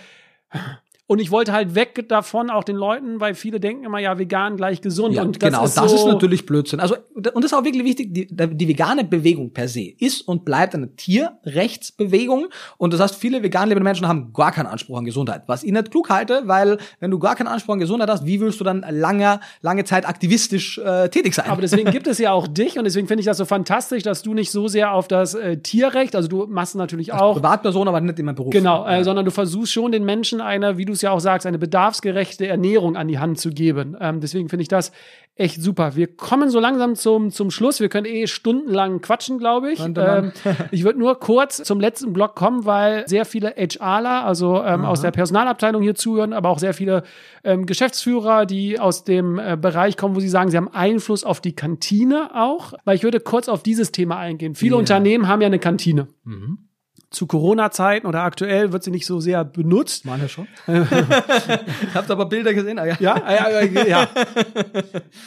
[1.09, 4.57] und ich wollte halt weg davon, auch den Leuten, weil viele denken immer, ja, vegan
[4.57, 5.15] gleich gesund.
[5.15, 6.81] Ja, und das genau, ist das so ist natürlich Blödsinn.
[6.81, 10.45] Also, und das ist auch wirklich wichtig, die, die vegane Bewegung per se ist und
[10.45, 12.49] bleibt eine Tierrechtsbewegung.
[12.77, 15.45] Und das heißt, viele vegan lebende Menschen haben gar keinen Anspruch an Gesundheit.
[15.47, 18.41] Was ich nicht klug halte, weil wenn du gar keinen Anspruch an Gesundheit hast, wie
[18.41, 21.49] willst du dann lange, lange Zeit aktivistisch äh, tätig sein?
[21.51, 24.23] Aber deswegen gibt es ja auch dich und deswegen finde ich das so fantastisch, dass
[24.23, 27.35] du nicht so sehr auf das äh, Tierrecht, also du machst natürlich auch.
[27.35, 28.51] Privatperson, aber nicht in meinem Beruf.
[28.51, 31.47] Genau, äh, sondern du versuchst schon den Menschen eine, wie du es ja auch sagst,
[31.47, 33.97] eine bedarfsgerechte Ernährung an die Hand zu geben.
[34.01, 34.93] Ähm, deswegen finde ich das
[35.37, 35.95] echt super.
[35.97, 37.79] Wir kommen so langsam zum, zum Schluss.
[37.81, 39.81] Wir können eh stundenlang quatschen, glaube ich.
[39.81, 40.33] Ähm,
[40.71, 45.03] ich würde nur kurz zum letzten Block kommen, weil sehr viele HRler, also ähm, aus
[45.03, 47.03] der Personalabteilung hier zuhören, aber auch sehr viele
[47.45, 51.41] ähm, Geschäftsführer, die aus dem äh, Bereich kommen, wo sie sagen, sie haben Einfluss auf
[51.41, 52.73] die Kantine auch.
[52.85, 54.55] Weil ich würde kurz auf dieses Thema eingehen.
[54.55, 54.81] Viele yeah.
[54.81, 56.09] Unternehmen haben ja eine Kantine.
[56.25, 56.66] Mhm
[57.11, 60.05] zu Corona-Zeiten oder aktuell wird sie nicht so sehr benutzt.
[60.05, 60.49] Meine schon.
[61.95, 62.79] Habt aber Bilder gesehen?
[62.79, 62.97] Ah, ja.
[62.99, 64.09] Ja, ja, ja.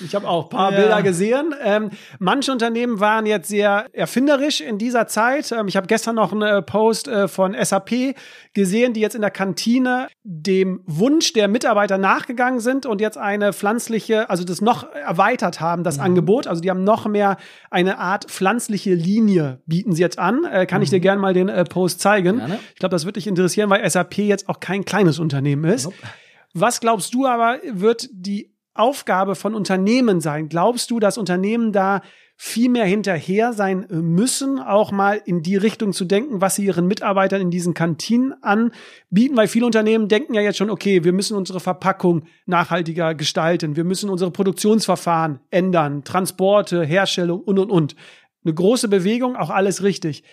[0.03, 0.79] Ich habe auch paar ja.
[0.79, 1.55] Bilder gesehen.
[1.63, 5.51] Ähm, manche Unternehmen waren jetzt sehr erfinderisch in dieser Zeit.
[5.51, 8.15] Ähm, ich habe gestern noch einen äh, Post äh, von SAP
[8.53, 13.53] gesehen, die jetzt in der Kantine dem Wunsch der Mitarbeiter nachgegangen sind und jetzt eine
[13.53, 16.03] pflanzliche, also das noch erweitert haben, das mhm.
[16.03, 16.47] Angebot.
[16.47, 17.37] Also die haben noch mehr
[17.71, 20.43] eine Art pflanzliche Linie bieten sie jetzt an.
[20.43, 20.83] Äh, kann mhm.
[20.83, 22.37] ich dir gerne mal den äh, Post zeigen.
[22.37, 22.59] Gerne.
[22.73, 25.85] Ich glaube, das wird dich interessieren, weil SAP jetzt auch kein kleines Unternehmen ist.
[25.85, 25.97] Nope.
[26.53, 30.49] Was glaubst du aber, wird die Aufgabe von Unternehmen sein?
[30.49, 32.01] Glaubst du, dass Unternehmen da
[32.41, 36.87] viel mehr hinterher sein müssen, auch mal in die Richtung zu denken, was sie ihren
[36.87, 41.35] Mitarbeitern in diesen Kantinen anbieten, weil viele Unternehmen denken ja jetzt schon, okay, wir müssen
[41.35, 47.95] unsere Verpackung nachhaltiger gestalten, wir müssen unsere Produktionsverfahren ändern, Transporte, Herstellung und und und.
[48.45, 50.23] Eine große Bewegung, auch alles richtig.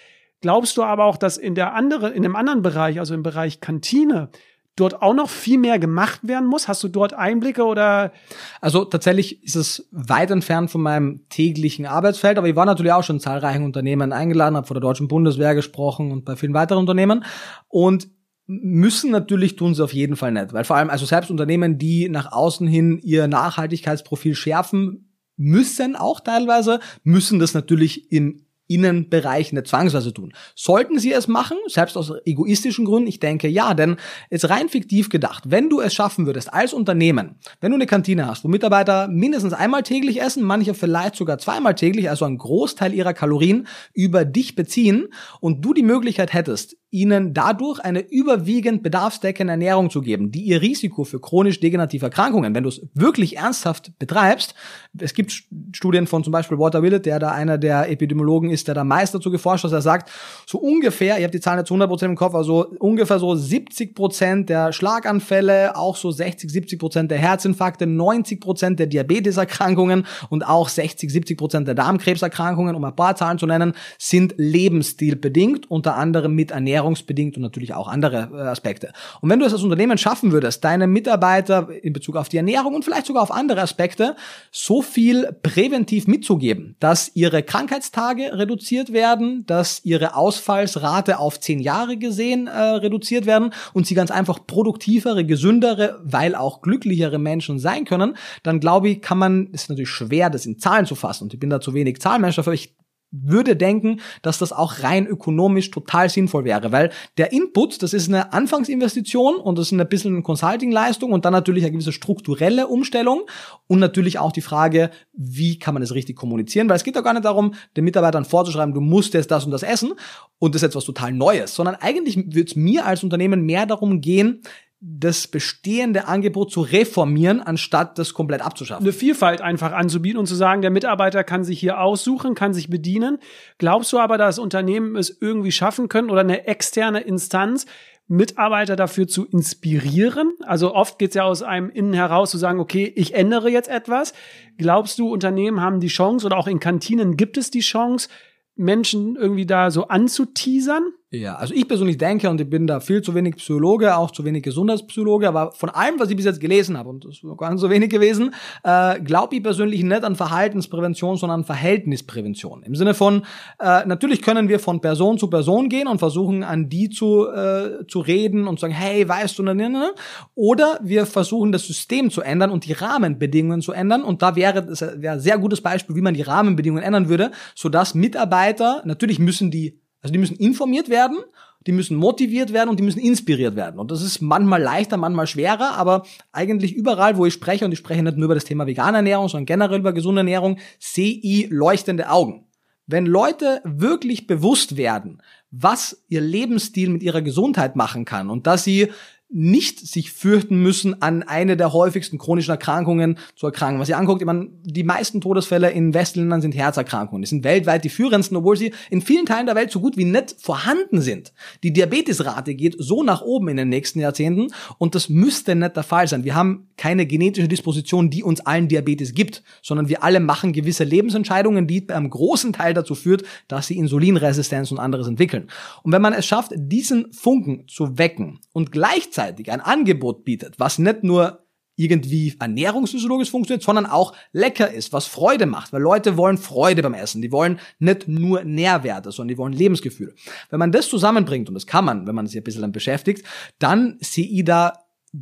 [0.46, 3.60] Glaubst du aber auch, dass in der anderen, in dem anderen Bereich, also im Bereich
[3.60, 4.28] Kantine,
[4.76, 6.68] dort auch noch viel mehr gemacht werden muss?
[6.68, 8.12] Hast du dort Einblicke oder?
[8.60, 13.02] Also tatsächlich ist es weit entfernt von meinem täglichen Arbeitsfeld, aber ich war natürlich auch
[13.02, 16.78] schon in zahlreichen Unternehmen eingeladen, habe vor der deutschen Bundeswehr gesprochen und bei vielen weiteren
[16.78, 17.24] Unternehmen
[17.66, 18.06] und
[18.46, 22.08] müssen natürlich tun sie auf jeden Fall nicht, weil vor allem also selbst Unternehmen, die
[22.08, 29.66] nach außen hin ihr Nachhaltigkeitsprofil schärfen müssen auch teilweise, müssen das natürlich im Innenbereich nicht
[29.66, 30.32] zwangsweise tun.
[30.54, 33.08] Sollten sie es machen, selbst aus egoistischen Gründen?
[33.08, 33.96] Ich denke ja, denn
[34.30, 37.86] es ist rein fiktiv gedacht, wenn du es schaffen würdest als Unternehmen, wenn du eine
[37.86, 42.38] Kantine hast, wo Mitarbeiter mindestens einmal täglich essen, manche vielleicht sogar zweimal täglich, also einen
[42.38, 45.08] Großteil ihrer Kalorien über dich beziehen
[45.40, 50.62] und du die Möglichkeit hättest, ihnen dadurch eine überwiegend bedarfsdeckende Ernährung zu geben, die ihr
[50.62, 54.54] Risiko für chronisch degenerative Erkrankungen, wenn du es wirklich ernsthaft betreibst,
[54.98, 58.74] es gibt Studien von zum Beispiel Walter Willett, der da einer der Epidemiologen ist, der
[58.74, 60.10] da meist dazu geforscht hat, er sagt,
[60.46, 64.72] so ungefähr, ich habe die Zahlen jetzt 100% im Kopf, also ungefähr so 70% der
[64.72, 71.74] Schlaganfälle, auch so 60, 70% der Herzinfarkte, 90% der Diabeteserkrankungen und auch 60, 70% der
[71.74, 77.42] Darmkrebserkrankungen, um ein paar Zahlen zu nennen, sind lebensstilbedingt, unter anderem mit Ernährung ernährungsbedingt und
[77.42, 78.92] natürlich auch andere äh, Aspekte.
[79.20, 82.74] Und wenn du es als Unternehmen schaffen würdest, deine Mitarbeiter in Bezug auf die Ernährung
[82.74, 84.16] und vielleicht sogar auf andere Aspekte
[84.50, 91.96] so viel präventiv mitzugeben, dass ihre Krankheitstage reduziert werden, dass ihre Ausfallsrate auf zehn Jahre
[91.96, 97.84] gesehen äh, reduziert werden und sie ganz einfach produktivere, gesündere, weil auch glücklichere Menschen sein
[97.84, 101.34] können, dann glaube ich, kann man, ist natürlich schwer, das in Zahlen zu fassen und
[101.34, 102.74] ich bin da zu wenig Zahlenmensch dafür, ich
[103.10, 108.08] würde denken, dass das auch rein ökonomisch total sinnvoll wäre, weil der Input, das ist
[108.08, 112.66] eine Anfangsinvestition und das ist ein bisschen eine Consulting-Leistung und dann natürlich eine gewisse strukturelle
[112.66, 113.22] Umstellung
[113.66, 117.04] und natürlich auch die Frage, wie kann man es richtig kommunizieren, weil es geht doch
[117.04, 119.92] gar nicht darum, den Mitarbeitern vorzuschreiben, du musst jetzt das und das essen
[120.38, 124.00] und das ist etwas total Neues, sondern eigentlich wird es mir als Unternehmen mehr darum
[124.00, 124.42] gehen,
[124.80, 128.84] das bestehende Angebot zu reformieren, anstatt das komplett abzuschaffen.
[128.84, 132.68] Eine Vielfalt einfach anzubieten und zu sagen, der Mitarbeiter kann sich hier aussuchen, kann sich
[132.68, 133.18] bedienen.
[133.58, 137.64] Glaubst du aber, dass Unternehmen es irgendwie schaffen können oder eine externe Instanz,
[138.06, 140.34] Mitarbeiter dafür zu inspirieren?
[140.42, 143.68] Also oft geht es ja aus einem Innen heraus zu sagen, okay, ich ändere jetzt
[143.68, 144.12] etwas.
[144.58, 148.08] Glaubst du, Unternehmen haben die Chance oder auch in Kantinen gibt es die Chance,
[148.56, 150.92] Menschen irgendwie da so anzuteasern?
[151.10, 154.24] Ja, also ich persönlich denke, und ich bin da viel zu wenig Psychologe, auch zu
[154.24, 157.52] wenig Gesundheitspsychologe, aber von allem, was ich bis jetzt gelesen habe, und das ist gar
[157.52, 158.34] nicht so wenig gewesen,
[158.64, 162.64] äh, glaube ich persönlich nicht an Verhaltensprävention, sondern an Verhältnisprävention.
[162.64, 163.22] Im Sinne von,
[163.60, 167.86] äh, natürlich können wir von Person zu Person gehen und versuchen, an die zu, äh,
[167.86, 169.94] zu reden und sagen, hey, weißt du, ne, ne, ne?
[170.34, 174.02] oder wir versuchen, das System zu ändern und die Rahmenbedingungen zu ändern.
[174.02, 177.30] Und da wäre das wäre ein sehr gutes Beispiel, wie man die Rahmenbedingungen ändern würde,
[177.54, 181.18] sodass Mitarbeiter, natürlich müssen die also die müssen informiert werden,
[181.66, 183.80] die müssen motiviert werden und die müssen inspiriert werden.
[183.80, 187.78] Und das ist manchmal leichter, manchmal schwerer, aber eigentlich überall, wo ich spreche, und ich
[187.78, 191.50] spreche nicht nur über das Thema vegane Ernährung, sondern generell über gesunde Ernährung, sehe ich
[191.50, 192.46] leuchtende Augen.
[192.86, 198.62] Wenn Leute wirklich bewusst werden, was ihr Lebensstil mit ihrer Gesundheit machen kann und dass
[198.62, 198.92] sie
[199.28, 203.80] nicht sich fürchten müssen, an eine der häufigsten chronischen Erkrankungen zu erkranken.
[203.80, 207.22] Was ihr anguckt, ich meine, die meisten Todesfälle in Westländern sind Herzerkrankungen.
[207.22, 210.04] Die sind weltweit die führendsten, obwohl sie in vielen Teilen der Welt so gut wie
[210.04, 211.32] nicht vorhanden sind.
[211.64, 214.48] Die Diabetesrate geht so nach oben in den nächsten Jahrzehnten
[214.78, 216.22] und das müsste nicht der Fall sein.
[216.22, 220.84] Wir haben keine genetische Disposition, die uns allen Diabetes gibt, sondern wir alle machen gewisse
[220.84, 225.48] Lebensentscheidungen, die beim großen Teil dazu führt, dass sie Insulinresistenz und anderes entwickeln.
[225.82, 230.58] Und wenn man es schafft, diesen Funken zu wecken und gleichzeitig gleichzeitig ein Angebot bietet,
[230.58, 231.42] was nicht nur
[231.78, 236.94] irgendwie ernährungsphysiologisch funktioniert, sondern auch lecker ist, was Freude macht, weil Leute wollen Freude beim
[236.94, 240.14] Essen, die wollen nicht nur Nährwerte, sondern die wollen Lebensgefühle.
[240.48, 243.26] Wenn man das zusammenbringt, und das kann man, wenn man sich ein bisschen beschäftigt,
[243.58, 244.72] dann sehe ich da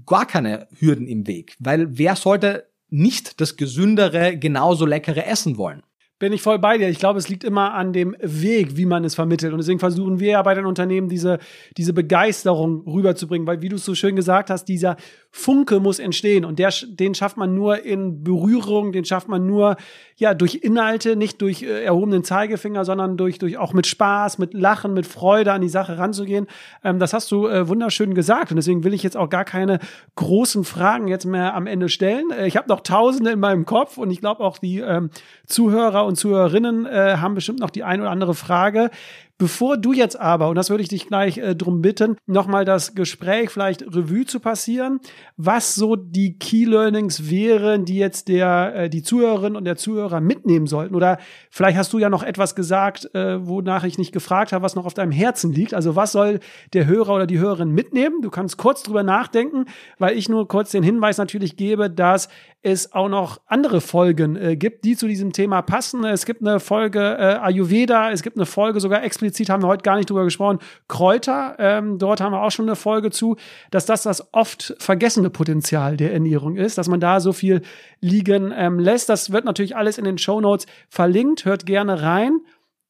[0.07, 5.83] gar keine Hürden im Weg, weil wer sollte nicht das gesündere, genauso leckere Essen wollen?
[6.25, 6.89] Bin ich voll bei dir.
[6.89, 9.53] Ich glaube, es liegt immer an dem Weg, wie man es vermittelt.
[9.53, 11.39] Und deswegen versuchen wir ja bei den Unternehmen diese,
[11.77, 14.97] diese Begeisterung rüberzubringen, weil, wie du es so schön gesagt hast, dieser
[15.31, 16.47] Funke muss entstehen.
[16.47, 19.77] Und der, den schafft man nur in Berührung, den schafft man nur,
[20.17, 24.55] ja, durch Inhalte, nicht durch äh, erhobenen Zeigefinger, sondern durch, durch auch mit Spaß, mit
[24.55, 26.47] Lachen, mit Freude an die Sache ranzugehen.
[26.85, 28.51] Ähm, das hast du äh, wunderschön gesagt.
[28.51, 29.81] Und deswegen will ich jetzt auch gar keine
[30.15, 32.31] großen Fragen jetzt mehr am Ende stellen.
[32.31, 35.11] Äh, ich habe noch Tausende in meinem Kopf und ich glaube auch die ähm,
[35.47, 38.91] Zuhörer und Zuhörerinnen äh, haben bestimmt noch die ein oder andere Frage.
[39.37, 42.95] Bevor du jetzt aber, und das würde ich dich gleich äh, drum bitten, nochmal das
[42.95, 45.01] Gespräch vielleicht Revue zu passieren,
[45.37, 50.21] was so die Key Learnings wären, die jetzt der, äh, die Zuhörerin und der Zuhörer
[50.21, 50.95] mitnehmen sollten.
[50.95, 51.19] Oder
[51.51, 54.87] vielleicht hast du ja noch etwas gesagt, äh, wonach ich nicht gefragt habe, was noch
[54.87, 55.75] auf deinem Herzen liegt.
[55.75, 56.39] Also was soll
[56.73, 58.23] der Hörer oder die Hörerin mitnehmen?
[58.23, 59.65] Du kannst kurz drüber nachdenken,
[59.99, 62.29] weil ich nur kurz den Hinweis natürlich gebe, dass
[62.63, 66.03] es auch noch andere Folgen äh, gibt, die zu diesem Thema passen.
[66.05, 69.83] Es gibt eine Folge äh, Ayurveda, es gibt eine Folge sogar explizit, haben wir heute
[69.83, 70.59] gar nicht drüber gesprochen,
[70.89, 71.57] Kräuter.
[71.59, 73.37] Ähm, dort haben wir auch schon eine Folge zu,
[73.71, 77.63] dass das das oft vergessene Potenzial der Ernährung ist, dass man da so viel
[78.01, 79.09] liegen ähm, lässt.
[79.09, 81.45] Das wird natürlich alles in den Show Notes verlinkt.
[81.45, 82.41] Hört gerne rein.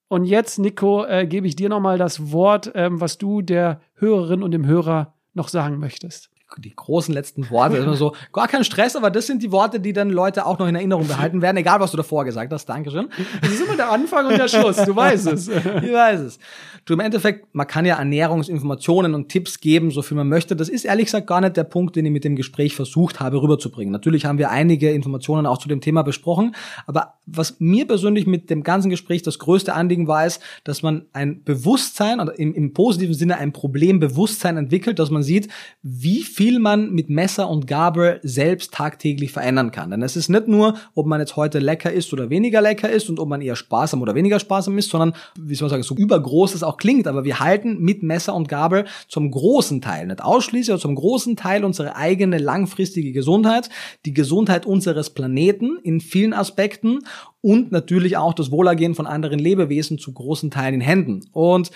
[0.08, 4.42] Und jetzt, Nico, äh, gebe ich dir nochmal das Wort, ähm, was du der Hörerin
[4.42, 7.76] und dem Hörer noch sagen möchtest die großen letzten Worte.
[7.76, 10.66] immer so, gar kein Stress, aber das sind die Worte, die dann Leute auch noch
[10.66, 12.66] in Erinnerung behalten werden, egal was du davor gesagt hast.
[12.66, 13.08] Dankeschön.
[13.40, 15.48] Das ist immer der Anfang und der Schluss, du weißt es.
[15.48, 16.38] ich weiß es.
[16.84, 20.54] Du, im Endeffekt, man kann ja Ernährungsinformationen und Tipps geben, so viel man möchte.
[20.54, 23.40] Das ist ehrlich gesagt gar nicht der Punkt, den ich mit dem Gespräch versucht habe
[23.40, 23.90] rüberzubringen.
[23.90, 26.54] Natürlich haben wir einige Informationen auch zu dem Thema besprochen,
[26.86, 31.06] aber was mir persönlich mit dem ganzen Gespräch das größte Anliegen war, ist, dass man
[31.14, 35.48] ein Bewusstsein oder im, im positiven Sinne ein Problembewusstsein entwickelt, dass man sieht,
[35.82, 39.90] wie viel viel man mit Messer und Gabel selbst tagtäglich verändern kann.
[39.90, 43.08] Denn es ist nicht nur, ob man jetzt heute lecker ist oder weniger lecker ist
[43.08, 45.94] und ob man eher sparsam oder weniger sparsam ist, sondern, wie soll man sagen, so
[45.94, 50.22] übergroß es auch klingt, aber wir halten mit Messer und Gabel zum großen Teil, nicht
[50.22, 53.70] ausschließlich, aber zum großen Teil unsere eigene langfristige Gesundheit,
[54.04, 56.98] die Gesundheit unseres Planeten in vielen Aspekten
[57.40, 61.20] und natürlich auch das Wohlergehen von anderen Lebewesen zu großen Teilen in Händen.
[61.32, 61.70] Und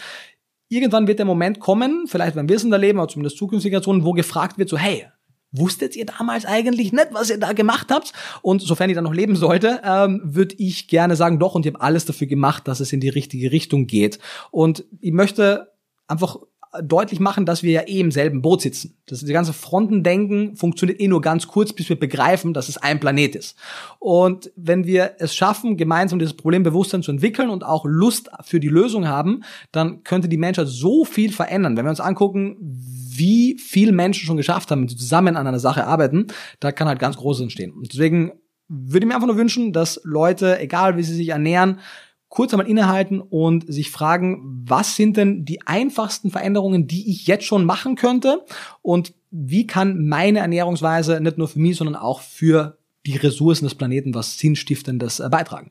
[0.68, 3.70] irgendwann wird der Moment kommen, vielleicht wenn wir es in der Leben, aber zumindest zukünftige
[3.70, 5.06] Generationen, wo gefragt wird, so hey,
[5.50, 8.12] wusstet ihr damals eigentlich nicht, was ihr da gemacht habt?
[8.42, 11.72] Und sofern ich dann noch leben sollte, ähm, würde ich gerne sagen, doch, und ich
[11.72, 14.18] habe alles dafür gemacht, dass es in die richtige Richtung geht.
[14.50, 15.72] Und ich möchte
[16.06, 16.38] einfach
[16.82, 18.99] deutlich machen, dass wir ja eh im selben Boot sitzen.
[19.07, 23.00] Das die ganze Frontendenken funktioniert eh nur ganz kurz, bis wir begreifen, dass es ein
[23.00, 23.57] Planet ist.
[23.99, 28.68] Und wenn wir es schaffen, gemeinsam dieses Problembewusstsein zu entwickeln und auch Lust für die
[28.68, 29.42] Lösung haben,
[29.72, 31.76] dann könnte die Menschheit so viel verändern.
[31.76, 36.26] Wenn wir uns angucken, wie viel Menschen schon geschafft haben, zusammen an einer Sache arbeiten,
[36.61, 37.72] da kann halt ganz Großes entstehen.
[37.72, 38.32] Und deswegen
[38.68, 41.80] würde ich mir einfach nur wünschen, dass Leute, egal wie sie sich ernähren,
[42.29, 47.45] kurz einmal innehalten und sich fragen, was sind denn die einfachsten Veränderungen, die ich jetzt
[47.45, 48.45] schon machen könnte
[48.83, 53.75] und wie kann meine Ernährungsweise nicht nur für mich, sondern auch für die Ressourcen des
[53.75, 55.71] Planeten was Sinnstiftendes äh, beitragen.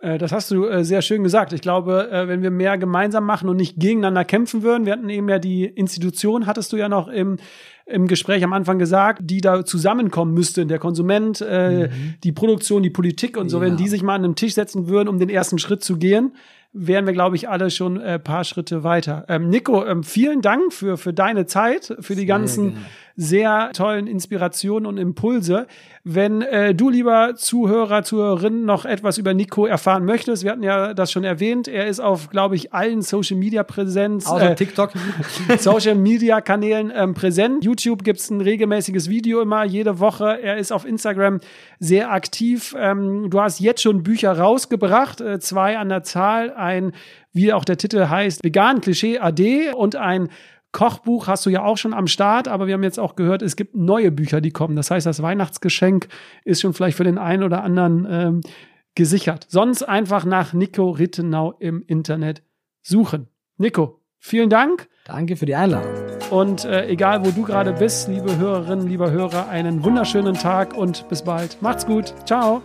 [0.00, 1.52] Äh, das hast du äh, sehr schön gesagt.
[1.52, 5.28] Ich glaube, wenn wir mehr gemeinsam machen und nicht gegeneinander kämpfen würden, wir hatten eben
[5.28, 7.36] ja die Institution, hattest du ja noch im
[7.90, 12.14] im Gespräch am Anfang gesagt, die da zusammenkommen müsste, der Konsument, äh, mhm.
[12.22, 13.66] die Produktion, die Politik und so, ja.
[13.66, 16.32] wenn die sich mal an einen Tisch setzen würden, um den ersten Schritt zu gehen,
[16.72, 19.24] wären wir, glaube ich, alle schon äh, paar Schritte weiter.
[19.28, 22.86] Ähm, Nico, ähm, vielen Dank für, für deine Zeit, für die ganzen gerne.
[23.16, 25.66] Sehr tollen Inspirationen und Impulse.
[26.02, 30.94] Wenn äh, du, lieber Zuhörer, Zuhörerin, noch etwas über Nico erfahren möchtest, wir hatten ja
[30.94, 34.26] das schon erwähnt, er ist auf, glaube ich, allen Social Media Präsenz.
[34.26, 34.92] Außer äh, TikTok.
[35.58, 37.64] Social Media Kanälen ähm, präsent.
[37.64, 40.40] YouTube gibt's ein regelmäßiges Video immer, jede Woche.
[40.40, 41.40] Er ist auf Instagram
[41.78, 42.74] sehr aktiv.
[42.78, 46.52] Ähm, du hast jetzt schon Bücher rausgebracht, äh, zwei an der Zahl.
[46.52, 46.92] Ein,
[47.32, 50.28] wie auch der Titel heißt, Vegan Klischee AD und ein
[50.72, 53.56] Kochbuch hast du ja auch schon am Start, aber wir haben jetzt auch gehört, es
[53.56, 54.76] gibt neue Bücher, die kommen.
[54.76, 56.08] Das heißt, das Weihnachtsgeschenk
[56.44, 58.40] ist schon vielleicht für den einen oder anderen ähm,
[58.94, 59.46] gesichert.
[59.48, 62.42] Sonst einfach nach Nico Rittenau im Internet
[62.82, 63.28] suchen.
[63.56, 64.88] Nico, vielen Dank.
[65.06, 65.90] Danke für die Einladung.
[66.30, 71.08] Und äh, egal, wo du gerade bist, liebe Hörerinnen, lieber Hörer, einen wunderschönen Tag und
[71.08, 71.60] bis bald.
[71.60, 72.14] Macht's gut.
[72.26, 72.62] Ciao.